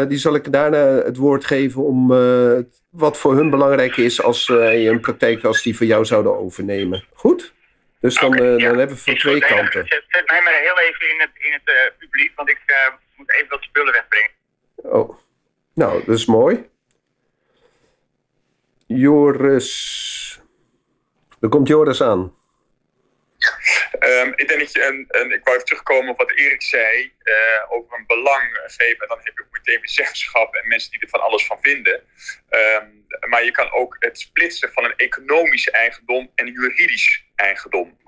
die 0.09 0.19
zal 0.19 0.35
ik 0.35 0.53
daarna 0.53 0.79
het 0.79 1.17
woord 1.17 1.45
geven 1.45 1.83
om 1.83 2.09
wat 2.91 3.19
voor 3.19 3.35
hun 3.35 3.51
belangrijk 3.51 3.97
is 3.97 4.23
als 4.23 4.47
je 4.47 4.89
een 4.89 5.01
praktijk 5.01 5.45
als 5.45 5.63
die 5.63 5.77
voor 5.77 5.87
jou 5.87 6.05
zouden 6.05 6.39
overnemen. 6.39 7.05
Goed? 7.13 7.53
Dus 8.01 8.19
dan, 8.19 8.33
okay, 8.33 8.47
ja. 8.47 8.69
dan 8.69 8.79
hebben 8.79 8.97
we 8.97 9.03
van 9.03 9.15
twee 9.15 9.41
kanten. 9.41 9.87
Zet, 9.87 10.05
zet, 10.09 10.31
mij 10.31 10.43
maar 10.43 10.53
heel 10.53 10.79
even 10.79 11.11
in 11.11 11.21
het, 11.21 11.31
in 11.35 11.53
het 11.53 11.93
publiek, 11.99 12.33
want 12.37 12.49
ik 12.49 12.59
moet 13.17 13.33
even 13.35 13.49
wat 13.49 13.63
spullen 13.63 13.93
wegbrengen. 13.93 14.31
Oh, 14.75 15.19
nou, 15.75 16.03
dat 16.07 16.17
is 16.17 16.27
mooi. 16.27 16.71
Joris. 18.99 20.41
Er 21.41 21.49
komt 21.49 21.69
Joris 21.69 22.03
aan. 22.03 22.41
Um, 24.01 24.33
ik 24.37 24.49
denk 24.49 24.61
dat 24.61 24.73
je, 24.73 24.83
en, 24.83 25.07
en, 25.09 25.31
ik 25.31 25.45
wou 25.45 25.57
even 25.57 25.67
terugkomen 25.67 26.11
op 26.11 26.19
wat 26.19 26.31
Erik 26.31 26.63
zei 26.63 27.13
uh, 27.23 27.35
over 27.69 27.99
een 27.99 28.07
belang 28.07 28.61
geven. 28.67 29.09
Dan 29.09 29.19
heb 29.23 29.37
je 29.37 29.43
ook 29.43 29.53
meteen 29.53 29.81
weer 29.81 29.89
zeggenschap 29.89 30.55
en 30.55 30.69
mensen 30.69 30.91
die 30.91 31.01
er 31.01 31.09
van 31.09 31.21
alles 31.21 31.47
van 31.47 31.59
vinden. 31.61 32.03
Um, 32.51 33.07
maar 33.29 33.45
je 33.45 33.51
kan 33.51 33.73
ook 33.73 33.97
het 33.99 34.19
splitsen 34.19 34.73
van 34.73 34.85
een 34.85 34.97
economisch 34.97 35.71
eigendom 35.71 36.33
en 36.35 36.47
juridisch 36.47 37.25
eigendom. 37.35 37.99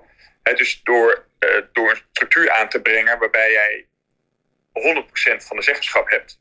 He, 0.43 0.53
dus 0.53 0.81
door, 0.83 1.27
uh, 1.39 1.61
door 1.73 1.89
een 1.89 2.01
structuur 2.11 2.51
aan 2.51 2.69
te 2.69 2.81
brengen 2.81 3.19
waarbij 3.19 3.51
jij 3.51 3.87
100% 5.41 5.45
van 5.45 5.57
de 5.57 5.63
zeggenschap 5.63 6.09
hebt, 6.09 6.39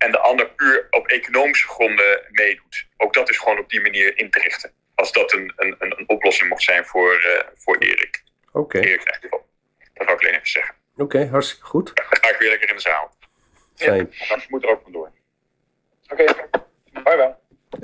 en 0.00 0.10
de 0.12 0.18
ander 0.18 0.50
puur 0.50 0.86
op 0.90 1.06
economische 1.06 1.68
gronden 1.68 2.26
meedoet. 2.30 2.86
Ook 2.96 3.12
dat 3.12 3.30
is 3.30 3.38
gewoon 3.38 3.58
op 3.58 3.70
die 3.70 3.80
manier 3.80 4.18
in 4.18 4.30
te 4.30 4.38
richten. 4.38 4.72
Als 4.94 5.12
dat 5.12 5.32
een, 5.32 5.52
een, 5.56 5.76
een 5.78 6.08
oplossing 6.08 6.48
mocht 6.48 6.62
zijn 6.62 6.84
voor, 6.84 7.24
uh, 7.24 7.40
voor 7.54 7.76
Erik. 7.76 8.22
Oké. 8.48 8.58
Okay. 8.58 8.82
Erik 8.82 9.00
krijgt 9.00 9.22
ervan. 9.22 9.40
Dat 9.94 10.06
wil 10.06 10.14
ik 10.14 10.20
alleen 10.20 10.34
even 10.34 10.48
zeggen. 10.48 10.74
Oké, 10.92 11.02
okay, 11.02 11.26
hartstikke 11.26 11.64
goed. 11.64 11.96
Dan 11.96 12.04
ga 12.08 12.30
ik 12.30 12.36
weer 12.38 12.48
lekker 12.50 12.68
in 12.68 12.74
de 12.74 12.80
zaal. 12.80 13.16
Fijn. 13.76 14.08
Ja, 14.10 14.26
dan 14.28 14.42
moet 14.48 14.62
er 14.62 14.70
ook 14.70 14.92
door. 14.92 15.12
Oké, 16.08 16.22
okay. 16.22 16.34
bye 16.92 17.16
bye. 17.16 17.34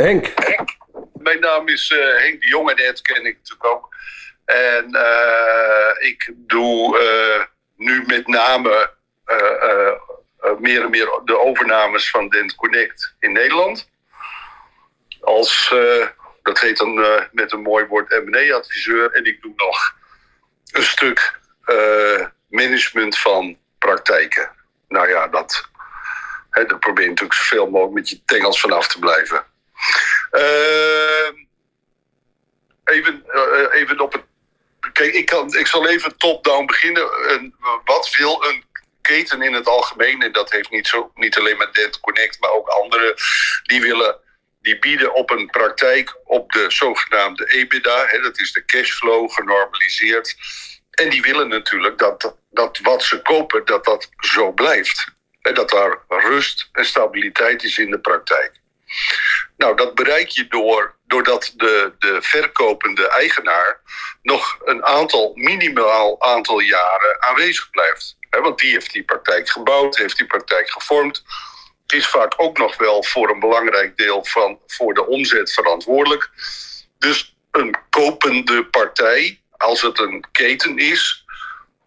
Henk. 0.05 0.33
Henk. 0.35 0.77
Mijn 1.15 1.41
naam 1.41 1.69
is 1.69 1.91
uh, 1.91 2.19
Henk 2.19 2.41
de 2.41 2.49
Jong 2.49 2.71
en 2.71 2.77
dat 2.77 3.03
ken 3.03 3.27
ik 3.27 3.37
natuurlijk 3.37 3.65
ook. 3.65 3.97
En 4.45 4.89
uh, 4.91 6.09
ik 6.09 6.33
doe 6.37 6.99
nu 7.77 8.05
met 8.07 8.27
name 8.27 8.95
eh, 9.27 9.93
meer 10.59 10.83
en 10.83 10.91
meer 10.91 11.21
de 11.25 11.39
overnames 11.39 12.11
van 12.11 12.29
Dent 12.29 12.55
Connect 12.55 13.15
in 13.21 13.33
Nederland. 13.33 13.89
Als, 15.21 15.71
uh, 15.75 16.07
dat 16.43 16.61
heet 16.61 16.77
dan 16.77 16.99
uh, 16.99 17.23
met 17.33 17.53
een 17.53 17.63
mooi 17.63 17.87
woord 17.87 18.25
M&A-adviseur. 18.25 19.13
En 19.13 19.25
ik 19.25 19.43
doe 19.43 19.53
nog 19.57 19.95
een 20.71 20.83
stuk 20.83 21.35
management 22.49 23.19
van 23.19 23.59
praktijken. 23.79 24.51
Nou 24.89 25.09
ja, 25.09 25.29
dat, 25.29 25.69
hè, 26.51 26.65
daar 26.65 26.79
probeer 26.79 27.03
je 27.03 27.09
natuurlijk 27.11 27.39
zoveel 27.39 27.71
mogelijk 27.71 27.95
met 27.95 28.09
je 28.09 28.25
tengels 28.25 28.61
vanaf 28.61 28.89
te 28.89 28.99
blijven. 28.99 29.45
even, 32.85 33.25
even 33.73 34.01
op 34.01 34.13
het 34.13 34.23
Kijk, 34.93 35.15
ik, 35.15 35.27
kan, 35.27 35.55
ik 35.55 35.67
zal 35.67 35.89
even 35.89 36.17
top-down 36.17 36.67
beginnen. 36.67 37.11
wat 37.85 38.17
wil 38.17 38.45
een 38.45 38.65
keten 39.07 39.43
in 39.43 39.53
het 39.53 39.67
algemeen, 39.67 40.23
en 40.23 40.33
dat 40.33 40.51
heeft 40.51 40.71
niet, 40.71 40.87
zo, 40.87 41.11
niet 41.15 41.39
alleen 41.39 41.57
met 41.57 41.75
Dent 41.75 42.01
Connect, 42.01 42.41
maar 42.41 42.51
ook 42.51 42.69
andere, 42.69 43.19
die 43.63 43.81
willen 43.81 44.21
die 44.61 44.79
bieden 44.79 45.15
op 45.15 45.31
een 45.31 45.47
praktijk 45.47 46.17
op 46.25 46.53
de 46.53 46.71
zogenaamde 46.71 47.45
EBITDA, 47.45 48.07
hè, 48.07 48.21
dat 48.21 48.39
is 48.39 48.53
de 48.53 48.65
cashflow 48.65 49.31
genormaliseerd. 49.31 50.37
En 50.91 51.11
die 51.11 51.23
willen 51.23 51.49
natuurlijk 51.49 51.99
dat, 51.99 52.37
dat 52.51 52.79
wat 52.83 53.03
ze 53.03 53.23
kopen, 53.23 53.65
dat 53.65 53.85
dat 53.85 54.09
zo 54.19 54.53
blijft. 54.53 55.15
Dat 55.41 55.71
daar 55.71 55.99
rust 56.09 56.69
en 56.73 56.85
stabiliteit 56.85 57.63
is 57.63 57.79
in 57.79 57.91
de 57.91 58.01
praktijk. 58.01 58.53
Nou, 59.57 59.77
dat 59.77 59.95
bereik 59.95 60.29
je 60.29 60.47
door, 60.49 60.97
doordat 61.07 61.53
de, 61.57 61.93
de 61.99 62.23
verkopende 62.23 63.09
eigenaar 63.09 63.81
nog 64.23 64.59
een 64.65 64.85
aantal, 64.85 65.33
minimaal 65.35 66.23
aantal 66.23 66.61
jaren 66.61 67.23
aanwezig 67.23 67.71
blijft 67.71 68.17
want 68.41 68.59
die 68.59 68.71
heeft 68.71 68.93
die 68.93 69.05
praktijk 69.05 69.49
gebouwd, 69.49 69.97
heeft 69.97 70.17
die 70.17 70.27
praktijk 70.27 70.71
gevormd. 70.71 71.25
Is 71.87 72.09
vaak 72.09 72.35
ook 72.37 72.59
nog 72.59 72.77
wel 72.77 73.05
voor 73.05 73.31
een 73.31 73.41
belangrijk 73.41 73.97
deel 73.97 74.25
van 74.25 74.59
voor 74.67 74.95
de 74.95 75.07
omzet 75.07 75.53
verantwoordelijk. 75.53 76.31
Dus 76.99 77.37
een 77.51 77.77
kopende 77.91 78.67
partij, 78.67 79.41
als 79.57 79.83
het 79.83 79.99
een 79.99 80.25
keten 80.33 80.79
is, 80.79 81.25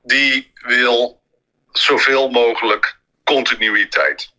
die 0.03 0.51
wil 0.53 1.21
zoveel 1.71 2.29
mogelijk 2.29 2.99
continuïteit. 3.23 4.33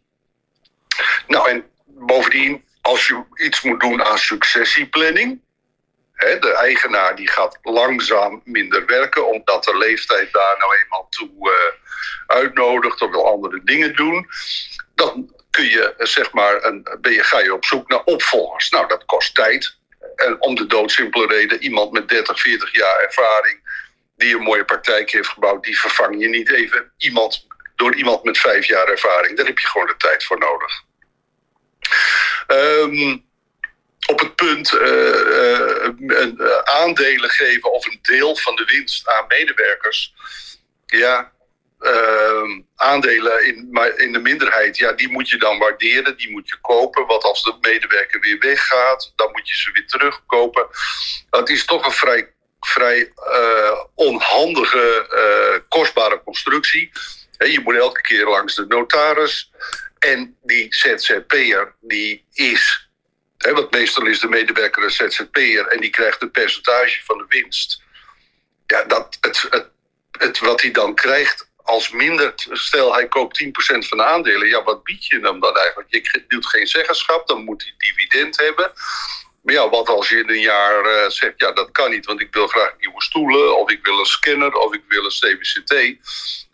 Nou, 1.27 1.51
en 1.51 1.71
bovendien, 1.87 2.65
als 2.81 3.09
je 3.09 3.25
iets 3.35 3.63
moet 3.63 3.81
doen 3.81 4.05
aan 4.05 4.19
successieplanning, 4.19 5.41
de 6.21 6.55
eigenaar 6.55 7.17
die 7.17 7.29
gaat 7.29 7.59
langzaam 7.63 8.41
minder 8.45 8.87
werken, 8.87 9.27
omdat 9.27 9.65
de 9.65 9.77
leeftijd 9.77 10.33
daar 10.33 10.59
nou 10.59 10.77
eenmaal 10.77 11.07
toe 11.11 11.31
uh, 11.41 12.37
uitnodigt 12.37 13.03
of 13.03 13.11
wil 13.11 13.27
andere 13.27 13.61
dingen 13.65 13.97
doen. 13.97 14.29
Dan 14.95 15.35
kun 15.51 15.65
je, 15.65 15.95
eh, 15.95 16.07
zeg 16.07 16.33
maar, 16.33 16.65
een, 16.65 16.87
ben 17.01 17.13
je, 17.13 17.23
ga 17.23 17.41
je 17.41 17.55
op 17.55 17.65
zoek 17.65 17.89
naar 17.89 18.05
opvolgers. 18.05 18.71
Nou, 18.71 18.89
dat 18.89 19.05
kost 19.05 19.35
tijd. 19.35 19.79
En 20.15 20.43
om 20.43 20.55
de 20.55 20.67
doodsimpele 20.67 21.27
reden, 21.27 21.63
iemand 21.63 21.93
met 21.93 22.09
30, 22.09 22.41
40 22.41 22.75
jaar 22.75 23.01
ervaring, 23.01 23.61
die 24.17 24.35
een 24.35 24.43
mooie 24.43 24.65
praktijk 24.65 25.11
heeft 25.11 25.29
gebouwd, 25.29 25.65
die 25.65 25.81
vervang 25.81 26.21
je 26.21 26.29
niet 26.29 26.51
even 26.51 26.93
iemand, 26.97 27.47
door 27.77 27.95
iemand 27.95 28.25
met 28.25 28.39
vijf 28.39 28.67
jaar 28.67 28.89
ervaring. 28.89 29.37
Daar 29.37 29.47
heb 29.47 29.59
je 29.59 29.67
gewoon 29.67 29.87
de 29.87 29.97
tijd 29.97 30.25
voor 30.25 30.39
nodig. 30.39 30.83
Um, 32.47 33.30
op 34.11 34.21
het 34.21 34.35
punt 34.35 34.73
uh, 34.73 35.89
aandelen 36.65 37.31
geven 37.31 37.73
of 37.73 37.87
een 37.87 37.99
deel 38.03 38.37
van 38.37 38.57
de 38.57 38.65
winst 38.65 39.09
aan 39.09 39.25
medewerkers. 39.29 40.15
Ja, 40.87 41.33
ehm, 41.79 42.61
aandelen 42.77 43.47
in, 43.47 43.79
in 43.97 44.13
de 44.13 44.19
minderheid, 44.19 44.77
ja, 44.77 44.93
die 44.93 45.11
moet 45.11 45.29
je 45.29 45.37
dan 45.37 45.59
waarderen, 45.59 46.17
die 46.17 46.31
moet 46.31 46.49
je 46.49 46.57
kopen. 46.61 47.07
Wat 47.07 47.25
als 47.25 47.43
de 47.43 47.55
medewerker 47.61 48.21
weer 48.21 48.39
weggaat, 48.39 49.13
dan 49.17 49.31
moet 49.33 49.49
je 49.49 49.57
ze 49.57 49.71
weer 49.73 49.87
terugkopen. 49.87 50.67
Dat 51.31 51.49
is 51.49 51.65
toch 51.65 51.85
een 51.87 51.93
vrij, 51.93 52.33
vrij 52.61 53.13
onhandige, 53.95 55.65
kostbare 55.69 56.23
constructie. 56.23 56.91
je 57.39 57.61
moet 57.65 57.77
elke 57.77 58.01
keer 58.01 58.27
langs 58.27 58.55
de 58.55 58.67
notaris. 58.67 59.51
En 59.99 60.37
die 60.43 60.75
ZZP'er, 60.75 61.75
die 61.81 62.25
is 62.33 62.90
want 63.41 63.71
meestal 63.71 64.07
is 64.07 64.21
de 64.21 64.29
medewerker 64.29 64.83
een 64.83 64.91
ZZP'er 64.91 65.67
en 65.67 65.81
die 65.81 65.91
krijgt 65.91 66.23
een 66.23 66.31
percentage 66.31 67.05
van 67.05 67.19
de 67.19 67.25
winst. 67.29 67.83
Ja, 68.67 68.85
dat, 68.85 69.19
het, 69.21 69.47
het, 69.51 69.71
het, 70.11 70.39
wat 70.39 70.63
hij 70.63 70.71
dan 70.71 70.95
krijgt 70.95 71.51
als 71.63 71.91
minder, 71.91 72.35
stel 72.53 72.95
hij 72.95 73.09
koopt 73.09 73.45
10% 73.45 73.49
van 73.89 73.99
de 73.99 74.05
aandelen, 74.05 74.49
ja, 74.49 74.63
wat 74.63 74.85
bied 74.85 75.07
je 75.07 75.21
hem 75.21 75.41
dan 75.41 75.57
eigenlijk? 75.57 75.91
Je 75.91 76.25
doet 76.29 76.47
geen 76.47 76.67
zeggenschap, 76.67 77.27
dan 77.27 77.45
moet 77.45 77.63
hij 77.63 77.75
dividend 77.77 78.39
hebben. 78.39 78.73
Maar 79.43 79.55
ja, 79.55 79.69
wat 79.69 79.89
als 79.89 80.09
je 80.09 80.19
in 80.19 80.29
een 80.29 80.41
jaar 80.41 80.87
uh, 80.87 81.09
zegt, 81.09 81.35
ja, 81.37 81.53
dat 81.53 81.71
kan 81.71 81.91
niet, 81.91 82.07
want 82.07 82.21
ik 82.21 82.35
wil 82.35 82.47
graag 82.47 82.75
nieuwe 82.79 83.03
stoelen, 83.03 83.59
of 83.59 83.71
ik 83.71 83.85
wil 83.85 83.99
een 83.99 84.07
scanner, 84.07 84.53
of 84.53 84.75
ik 84.75 84.83
wil 84.89 85.05
een 85.05 85.11
CBCT. 85.11 85.75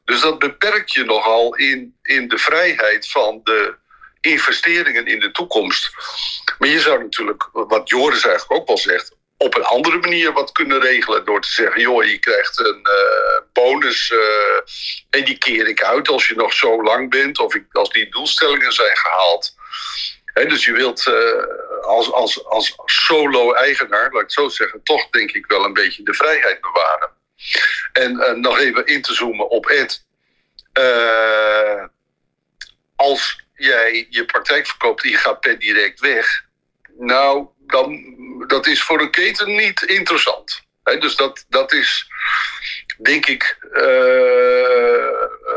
Dus 0.05 0.21
dat 0.21 0.39
beperkt 0.39 0.93
je 0.93 1.05
nogal 1.05 1.55
in, 1.55 1.97
in 2.03 2.29
de 2.29 2.39
vrijheid 2.39 3.09
van 3.11 3.41
de, 3.45 3.75
investeringen 4.27 5.07
in 5.07 5.21
de 5.21 5.31
toekomst. 5.31 5.91
Maar 6.59 6.69
je 6.69 6.81
zou 6.81 7.03
natuurlijk, 7.03 7.49
wat 7.53 7.89
Joris 7.89 8.25
eigenlijk 8.25 8.61
ook 8.61 8.67
wel 8.67 8.79
zegt, 8.79 9.17
op 9.37 9.55
een 9.55 9.65
andere 9.65 9.99
manier 9.99 10.33
wat 10.33 10.53
kunnen 10.53 10.81
regelen. 10.81 11.25
Door 11.25 11.41
te 11.41 11.53
zeggen, 11.53 11.81
joh, 11.81 12.05
je 12.05 12.19
krijgt 12.19 12.59
een 12.59 12.81
uh, 12.83 13.41
bonus 13.53 14.11
uh, 14.11 14.21
en 15.11 15.25
die 15.25 15.39
keer 15.39 15.69
ik 15.69 15.83
uit 15.83 16.09
als 16.09 16.29
je 16.29 16.35
nog 16.35 16.53
zo 16.53 16.83
lang 16.83 17.11
bent 17.11 17.39
of 17.39 17.55
ik, 17.55 17.65
als 17.73 17.91
die 17.91 18.11
doelstellingen 18.11 18.73
zijn 18.73 18.97
gehaald. 18.97 19.55
Dus 20.35 20.65
je 20.65 20.73
wilt 20.73 21.07
uh, 21.07 21.85
als, 21.85 22.13
als, 22.13 22.45
als 22.45 22.75
solo-eigenaar, 22.85 24.03
laat 24.03 24.15
ik 24.15 24.21
het 24.21 24.33
zo 24.33 24.49
zeggen, 24.49 24.83
toch 24.83 25.11
denk 25.11 25.33
ik 25.33 25.47
wel 25.47 25.65
een 25.65 25.73
beetje 25.73 26.03
de 26.03 26.15
vrijheid 26.15 26.61
bewaren. 26.61 27.11
En 27.93 28.41
nog 28.41 28.59
even 28.59 28.87
in 28.87 29.03
te 29.03 29.15
zoomen 29.15 29.49
op 29.49 29.67
Ed. 29.67 30.05
als 32.97 33.46
jij 33.57 34.07
je 34.11 34.25
praktijk 34.25 34.67
verkoopt 34.67 35.05
en 35.05 35.11
je 35.11 35.17
gaat 35.17 35.41
per 35.41 35.59
direct 35.59 36.01
weg, 36.01 36.45
nou, 36.99 37.47
dan, 37.59 38.15
dat 38.47 38.67
is 38.67 38.83
voor 38.83 39.01
een 39.01 39.11
keten 39.11 39.57
niet 39.57 39.83
interessant. 39.83 40.63
dus 40.83 41.17
dat, 41.17 41.45
dat 41.49 41.73
is, 41.73 42.07
denk 42.99 43.27
ik, 43.27 43.59
uh, 43.73 45.07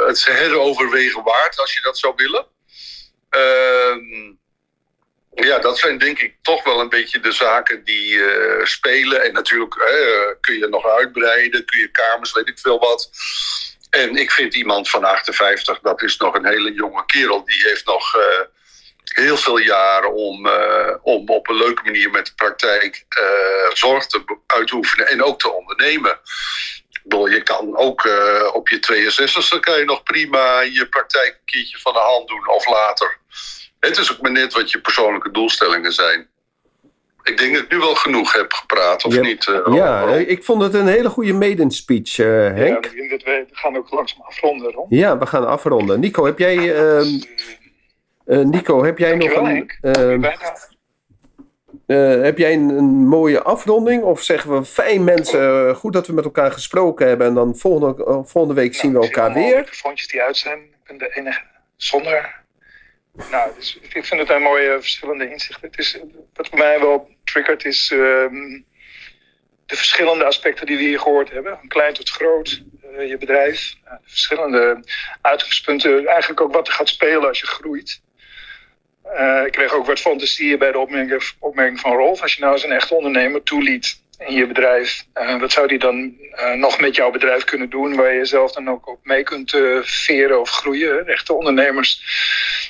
het 0.07 0.25
heroverwegen 0.25 1.23
waard 1.23 1.59
als 1.59 1.73
je 1.73 1.81
dat 1.81 1.97
zou 1.97 2.13
willen. 2.15 2.45
Uh, 3.31 3.95
ja, 5.33 5.59
dat 5.59 5.77
zijn 5.77 5.97
denk 5.97 6.19
ik 6.19 6.35
toch 6.41 6.63
wel 6.63 6.79
een 6.79 6.89
beetje 6.89 7.19
de 7.19 7.31
zaken 7.31 7.83
die 7.83 8.11
uh, 8.11 8.65
spelen. 8.65 9.23
En 9.23 9.33
natuurlijk 9.33 9.75
kun 10.41 10.57
je 10.57 10.67
nog 10.67 10.85
uitbreiden, 10.85 11.65
kun 11.65 11.79
je 11.79 11.91
kamers, 11.91 12.33
weet 12.33 12.47
ik 12.47 12.59
veel 12.59 12.79
wat. 12.79 13.09
En 13.89 14.15
ik 14.15 14.31
vind 14.31 14.55
iemand 14.55 14.89
van 14.89 15.03
58, 15.03 15.79
dat 15.79 16.01
is 16.01 16.17
nog 16.17 16.35
een 16.35 16.45
hele 16.45 16.73
jonge 16.73 17.05
kerel. 17.05 17.45
Die 17.45 17.61
heeft 17.67 17.85
nog 17.85 18.15
uh, 18.15 18.23
heel 19.03 19.37
veel 19.37 19.57
jaren 19.57 20.13
om, 20.13 20.45
uh, 20.45 20.95
om 21.01 21.29
op 21.29 21.49
een 21.49 21.55
leuke 21.55 21.83
manier 21.83 22.09
met 22.11 22.25
de 22.25 22.33
praktijk 22.35 23.05
uh, 23.21 23.73
zorg 23.73 24.05
te 24.05 24.37
uitoefenen 24.47 25.07
en 25.07 25.23
ook 25.23 25.39
te 25.39 25.51
ondernemen. 25.51 26.19
Je 27.09 27.41
kan 27.43 27.77
ook 27.77 28.09
op 28.53 28.69
je 28.69 28.79
62 28.79 29.59
kan 29.59 29.79
je 29.79 29.85
nog 29.85 30.03
prima 30.03 30.59
je 30.59 30.89
praktijk 30.89 31.33
een 31.33 31.45
keertje 31.45 31.77
van 31.77 31.93
de 31.93 31.99
hand 31.99 32.27
doen 32.27 32.47
of 32.47 32.67
later. 32.67 33.17
Het 33.79 33.97
is 33.97 34.11
ook 34.11 34.21
maar 34.21 34.31
net 34.31 34.53
wat 34.53 34.71
je 34.71 34.81
persoonlijke 34.81 35.31
doelstellingen 35.31 35.91
zijn. 35.91 36.29
Ik 37.29 37.37
denk 37.37 37.53
dat 37.53 37.63
ik 37.63 37.71
nu 37.71 37.77
wel 37.77 37.95
genoeg 37.95 38.33
heb 38.33 38.53
gepraat, 38.53 39.05
of 39.05 39.13
ja, 39.13 39.21
niet? 39.21 39.47
Uh, 39.47 39.75
ja, 39.75 40.13
ik 40.13 40.43
vond 40.43 40.61
het 40.61 40.73
een 40.73 40.87
hele 40.87 41.09
goede 41.09 41.33
maiden 41.33 41.71
speech, 41.71 42.17
uh, 42.17 42.27
Henk. 42.27 42.85
Ja, 42.85 42.91
we 43.25 43.45
gaan 43.51 43.77
ook 43.77 43.91
langzaam 43.91 44.21
afronden, 44.21 44.71
Ron. 44.71 44.85
Ja, 44.89 45.17
we 45.17 45.25
gaan 45.25 45.47
afronden. 45.47 45.99
Nico, 45.99 46.25
heb 46.25 46.39
jij... 46.39 46.55
Uh, 46.55 47.01
Nico, 48.25 48.83
heb 48.83 48.97
jij 48.97 49.15
nog 49.15 49.33
een... 49.33 49.71
Ehm, 49.81 50.23
eh, 51.85 52.21
heb 52.21 52.37
jij 52.37 52.53
een, 52.53 52.69
een, 52.69 53.07
mooie 53.07 53.41
afronding? 53.41 54.03
Of 54.03 54.21
zeggen 54.21 54.57
we, 54.57 54.65
fijn 54.65 55.03
mensen, 55.03 55.75
goed 55.75 55.93
dat 55.93 56.07
we 56.07 56.13
met 56.13 56.23
elkaar 56.23 56.51
gesproken 56.51 57.07
hebben... 57.07 57.27
en 57.27 57.33
dan 57.33 57.55
volgende, 57.55 58.23
volgende 58.25 58.53
week 58.53 58.75
zien 58.75 58.93
we 58.93 58.99
elkaar 58.99 59.33
weer. 59.33 59.55
microfoontjes 59.55 60.07
die 60.07 60.21
uit 60.21 60.37
zijn. 60.37 60.59
Ik 60.59 60.87
ben 60.87 60.97
de 60.97 61.15
enige 61.15 61.41
zonder 61.75 62.39
nou, 63.31 63.51
dus 63.55 63.79
ik 63.81 64.05
vind 64.05 64.21
het 64.21 64.29
een 64.29 64.41
mooie 64.41 64.77
verschillende 64.79 65.31
inzichten. 65.31 65.67
Het 65.69 65.79
is, 65.79 65.99
wat 66.33 66.47
voor 66.47 66.57
mij 66.57 66.79
wel 66.79 67.09
triggert 67.31 67.65
is 67.65 67.91
um, 67.91 68.65
de 69.69 69.75
verschillende 69.75 70.23
aspecten 70.23 70.65
die 70.65 70.77
we 70.77 70.83
hier 70.83 70.99
gehoord 70.99 71.31
hebben. 71.31 71.57
Van 71.57 71.67
klein 71.67 71.93
tot 71.93 72.09
groot, 72.09 72.61
uh, 72.83 73.09
je 73.09 73.17
bedrijf. 73.17 73.75
Verschillende 74.05 74.83
uitgangspunten. 75.21 76.07
Eigenlijk 76.07 76.41
ook 76.41 76.53
wat 76.53 76.67
er 76.67 76.73
gaat 76.73 76.89
spelen 76.89 77.27
als 77.27 77.39
je 77.39 77.47
groeit. 77.47 78.01
Uh, 79.05 79.41
ik 79.45 79.51
kreeg 79.51 79.73
ook 79.73 79.85
wat 79.85 79.99
fantasieën 79.99 80.59
bij 80.59 80.71
de 80.71 80.77
opmerking, 80.77 81.23
opmerking 81.39 81.79
van 81.79 81.95
Rolf. 81.95 82.21
Als 82.21 82.33
je 82.33 82.41
nou 82.41 82.53
eens 82.53 82.63
een 82.63 82.71
echt 82.71 82.91
ondernemer 82.91 83.43
toeliet 83.43 84.01
in 84.17 84.33
je 84.33 84.47
bedrijf. 84.47 85.05
Uh, 85.13 85.39
wat 85.39 85.51
zou 85.51 85.67
die 85.67 85.79
dan 85.79 86.13
nog 86.55 86.79
met 86.79 86.95
jouw 86.95 87.11
bedrijf 87.11 87.43
kunnen 87.43 87.69
doen 87.69 87.95
waar 87.95 88.13
je 88.13 88.25
zelf 88.25 88.51
dan 88.51 88.69
ook 88.69 88.87
op 88.87 88.99
mee 89.03 89.23
kunt 89.23 89.57
veren 89.81 90.39
of 90.39 90.49
groeien? 90.49 91.07
Echte 91.07 91.33
ondernemers 91.33 92.01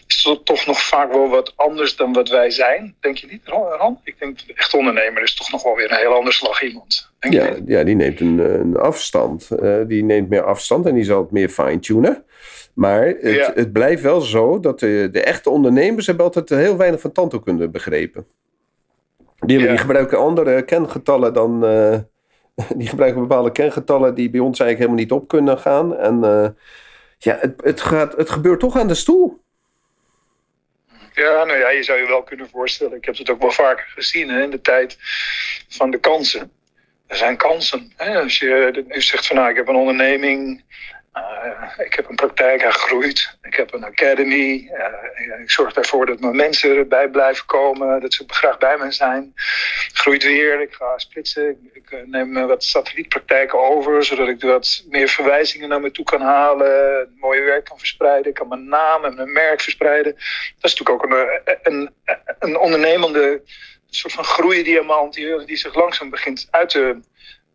is 0.09 0.23
dat 0.23 0.45
toch 0.45 0.65
nog 0.65 0.81
vaak 0.81 1.11
wel 1.11 1.29
wat 1.29 1.53
anders 1.55 1.95
dan 1.95 2.13
wat 2.13 2.29
wij 2.29 2.49
zijn. 2.49 2.95
Denk 2.99 3.17
je 3.17 3.27
niet, 3.27 3.41
Ron? 3.47 3.99
Ik 4.03 4.15
denk 4.19 4.47
de 4.47 4.53
echte 4.53 4.77
ondernemer 4.77 5.23
is 5.23 5.35
toch 5.35 5.51
nog 5.51 5.63
wel 5.63 5.75
weer 5.75 5.91
een 5.91 5.97
heel 5.97 6.13
ander 6.13 6.33
slag 6.33 6.63
iemand. 6.63 7.11
Denk 7.19 7.33
ja, 7.33 7.55
ja, 7.65 7.83
die 7.83 7.95
neemt 7.95 8.19
een, 8.19 8.39
een 8.59 8.77
afstand. 8.77 9.49
die 9.87 10.03
neemt 10.03 10.29
meer 10.29 10.43
afstand 10.43 10.85
en 10.85 10.93
die 10.93 11.03
zal 11.03 11.21
het 11.21 11.31
meer 11.31 11.49
fine-tunen. 11.49 12.23
Maar 12.73 13.05
het, 13.05 13.21
ja. 13.21 13.51
het, 13.53 13.71
blijft 13.71 14.01
wel 14.01 14.21
zo 14.21 14.59
dat 14.59 14.79
de, 14.79 15.09
de 15.11 15.23
echte 15.23 15.49
ondernemers 15.49 16.05
hebben 16.05 16.25
altijd 16.25 16.49
heel 16.49 16.77
weinig 16.77 17.01
van 17.01 17.11
tandheelkunde 17.11 17.69
begrepen. 17.69 18.25
Die, 19.39 19.59
ja. 19.59 19.67
die, 19.67 19.77
gebruiken 19.77 20.17
andere 20.17 20.61
kengetallen 20.61 21.33
dan. 21.33 21.65
Uh, 21.65 21.97
die 22.79 22.87
gebruiken 22.87 23.21
bepaalde 23.21 23.51
kengetallen 23.51 24.15
die 24.15 24.29
bij 24.29 24.39
ons 24.39 24.59
eigenlijk 24.59 24.79
helemaal 24.79 25.17
niet 25.17 25.21
op 25.23 25.27
kunnen 25.27 25.57
gaan. 25.57 25.95
En 25.95 26.15
uh, 26.23 26.47
ja, 27.17 27.37
het, 27.39 27.53
het, 27.63 27.81
gaat, 27.81 28.15
het 28.15 28.29
gebeurt 28.29 28.59
toch 28.59 28.77
aan 28.77 28.87
de 28.87 28.93
stoel. 28.93 29.39
Ja, 31.13 31.43
nou 31.43 31.59
ja, 31.59 31.69
je 31.69 31.83
zou 31.83 31.99
je 31.99 32.07
wel 32.07 32.23
kunnen 32.23 32.49
voorstellen. 32.49 32.97
Ik 32.97 33.05
heb 33.05 33.17
het 33.17 33.29
ook 33.29 33.41
wel 33.41 33.51
vaker 33.51 33.87
gezien 33.95 34.29
hè, 34.29 34.43
in 34.43 34.49
de 34.49 34.61
tijd 34.61 34.97
van 35.67 35.91
de 35.91 35.99
kansen. 35.99 36.51
Er 37.07 37.17
zijn 37.17 37.37
kansen. 37.37 37.91
Hè? 37.95 38.19
Als 38.19 38.39
je 38.39 38.85
zegt 38.87 39.27
van 39.27 39.35
nou, 39.35 39.49
ik 39.49 39.55
heb 39.55 39.67
een 39.67 39.75
onderneming. 39.75 40.63
Uh, 41.13 41.85
ik 41.85 41.93
heb 41.93 42.09
een 42.09 42.15
praktijk, 42.15 42.61
hij 42.61 42.71
groeit. 42.71 43.37
Ik 43.41 43.55
heb 43.55 43.73
een 43.73 43.83
academy. 43.83 44.69
Uh, 44.71 45.41
ik 45.41 45.51
zorg 45.51 45.73
ervoor 45.73 46.05
dat 46.05 46.19
mijn 46.19 46.35
mensen 46.35 46.75
erbij 46.75 47.09
blijven 47.09 47.45
komen. 47.45 48.01
Dat 48.01 48.13
ze 48.13 48.23
graag 48.27 48.57
bij 48.57 48.77
me 48.77 48.91
zijn. 48.91 49.33
Groeit 49.93 50.23
weer. 50.23 50.61
Ik 50.61 50.73
ga 50.73 50.97
splitsen. 50.97 51.69
Ik, 51.73 52.05
neem 52.05 52.47
wat 52.47 52.63
satellietpraktijken 52.63 53.59
over. 53.59 54.03
Zodat 54.03 54.27
ik 54.27 54.41
wat 54.41 54.83
meer 54.89 55.07
verwijzingen 55.07 55.69
naar 55.69 55.81
me 55.81 55.91
toe 55.91 56.05
kan 56.05 56.21
halen. 56.21 57.15
Mooie 57.19 57.41
werk 57.41 57.65
kan 57.65 57.79
verspreiden. 57.79 58.29
Ik 58.29 58.33
kan 58.37 58.47
mijn 58.47 58.67
naam 58.67 59.05
en 59.05 59.15
mijn 59.15 59.31
merk 59.31 59.61
verspreiden. 59.61 60.13
Dat 60.59 60.71
is 60.71 60.75
natuurlijk 60.75 61.03
ook 61.03 61.11
een, 61.11 61.57
een, 61.63 61.93
een 62.39 62.57
ondernemende 62.57 63.41
soort 63.89 64.13
van 64.13 64.23
groeidiamant 64.23 65.13
die, 65.13 65.45
die 65.45 65.57
zich 65.57 65.75
langzaam 65.75 66.09
begint 66.09 66.47
uit 66.51 66.69
te 66.69 66.99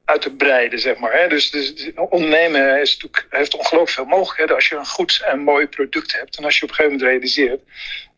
uit 0.05 0.23
te 0.23 0.35
breiden, 0.35 0.79
zeg 0.79 0.99
maar. 0.99 1.13
Hè. 1.13 1.29
Dus, 1.29 1.51
dus 1.51 1.91
ondernemen 1.95 2.81
is 2.81 2.93
natuurlijk, 2.93 3.27
heeft 3.31 3.55
ongelooflijk 3.55 3.91
veel 3.91 4.05
mogelijkheden 4.05 4.55
als 4.55 4.69
je 4.69 4.77
een 4.77 4.87
goed 4.87 5.23
en 5.25 5.39
mooi 5.39 5.67
product 5.67 6.13
hebt. 6.13 6.37
En 6.39 6.45
als 6.45 6.59
je 6.59 6.63
op 6.63 6.69
een 6.69 6.75
gegeven 6.75 6.97
moment 6.97 7.11
realiseert, 7.11 7.61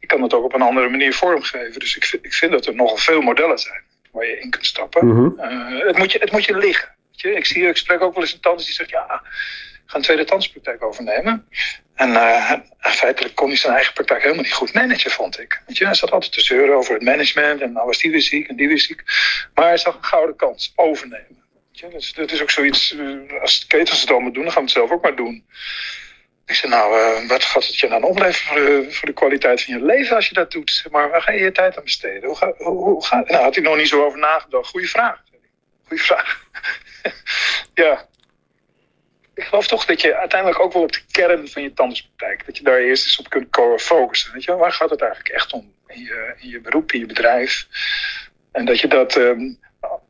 je 0.01 0.07
kan 0.07 0.23
het 0.23 0.35
ook 0.35 0.45
op 0.45 0.55
een 0.55 0.63
andere 0.63 0.89
manier 0.89 1.15
vormgeven. 1.15 1.81
Dus 1.81 1.97
ik, 1.97 2.19
ik 2.23 2.33
vind 2.33 2.53
dat 2.53 2.67
er 2.67 2.75
nogal 2.75 2.97
veel 2.97 3.21
modellen 3.21 3.59
zijn 3.59 3.83
waar 4.17 4.27
je 4.27 4.41
in 4.41 4.51
kunt 4.51 4.67
stappen. 4.67 5.07
Mm 5.07 5.17
-hmm. 5.17 5.35
uh, 5.39 5.87
het, 5.87 5.99
moet 5.99 6.13
je, 6.13 6.19
het 6.19 6.33
moet 6.33 6.45
je 6.45 6.57
liggen. 6.57 6.89
Weet 7.11 7.21
je? 7.21 7.35
Ik, 7.35 7.45
zie, 7.47 7.69
ik 7.69 7.77
spreek 7.77 8.01
ook 8.01 8.15
wel 8.15 8.23
eens 8.23 8.33
een 8.33 8.41
tandarts 8.41 8.67
die 8.67 8.75
zegt, 8.75 8.91
ja, 8.91 9.23
ik 9.85 9.93
ga 9.93 9.97
een 9.97 10.03
tweede 10.03 10.25
tandspraktijk 10.25 10.85
overnemen. 10.85 11.49
En 11.95 12.11
uh, 12.11 12.53
feitelijk 12.81 13.35
kon 13.35 13.49
hij 13.49 13.57
zijn 13.57 13.75
eigen 13.75 13.93
praktijk 13.93 14.23
helemaal 14.23 14.43
niet 14.43 14.53
goed 14.53 14.75
managen, 14.75 15.11
vond 15.11 15.41
ik. 15.41 15.63
Weet 15.67 15.77
je, 15.77 15.85
hij 15.85 15.95
zat 15.95 16.11
altijd 16.11 16.33
te 16.33 16.41
zeuren 16.41 16.77
over 16.77 16.95
het 16.95 17.03
management 17.03 17.61
en 17.61 17.73
nou 17.73 17.87
was 17.87 17.99
die 17.99 18.11
weer 18.11 18.23
ziek 18.23 18.49
en 18.49 18.57
die 18.57 18.69
weer 18.69 18.81
ziek. 18.81 19.03
Maar 19.55 19.67
hij 19.67 19.77
zag 19.77 19.95
een 19.97 20.05
gouden 20.05 20.37
kans, 20.37 20.73
overnemen. 20.77 21.45
Dat 22.15 22.31
is 22.31 22.43
ook 22.43 22.51
zoiets, 22.51 22.93
uh, 22.93 23.41
als 23.41 23.67
ketens 23.67 24.01
het 24.01 24.11
allemaal 24.11 24.33
doen, 24.33 24.43
dan 24.43 24.53
gaan 24.53 24.63
we 24.63 24.69
het 24.69 24.79
zelf 24.79 24.91
ook 24.91 25.03
maar 25.03 25.17
doen. 25.17 25.45
Ik 26.47 26.55
zei, 26.55 26.73
nou, 26.73 26.99
uh, 26.99 27.29
wat 27.29 27.45
gaat 27.45 27.67
het 27.67 27.79
je 27.79 27.89
dan 27.89 28.03
opleveren 28.03 28.47
voor 28.47 28.67
de, 28.67 28.93
voor 28.93 29.09
de 29.09 29.15
kwaliteit 29.15 29.63
van 29.63 29.75
je 29.75 29.85
leven 29.85 30.17
als 30.17 30.29
je 30.29 30.35
dat 30.35 30.51
doet? 30.51 30.85
Maar 30.91 31.11
waar 31.11 31.23
ga 31.23 31.33
je 31.33 31.41
je 31.41 31.53
tijd 31.53 31.77
aan 31.77 31.85
besteden? 31.85 32.25
Hoe 32.25 32.37
ga, 32.37 32.53
hoe, 32.57 33.07
nou, 33.11 33.35
had 33.35 33.57
ik 33.57 33.63
nog 33.63 33.77
niet 33.77 33.89
zo 33.89 34.05
over 34.05 34.19
nagedacht. 34.19 34.69
Goeie 34.69 34.91
vraag. 34.91 35.23
Goeie 35.87 36.03
vraag. 36.03 36.45
ja. 37.75 38.07
Ik 39.35 39.45
geloof 39.45 39.67
toch 39.67 39.85
dat 39.85 40.01
je 40.01 40.17
uiteindelijk 40.17 40.61
ook 40.61 40.73
wel 40.73 40.83
op 40.83 40.93
de 40.93 41.03
kern 41.11 41.49
van 41.49 41.63
je 41.63 41.73
tandartspraktijk, 41.73 42.47
dat 42.47 42.57
je 42.57 42.65
daar 42.65 42.79
eerst 42.79 43.05
eens 43.05 43.19
op 43.19 43.29
kunt 43.29 43.83
focussen. 43.83 44.33
Weet 44.33 44.45
je? 44.45 44.57
Waar 44.57 44.73
gaat 44.73 44.91
het 44.91 45.01
eigenlijk 45.01 45.35
echt 45.35 45.53
om 45.53 45.75
in 45.87 46.01
je, 46.01 46.35
je 46.39 46.61
beroep, 46.61 46.93
in 46.93 46.99
je 46.99 47.07
bedrijf? 47.07 47.67
En 48.53 48.65
dat 48.65 48.81
je 48.81 48.89
dat... 48.89 49.17
Um, 49.17 49.65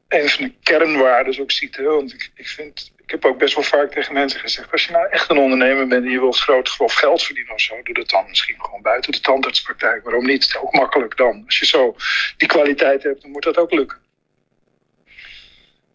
een 0.09 0.28
van 0.28 0.44
de 0.44 0.52
kernwaarden 0.62 1.40
ook 1.40 1.50
ziet. 1.50 1.76
Hè? 1.76 1.82
Want 1.82 2.12
ik, 2.12 2.30
ik, 2.34 2.46
vind, 2.46 2.92
ik 2.96 3.11
heb 3.11 3.24
ook 3.24 3.38
best 3.38 3.54
wel 3.54 3.64
vaak 3.64 3.90
tegen 3.90 4.14
mensen 4.14 4.40
gezegd: 4.40 4.72
als 4.72 4.84
je 4.84 4.92
nou 4.92 5.09
echt 5.11 5.30
een 5.30 5.38
ondernemer 5.38 5.86
bent 5.86 6.04
en 6.04 6.11
je 6.11 6.20
wilt 6.20 6.38
groot 6.38 6.68
grof 6.68 6.94
geld 6.94 7.22
verdienen 7.22 7.54
of 7.54 7.61
zo, 7.61 7.82
doe 7.82 7.94
dat 7.94 8.11
dan 8.11 8.28
misschien 8.28 8.61
gewoon 8.61 8.82
buiten 8.82 9.12
de 9.12 9.20
tandartspraktijk. 9.20 10.04
Waarom 10.04 10.26
niet? 10.26 10.57
Ook 10.62 10.72
makkelijk 10.72 11.16
dan. 11.16 11.42
Als 11.46 11.59
je 11.59 11.66
zo 11.66 11.96
die 12.36 12.48
kwaliteit 12.48 13.02
hebt, 13.02 13.22
dan 13.22 13.30
moet 13.30 13.42
dat 13.42 13.57
ook 13.57 13.72
lukken. 13.72 14.04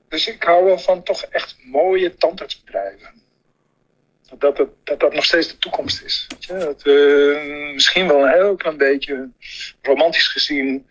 Dus 0.09 0.27
ik 0.27 0.43
hou 0.43 0.65
wel 0.65 0.79
van 0.79 1.03
toch 1.03 1.21
echt 1.21 1.57
mooie 1.63 2.15
tandartsbedrijven. 2.15 3.19
Dat 4.37 4.57
dat, 4.57 4.69
dat, 4.83 4.99
dat 4.99 5.13
nog 5.13 5.25
steeds 5.25 5.47
de 5.47 5.57
toekomst 5.57 6.03
is. 6.03 6.27
Weet 6.27 6.43
je? 6.43 6.57
Dat, 6.57 6.85
uh, 6.85 7.73
misschien 7.73 8.07
wel 8.07 8.23
een 8.23 8.31
heel 8.31 8.55
klein 8.55 8.77
beetje 8.77 9.29
romantisch 9.81 10.27
gezien 10.27 10.87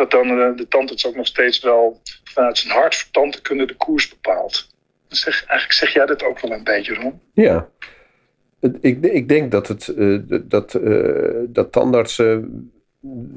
dat 0.00 0.10
dan 0.10 0.28
de, 0.28 0.52
de 0.56 0.68
tandarts 0.68 1.06
ook 1.06 1.16
nog 1.16 1.26
steeds 1.26 1.60
wel 1.60 2.00
vanuit 2.24 2.58
zijn 2.58 2.72
hart 2.74 2.94
voor 2.94 3.10
tandheelkunde 3.10 3.66
de 3.66 3.76
koers 3.76 4.08
bepaalt. 4.08 4.68
Zeg, 5.08 5.44
eigenlijk 5.44 5.72
zeg 5.72 5.92
jij 5.92 6.06
dat 6.06 6.24
ook 6.24 6.40
wel 6.40 6.52
een 6.52 6.64
beetje, 6.64 6.94
Ron? 6.94 7.20
Ja. 7.32 7.68
Ik, 8.80 9.04
ik 9.04 9.28
denk 9.28 9.50
dat, 9.50 9.68
het, 9.68 9.92
uh, 9.96 10.20
dat, 10.42 10.74
uh, 10.74 11.38
dat 11.48 11.72
tandartsen 11.72 12.72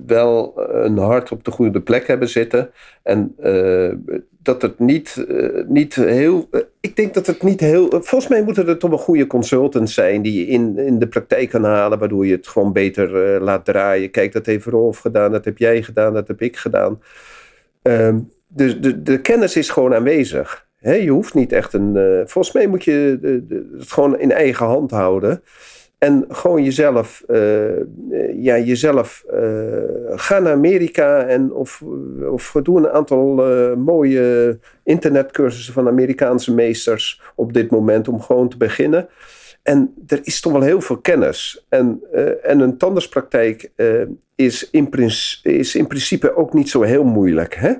wel 0.06 0.54
een 0.56 0.98
hart 0.98 1.32
op 1.32 1.44
de 1.44 1.52
goede 1.52 1.82
plek 1.82 2.08
hebben 2.08 2.30
zitten. 2.30 2.72
En 3.04 3.36
uh, 3.44 3.94
dat 4.42 4.62
het 4.62 4.80
niet, 4.80 5.26
uh, 5.30 5.64
niet 5.68 5.96
heel. 5.96 6.50
Ik 6.80 6.96
denk 6.96 7.14
dat 7.14 7.28
het 7.28 7.44
niet 7.44 7.60
heel. 7.60 7.90
volgens 7.90 8.28
mij 8.28 8.44
moeten 8.44 8.68
er 8.68 8.78
toch 8.78 8.90
wel 8.90 9.00
goede 9.00 9.28
consultants 9.28 9.94
zijn 9.94 10.22
die 10.22 10.40
je 10.40 10.46
in, 10.46 10.78
in 10.78 11.00
de 11.00 11.08
praktijk 11.08 11.50
kan 11.50 11.64
halen, 11.64 12.00
waardoor 12.00 12.26
je 12.26 12.36
het 12.36 12.48
gewoon 12.48 12.74
beter 12.74 13.42
laat 13.42 13.66
draaien. 13.66 14.12
Kijk, 14.12 14.32
dat 14.32 14.46
heeft 14.46 14.66
Rolf 14.66 14.98
gedaan, 14.98 15.32
dat 15.32 15.46
heb 15.46 15.58
jij 15.58 15.84
gedaan, 15.84 16.14
dat 16.14 16.28
heb 16.28 16.42
ik 16.42 16.58
gedaan. 16.58 17.02
Ehm, 17.82 18.20
de, 18.48 18.80
de, 18.80 19.04
de 19.04 19.22
kennis 19.22 19.56
is 19.56 19.70
gewoon 19.70 19.94
aanwezig. 19.94 20.68
Je 20.80 21.10
hoeft 21.10 21.34
niet 21.34 21.52
echt 21.52 21.74
een. 21.74 21.94
volgens 22.26 22.54
mij 22.54 22.68
moet 22.68 22.84
je 22.84 23.18
het 23.78 23.92
gewoon 23.92 24.20
in 24.20 24.32
eigen 24.32 24.66
hand 24.66 24.92
houden. 24.92 25.44
En 26.04 26.26
gewoon 26.30 26.64
jezelf, 26.64 27.24
uh, 27.28 27.80
ja, 28.36 28.60
jezelf 28.60 29.24
uh, 29.34 29.38
ga 30.16 30.40
naar 30.40 30.54
Amerika 30.54 31.24
en 31.24 31.54
of, 31.54 31.82
of 32.32 32.56
doe 32.64 32.78
een 32.78 32.90
aantal 32.90 33.52
uh, 33.52 33.76
mooie 33.76 34.60
internetcursussen 34.84 35.74
van 35.74 35.88
Amerikaanse 35.88 36.54
meesters 36.54 37.22
op 37.36 37.54
dit 37.54 37.72
moment 37.72 38.08
om 38.08 38.22
gewoon 38.22 38.50
te 38.50 38.58
beginnen. 38.58 39.10
En 39.62 39.94
er 40.08 40.20
is 40.24 40.42
toch 40.42 40.52
wel 40.52 40.62
heel 40.62 40.82
veel 40.82 40.98
kennis. 40.98 41.66
En, 41.70 42.02
en 42.44 42.60
een 42.60 42.78
tandartspraktijk 42.78 43.72
is, 44.36 44.70
in 44.70 44.90
is 45.44 45.76
in 45.76 45.88
principe 45.88 46.36
ook 46.36 46.54
niet 46.54 46.70
zo 46.70 46.82
heel 46.82 47.04
moeilijk. 47.04 47.56
Hè? 47.56 47.74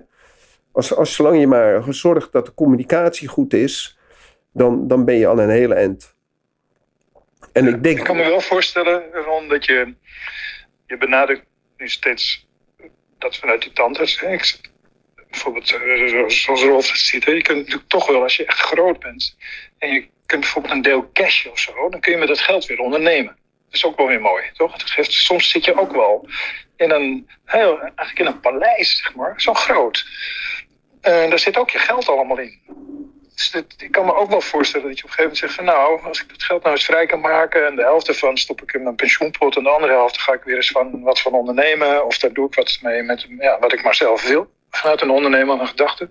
Als, 0.72 0.96
als 0.96 1.16
zolang 1.16 1.40
je 1.40 1.48
maar 1.48 1.84
zorgt 1.90 2.32
dat 2.32 2.46
de 2.46 2.54
communicatie 2.54 3.28
goed 3.28 3.54
is, 3.54 4.00
dan, 4.54 4.88
dan 4.88 5.06
ben 5.06 5.16
je 5.16 5.28
al 5.28 5.40
een 5.40 5.50
hele 5.50 5.74
eind. 5.74 6.16
En 7.54 7.68
ik, 7.68 7.84
denk... 7.84 7.98
ik 7.98 8.04
kan 8.04 8.16
me 8.16 8.24
wel 8.24 8.42
voorstellen, 8.42 9.12
Ron, 9.12 9.48
dat 9.48 9.66
je, 9.66 9.94
je 10.88 10.98
benadrukt 10.98 11.46
nu 11.78 11.90
steeds 11.90 12.48
dat 13.18 13.38
vanuit 13.38 13.62
die 13.62 13.72
tandarts. 13.72 14.20
Hè, 14.20 14.34
ik, 14.34 14.60
bijvoorbeeld, 15.30 15.72
eh, 15.72 16.28
zoals 16.28 16.64
Rolf 16.64 16.92
het 16.92 17.00
ziet, 17.00 17.26
hè, 17.26 17.32
je 17.32 17.42
kunt 17.42 17.58
natuurlijk 17.58 17.90
toch 17.90 18.08
wel, 18.08 18.22
als 18.22 18.36
je 18.36 18.46
echt 18.46 18.60
groot 18.60 19.00
bent 19.00 19.38
en 19.78 19.94
je 19.94 20.08
kunt 20.26 20.42
bijvoorbeeld 20.42 20.74
een 20.74 20.82
deel 20.82 21.10
cash 21.14 21.46
of 21.46 21.60
zo, 21.60 21.90
dan 21.90 22.00
kun 22.00 22.12
je 22.12 22.18
met 22.18 22.28
dat 22.28 22.40
geld 22.40 22.66
weer 22.66 22.80
ondernemen. 22.80 23.36
Dat 23.66 23.74
is 23.74 23.86
ook 23.86 23.98
wel 23.98 24.08
weer 24.08 24.22
mooi, 24.22 24.44
toch? 24.54 24.74
soms 25.08 25.50
zit 25.50 25.66
je 25.66 25.80
ook 25.80 25.92
wel 25.92 26.28
in 26.76 26.92
een, 26.92 27.30
heel, 27.46 27.80
eigenlijk 27.80 28.20
in 28.20 28.26
een 28.26 28.40
paleis, 28.40 28.98
zeg 28.98 29.16
maar, 29.16 29.42
zo 29.42 29.54
groot. 29.54 30.06
En 31.02 31.30
daar 31.30 31.40
zit 31.40 31.58
ook 31.58 31.70
je 31.70 31.80
geld 31.80 32.08
allemaal 32.08 32.40
in. 32.40 32.60
Ik 33.78 33.92
kan 33.92 34.06
me 34.06 34.16
ook 34.16 34.30
wel 34.30 34.42
voorstellen 34.42 34.88
dat 34.88 34.98
je 34.98 35.04
op 35.04 35.10
een 35.10 35.16
gegeven 35.16 35.38
moment 35.38 35.38
zegt 35.38 35.54
van 35.54 35.66
nou, 35.66 36.04
als 36.08 36.24
ik 36.24 36.32
het 36.32 36.44
geld 36.44 36.64
nou 36.64 36.76
eens 36.76 36.86
vrij 36.86 37.06
kan 37.06 37.20
maken 37.20 37.68
en 37.68 37.76
de 37.76 37.82
helft 37.82 38.08
ervan 38.08 38.38
stop 38.38 38.62
ik 38.62 38.74
in 38.74 38.84
mijn 38.84 38.96
pensioenpot 38.96 39.56
en 39.56 39.64
de 39.64 39.70
andere 39.70 39.94
helft 39.94 40.22
ga 40.22 40.34
ik 40.34 40.44
weer 40.44 40.56
eens 40.56 40.72
van 40.72 41.02
wat 41.02 41.22
van 41.22 41.34
ondernemen 41.34 42.06
of 42.06 42.18
daar 42.18 42.34
doe 42.34 42.48
ik 42.48 42.56
wat 42.56 42.78
mee 42.82 43.04
met 43.04 43.28
ja, 43.40 43.60
wat 43.60 43.74
ik 43.74 43.84
maar 43.84 43.96
zelf 43.96 44.28
wil. 44.28 44.52
Vanuit 44.70 45.02
een 45.02 45.10
ondernemer 45.10 45.60
een 45.60 45.68
gedachte. 45.68 46.10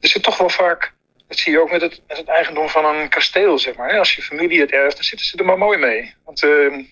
Er 0.00 0.08
zit 0.08 0.22
toch 0.22 0.38
wel 0.38 0.48
vaak, 0.48 0.92
dat 1.28 1.38
zie 1.38 1.52
je 1.52 1.60
ook 1.60 1.70
met 1.70 1.80
het, 1.80 2.02
met 2.08 2.16
het 2.16 2.28
eigendom 2.28 2.68
van 2.68 2.84
een 2.84 3.08
kasteel, 3.08 3.58
zeg 3.58 3.76
maar. 3.76 3.98
Als 3.98 4.14
je 4.14 4.22
familie 4.22 4.60
het 4.60 4.70
erft, 4.70 4.96
dan 4.96 5.04
zitten 5.04 5.26
ze 5.26 5.36
er 5.36 5.44
maar 5.44 5.58
mooi 5.58 5.78
mee. 5.78 6.14
Want 6.24 6.42
uh, 6.42 6.84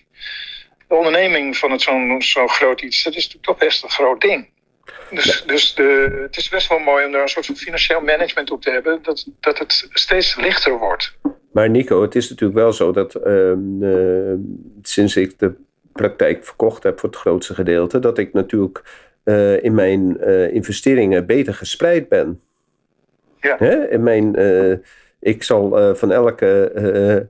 de 0.87 0.95
onderneming 0.95 1.57
van 1.57 1.79
zo'n 1.79 2.21
zo 2.21 2.47
groot 2.47 2.81
iets, 2.81 3.03
dat 3.03 3.15
is 3.15 3.37
toch 3.41 3.57
best 3.57 3.83
een 3.83 3.89
groot 3.89 4.21
ding. 4.21 4.49
Dus, 5.09 5.43
dus 5.45 5.73
de, 5.73 6.19
het 6.21 6.37
is 6.37 6.49
best 6.49 6.69
wel 6.69 6.79
mooi 6.79 7.05
om 7.05 7.11
daar 7.11 7.21
een 7.21 7.27
soort 7.27 7.45
van 7.45 7.55
financieel 7.55 8.01
management 8.01 8.51
op 8.51 8.61
te 8.61 8.71
hebben, 8.71 8.99
dat, 9.01 9.27
dat 9.39 9.59
het 9.59 9.87
steeds 9.89 10.35
lichter 10.35 10.77
wordt. 10.77 11.17
Maar 11.51 11.69
Nico, 11.69 12.01
het 12.01 12.15
is 12.15 12.29
natuurlijk 12.29 12.59
wel 12.59 12.73
zo 12.73 12.91
dat 12.91 13.15
uh, 13.25 13.51
uh, 13.79 14.33
sinds 14.81 15.15
ik 15.15 15.39
de 15.39 15.53
praktijk 15.91 16.45
verkocht 16.45 16.83
heb 16.83 16.99
voor 16.99 17.09
het 17.09 17.17
grootste 17.17 17.53
gedeelte, 17.53 17.99
dat 17.99 18.17
ik 18.17 18.33
natuurlijk 18.33 18.83
uh, 19.25 19.63
in 19.63 19.73
mijn 19.73 20.17
uh, 20.19 20.53
investeringen 20.53 21.25
beter 21.25 21.53
gespreid 21.53 22.09
ben. 22.09 22.41
Ja. 23.39 23.55
Hè? 23.57 23.89
In 23.89 24.03
mijn, 24.03 24.35
ik 25.19 25.43
zal 25.43 25.95
van 25.95 26.11
elke 26.11 27.29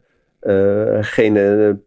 gene 1.01 1.77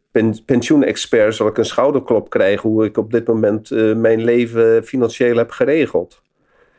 pensioenexpert 0.44 1.34
zal 1.34 1.46
ik 1.46 1.58
een 1.58 1.64
schouderklop 1.64 2.30
krijgen 2.30 2.70
hoe 2.70 2.84
ik 2.84 2.96
op 2.96 3.12
dit 3.12 3.26
moment 3.26 3.70
uh, 3.70 3.94
mijn 3.96 4.24
leven 4.24 4.84
financieel 4.84 5.36
heb 5.36 5.50
geregeld. 5.50 6.22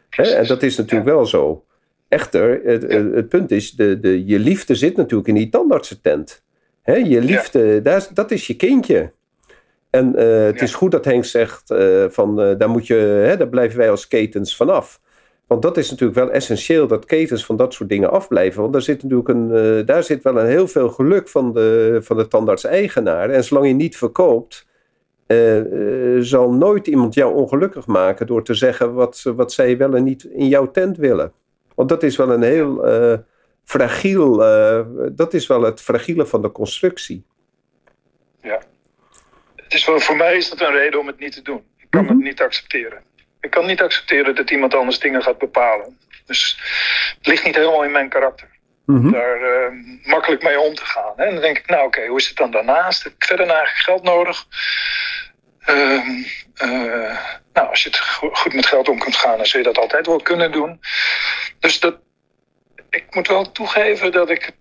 Hè? 0.09 0.23
En 0.23 0.47
dat 0.47 0.63
is 0.63 0.77
natuurlijk 0.77 1.09
wel 1.09 1.25
zo. 1.25 1.63
Echter, 2.07 2.61
het, 2.63 2.91
het, 2.91 3.29
punt 3.29 3.51
is, 3.51 3.71
de, 3.71 3.99
de, 3.99 4.25
je 4.25 4.39
liefde 4.39 4.75
zit 4.75 4.97
natuurlijk 4.97 5.27
in 5.27 5.36
die 5.36 5.49
tandartsentent. 5.49 6.43
Hè? 6.81 6.95
Je 6.95 7.21
liefde, 7.21 7.59
ja. 7.59 7.79
daar, 7.79 8.07
dat 8.13 8.31
is 8.31 8.47
je 8.47 8.55
kindje. 8.55 9.11
En 9.89 10.13
uh, 10.15 10.45
het 10.45 10.55
ja. 10.55 10.63
is 10.63 10.73
goed 10.73 10.91
dat 10.91 11.05
Henk 11.05 11.25
zegt, 11.25 11.71
uh, 11.71 12.05
van, 12.09 12.36
daar, 12.36 12.69
moet 12.69 12.88
je, 12.88 12.95
hè, 13.27 13.38
daar 13.38 13.47
blijven 13.47 13.77
wij 13.77 13.89
als 13.89 14.07
ketens 14.07 14.55
vanaf. 14.55 14.99
Want 15.47 15.61
dat 15.61 15.77
is 15.77 15.89
natuurlijk 15.89 16.19
wel 16.19 16.31
essentieel, 16.31 16.87
dat 16.87 17.05
ketens 17.05 17.45
van 17.45 17.55
dat 17.55 17.73
soort 17.73 17.89
dingen 17.89 18.11
afblijven. 18.11 18.61
Want 18.61 18.73
daar 18.73 18.81
zit 18.81 19.03
natuurlijk 19.03 19.29
een, 19.29 19.49
uh, 19.49 19.85
daar 19.85 20.03
zit 20.03 20.23
wel 20.23 20.39
een 20.39 20.47
heel 20.47 20.67
veel 20.67 20.89
geluk 20.89 21.29
van 21.29 21.53
de, 21.53 21.99
van 22.01 22.17
de 22.17 22.27
tandarts-eigenaar. 22.27 23.29
En 23.29 23.43
zolang 23.43 23.67
je 23.67 23.73
niet 23.73 23.97
verkoopt, 23.97 24.67
uh, 25.27 25.63
uh, 25.63 26.21
zal 26.21 26.53
nooit 26.53 26.87
iemand 26.87 27.13
jou 27.13 27.35
ongelukkig 27.35 27.87
maken 27.87 28.27
door 28.27 28.43
te 28.43 28.53
zeggen 28.53 28.93
wat, 28.93 29.21
wat 29.35 29.53
zij 29.53 29.77
wel 29.77 29.95
en 29.95 30.03
niet 30.03 30.23
in 30.23 30.47
jouw 30.47 30.71
tent 30.71 30.97
willen. 30.97 31.33
Want 31.75 31.89
dat 31.89 32.03
is 32.03 32.15
wel 32.15 32.31
een 32.31 32.43
heel 32.43 32.85
fragiel, 33.63 34.37
dat 35.15 35.33
is 35.33 35.47
wel 35.47 35.61
het 35.61 35.81
fragiele 35.81 36.25
van 36.25 36.41
de 36.41 36.51
constructie. 36.51 37.25
Ja. 38.41 38.61
Het 39.55 39.73
is 39.73 39.85
wel, 39.85 39.99
voor 39.99 40.15
mij 40.15 40.37
is 40.37 40.49
dat 40.49 40.61
een 40.61 40.71
reden 40.71 40.99
om 40.99 41.07
het 41.07 41.19
niet 41.19 41.31
te 41.31 41.41
doen. 41.41 41.61
Ik 41.77 41.87
kan 41.89 42.01
mm 42.01 42.07
-hmm. 42.07 42.17
het 42.17 42.25
niet 42.25 42.41
accepteren. 42.41 43.01
Ik 43.45 43.51
kan 43.51 43.65
niet 43.65 43.81
accepteren 43.81 44.35
dat 44.35 44.51
iemand 44.51 44.75
anders 44.75 44.99
dingen 44.99 45.23
gaat 45.23 45.37
bepalen. 45.37 45.97
Dus 46.25 46.59
het 47.17 47.27
ligt 47.27 47.45
niet 47.45 47.55
helemaal 47.55 47.83
in 47.83 47.91
mijn 47.91 48.09
karakter. 48.09 48.47
Mm 48.85 49.01
-hmm. 49.01 49.11
Daar 49.11 49.41
uh, 49.41 49.67
makkelijk 50.03 50.43
mee 50.43 50.59
om 50.59 50.75
te 50.75 50.85
gaan. 50.85 51.13
Hè? 51.15 51.25
En 51.25 51.33
dan 51.33 51.41
denk 51.41 51.57
ik, 51.57 51.67
nou 51.67 51.85
oké, 51.85 51.97
okay, 51.97 52.09
hoe 52.09 52.19
is 52.19 52.27
het 52.27 52.37
dan 52.37 52.51
daarnaast? 52.51 53.03
Heb 53.03 53.13
ik 53.13 53.25
verder 53.25 53.45
naar 53.45 53.67
geld 53.67 54.03
nodig? 54.03 54.45
Uh, 55.69 56.07
uh, 56.63 57.17
nou, 57.53 57.69
als 57.69 57.83
je 57.83 57.89
het 57.89 57.99
goed 58.37 58.53
met 58.53 58.65
geld 58.65 58.89
om 58.89 58.99
kunt 58.99 59.15
gaan, 59.15 59.37
dan 59.37 59.45
zul 59.45 59.59
je 59.59 59.65
dat 59.65 59.77
altijd 59.77 60.05
wel 60.05 60.21
kunnen 60.21 60.51
doen. 60.51 60.79
Dus 61.59 61.79
dat, 61.79 61.95
ik 62.89 63.15
moet 63.15 63.27
wel 63.27 63.51
toegeven 63.51 64.11
dat 64.11 64.29
ik, 64.29 64.51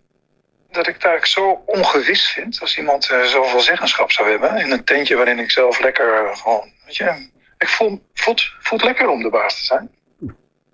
dat 0.70 0.86
ik 0.86 0.94
het 0.94 1.04
eigenlijk 1.04 1.26
zo 1.26 1.62
ongewis 1.66 2.28
vind. 2.28 2.60
Als 2.60 2.78
iemand 2.78 3.10
uh, 3.10 3.22
zoveel 3.22 3.60
zeggenschap 3.60 4.12
zou 4.12 4.30
hebben. 4.30 4.56
In 4.56 4.70
een 4.70 4.84
tentje 4.84 5.16
waarin 5.16 5.38
ik 5.38 5.50
zelf 5.50 5.80
lekker 5.80 6.36
gewoon, 6.36 6.72
weet 6.84 6.96
je, 6.96 7.32
ik 7.64 7.70
voel, 7.70 8.02
voelt, 8.14 8.52
voelt 8.58 8.82
lekker 8.82 9.08
om 9.08 9.22
de 9.22 9.30
baas 9.30 9.58
te 9.58 9.64
zijn. 9.64 9.90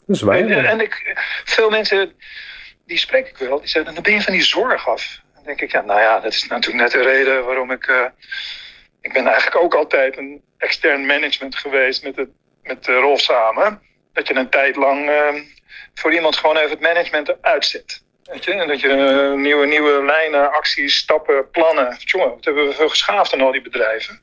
Dat 0.07 0.17
is 0.17 0.23
waar. 0.23 0.39
En, 0.39 0.67
en 0.67 0.81
ik, 0.81 1.23
veel 1.45 1.71
mensen, 1.71 2.13
die 2.87 2.99
spreek 2.99 3.29
ik 3.29 3.37
wel, 3.37 3.59
die 3.59 3.69
zeggen, 3.69 3.95
dan 3.95 4.03
ben 4.03 4.13
je 4.13 4.23
van 4.23 4.33
die 4.33 4.43
zorg 4.43 4.89
af. 4.89 5.21
Dan 5.35 5.45
denk 5.45 5.61
ik, 5.61 5.73
ja, 5.73 5.81
nou 5.81 6.01
ja, 6.01 6.21
dat 6.21 6.33
is 6.33 6.47
natuurlijk 6.47 6.83
net 6.83 6.93
de 6.93 7.11
reden 7.11 7.45
waarom 7.45 7.71
ik... 7.71 7.87
Uh, 7.87 8.05
ik 9.01 9.13
ben 9.13 9.27
eigenlijk 9.27 9.57
ook 9.57 9.75
altijd 9.75 10.19
een 10.19 10.43
extern 10.59 11.07
management 11.07 11.57
geweest 11.57 12.03
met, 12.05 12.17
het, 12.17 12.29
met 12.63 12.85
de 12.85 12.95
Rolf 12.95 13.21
samen. 13.21 13.83
Dat 14.13 14.29
je 14.29 14.35
een 14.35 14.51
tijd 14.51 14.77
lang 14.77 15.09
uh, 15.09 15.35
voor 15.95 16.15
iemand 16.15 16.37
gewoon 16.37 16.57
even 16.57 16.71
het 16.71 16.81
management 16.81 17.29
eruit 17.29 17.65
zet. 17.65 18.03
En 18.31 18.69
dat 18.69 18.81
je 18.81 18.89
uh, 18.89 19.43
nieuwe, 19.43 19.67
nieuwe 19.67 20.05
lijnen, 20.05 20.53
acties, 20.53 20.97
stappen, 20.97 21.51
plannen. 21.51 21.97
Jongen, 21.99 22.31
wat 22.31 22.45
hebben 22.45 22.67
we 22.67 22.75
veel 22.75 22.89
geschaafd 22.89 23.33
aan 23.33 23.41
al 23.41 23.53
die 23.53 23.63
bedrijven. 23.63 24.21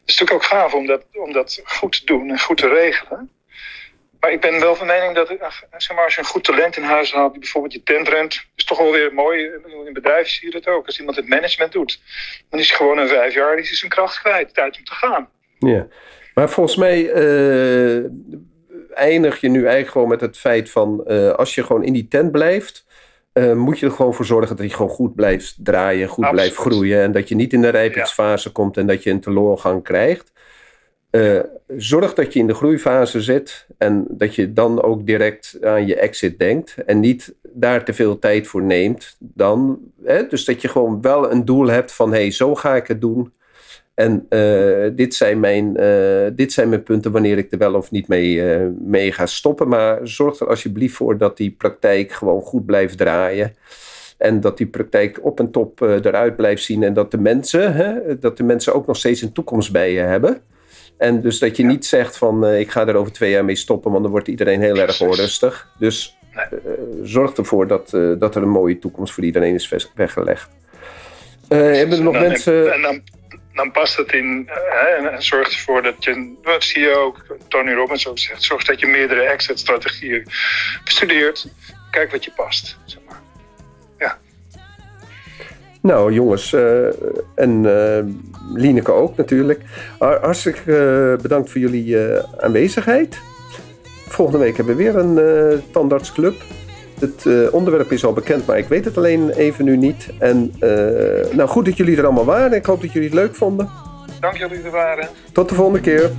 Het 0.00 0.12
is 0.12 0.18
natuurlijk 0.18 0.32
ook 0.32 0.58
gaaf 0.58 0.74
om 0.74 0.86
dat, 0.86 1.04
om 1.12 1.32
dat 1.32 1.60
goed 1.64 1.92
te 1.92 2.04
doen 2.04 2.30
en 2.30 2.40
goed 2.40 2.56
te 2.56 2.68
regelen. 2.68 3.30
Maar 4.20 4.32
ik 4.32 4.40
ben 4.40 4.60
wel 4.60 4.76
van 4.76 4.86
mening 4.86 5.14
dat 5.14 5.28
zeg 5.76 5.96
maar, 5.96 6.04
als 6.04 6.14
je 6.14 6.20
een 6.20 6.26
goed 6.26 6.44
talent 6.44 6.76
in 6.76 6.82
huis 6.82 7.12
haalt, 7.12 7.38
bijvoorbeeld 7.38 7.72
je 7.72 7.82
tent 7.82 8.08
rent, 8.08 8.44
is 8.56 8.64
toch 8.64 8.78
wel 8.78 8.92
weer 8.92 9.14
mooi. 9.14 9.50
In 9.86 9.92
bedrijven 9.92 10.30
zie 10.30 10.46
je 10.46 10.60
dat 10.60 10.66
ook. 10.66 10.86
Als 10.86 10.98
iemand 10.98 11.16
het 11.16 11.28
management 11.28 11.72
doet, 11.72 12.00
dan 12.50 12.60
is 12.60 12.68
hij 12.68 12.76
gewoon 12.76 12.98
een 12.98 13.08
vijf 13.08 13.34
jaar, 13.34 13.56
die 13.56 13.64
is 13.64 13.78
zijn 13.78 13.90
kracht 13.90 14.20
kwijt. 14.20 14.54
Tijd 14.54 14.76
om 14.76 14.84
te 14.84 14.94
gaan. 14.94 15.28
Ja, 15.58 15.86
maar 16.34 16.50
volgens 16.50 16.76
mij 16.76 17.14
uh, 17.14 18.04
eindig 18.94 19.40
je 19.40 19.48
nu 19.48 19.58
eigenlijk 19.58 19.90
gewoon 19.90 20.08
met 20.08 20.20
het 20.20 20.38
feit 20.38 20.70
van 20.70 21.04
uh, 21.06 21.30
als 21.30 21.54
je 21.54 21.64
gewoon 21.64 21.84
in 21.84 21.92
die 21.92 22.08
tent 22.08 22.32
blijft, 22.32 22.84
uh, 23.34 23.52
moet 23.52 23.78
je 23.78 23.86
er 23.86 23.92
gewoon 23.92 24.14
voor 24.14 24.24
zorgen 24.24 24.56
dat 24.56 24.70
je 24.70 24.76
gewoon 24.76 24.90
goed 24.90 25.14
blijft 25.14 25.56
draaien, 25.58 26.08
goed 26.08 26.24
Absoluut. 26.24 26.52
blijft 26.52 26.56
groeien. 26.56 27.02
En 27.02 27.12
dat 27.12 27.28
je 27.28 27.34
niet 27.34 27.52
in 27.52 27.60
de 27.60 27.68
rijpingsfase 27.68 28.48
ja. 28.48 28.54
komt 28.54 28.76
en 28.76 28.86
dat 28.86 29.02
je 29.02 29.10
een 29.10 29.20
teleurgang 29.20 29.82
krijgt. 29.82 30.32
Uh, 31.10 31.40
zorg 31.76 32.14
dat 32.14 32.32
je 32.32 32.38
in 32.38 32.46
de 32.46 32.54
groeifase 32.54 33.20
zit 33.20 33.66
en 33.78 34.06
dat 34.10 34.34
je 34.34 34.52
dan 34.52 34.82
ook 34.82 35.06
direct 35.06 35.58
aan 35.60 35.86
je 35.86 35.96
exit 35.96 36.38
denkt. 36.38 36.74
En 36.86 37.00
niet 37.00 37.34
daar 37.42 37.84
te 37.84 37.92
veel 37.92 38.18
tijd 38.18 38.46
voor 38.46 38.62
neemt 38.62 39.16
dan. 39.18 39.78
Hè? 40.04 40.26
Dus 40.26 40.44
dat 40.44 40.62
je 40.62 40.68
gewoon 40.68 41.00
wel 41.00 41.30
een 41.30 41.44
doel 41.44 41.66
hebt 41.66 41.92
van 41.92 42.12
hé, 42.12 42.20
hey, 42.20 42.30
zo 42.30 42.54
ga 42.54 42.76
ik 42.76 42.86
het 42.86 43.00
doen. 43.00 43.32
En 43.94 44.26
uh, 44.30 44.90
dit, 44.96 45.14
zijn 45.14 45.40
mijn, 45.40 45.80
uh, 45.80 46.26
dit 46.32 46.52
zijn 46.52 46.68
mijn 46.68 46.82
punten 46.82 47.12
wanneer 47.12 47.38
ik 47.38 47.52
er 47.52 47.58
wel 47.58 47.74
of 47.74 47.90
niet 47.90 48.08
mee, 48.08 48.34
uh, 48.34 48.66
mee 48.78 49.12
ga 49.12 49.26
stoppen. 49.26 49.68
Maar 49.68 49.98
zorg 50.02 50.40
er 50.40 50.48
alsjeblieft 50.48 50.94
voor 50.94 51.18
dat 51.18 51.36
die 51.36 51.50
praktijk 51.50 52.12
gewoon 52.12 52.40
goed 52.40 52.66
blijft 52.66 52.98
draaien. 52.98 53.56
En 54.18 54.40
dat 54.40 54.56
die 54.56 54.66
praktijk 54.66 55.18
op 55.22 55.38
en 55.38 55.50
top 55.50 55.80
eruit 55.80 56.36
blijft 56.36 56.62
zien. 56.62 56.82
En 56.82 56.94
dat 56.94 57.10
de 57.10 57.18
mensen, 57.18 57.74
hè, 57.74 58.18
dat 58.18 58.36
de 58.36 58.42
mensen 58.42 58.74
ook 58.74 58.86
nog 58.86 58.96
steeds 58.96 59.22
een 59.22 59.32
toekomst 59.32 59.72
bij 59.72 59.92
je 59.92 60.00
hebben. 60.00 60.40
En 60.96 61.20
dus 61.20 61.38
dat 61.38 61.56
je 61.56 61.64
niet 61.64 61.86
zegt 61.86 62.16
van 62.16 62.46
ik 62.46 62.70
ga 62.70 62.86
er 62.86 62.94
over 62.94 63.12
twee 63.12 63.30
jaar 63.30 63.44
mee 63.44 63.56
stoppen, 63.56 63.90
want 63.90 64.02
dan 64.02 64.12
wordt 64.12 64.28
iedereen 64.28 64.60
heel 64.60 64.76
erg 64.76 65.00
onrustig. 65.00 65.68
Dus 65.78 66.18
zorg 67.02 67.32
ervoor 67.32 67.66
dat, 67.66 67.90
dat 68.18 68.34
er 68.34 68.42
een 68.42 68.48
mooie 68.48 68.78
toekomst 68.78 69.12
voor 69.12 69.24
iedereen 69.24 69.54
is 69.54 69.90
weggelegd. 69.94 70.48
hebben 71.48 71.98
er 71.98 72.04
nog 72.04 72.20
mensen... 72.20 73.02
Dan, 73.54 73.70
past 73.70 73.96
het 73.96 74.12
in 74.12 74.48
hè, 74.48 75.08
en 75.08 75.22
zorgt 75.22 75.52
ervoor 75.52 75.82
dat 75.82 76.04
je, 76.04 76.34
wat 76.42 76.64
zie 76.64 76.82
je 76.82 76.96
ook, 76.96 77.26
Tony 77.48 77.72
Robbins 77.72 78.08
ook 78.08 78.18
zegt, 78.18 78.42
zorg 78.42 78.64
dat 78.64 78.80
je 78.80 78.86
meerdere 78.86 79.22
exit-strategieën 79.22 80.26
bestudeert. 80.84 81.46
Kijk 81.90 82.10
wat 82.10 82.24
je 82.24 82.32
past. 82.36 82.78
Zeg 82.84 83.00
maar. 83.08 83.20
Ja. 83.98 84.18
Nou, 85.82 86.12
jongens, 86.12 86.52
uh, 86.52 86.86
en 87.34 87.64
uh, 87.64 87.98
Lineke 88.54 88.92
ook 88.92 89.16
natuurlijk. 89.16 89.60
Hartstikke 89.98 91.18
bedankt 91.22 91.50
voor 91.50 91.60
jullie 91.60 91.96
aanwezigheid. 92.38 93.18
Volgende 94.08 94.44
week 94.44 94.56
hebben 94.56 94.76
we 94.76 94.82
weer 94.82 94.96
een 94.96 95.62
tandartsclub. 95.72 96.42
Het 97.00 97.24
uh, 97.24 97.54
onderwerp 97.54 97.92
is 97.92 98.04
al 98.04 98.12
bekend, 98.12 98.46
maar 98.46 98.58
ik 98.58 98.68
weet 98.68 98.84
het 98.84 98.96
alleen 98.96 99.30
even 99.30 99.64
nu 99.64 99.76
niet. 99.76 100.08
En 100.18 100.54
uh, 100.60 100.70
nou, 101.32 101.48
goed 101.48 101.64
dat 101.64 101.76
jullie 101.76 101.96
er 101.96 102.04
allemaal 102.04 102.24
waren. 102.24 102.52
Ik 102.52 102.66
hoop 102.66 102.80
dat 102.80 102.92
jullie 102.92 103.08
het 103.08 103.18
leuk 103.18 103.34
vonden. 103.34 103.70
Dank 104.20 104.36
jullie 104.36 104.62
er 104.62 104.70
waren. 104.70 105.08
Tot 105.32 105.48
de 105.48 105.54
volgende 105.54 105.80
keer. 105.80 106.10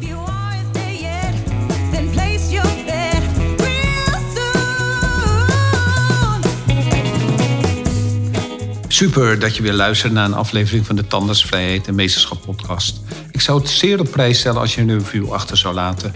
Super 8.87 9.39
dat 9.39 9.55
je 9.55 9.63
weer 9.63 9.73
luistert 9.73 10.13
naar 10.13 10.25
een 10.25 10.33
aflevering 10.33 10.85
van 10.85 10.95
de 10.95 11.07
Tandartsvrijheid 11.07 11.87
en 11.87 11.95
Meesterschap 11.95 12.41
podcast. 12.45 13.01
Ik 13.31 13.41
zou 13.41 13.59
het 13.59 13.69
zeer 13.69 13.99
op 13.99 14.11
prijs 14.11 14.39
stellen 14.39 14.61
als 14.61 14.75
je 14.75 14.81
een 14.81 14.97
review 14.97 15.31
achter 15.31 15.57
zou 15.57 15.73
laten. 15.73 16.15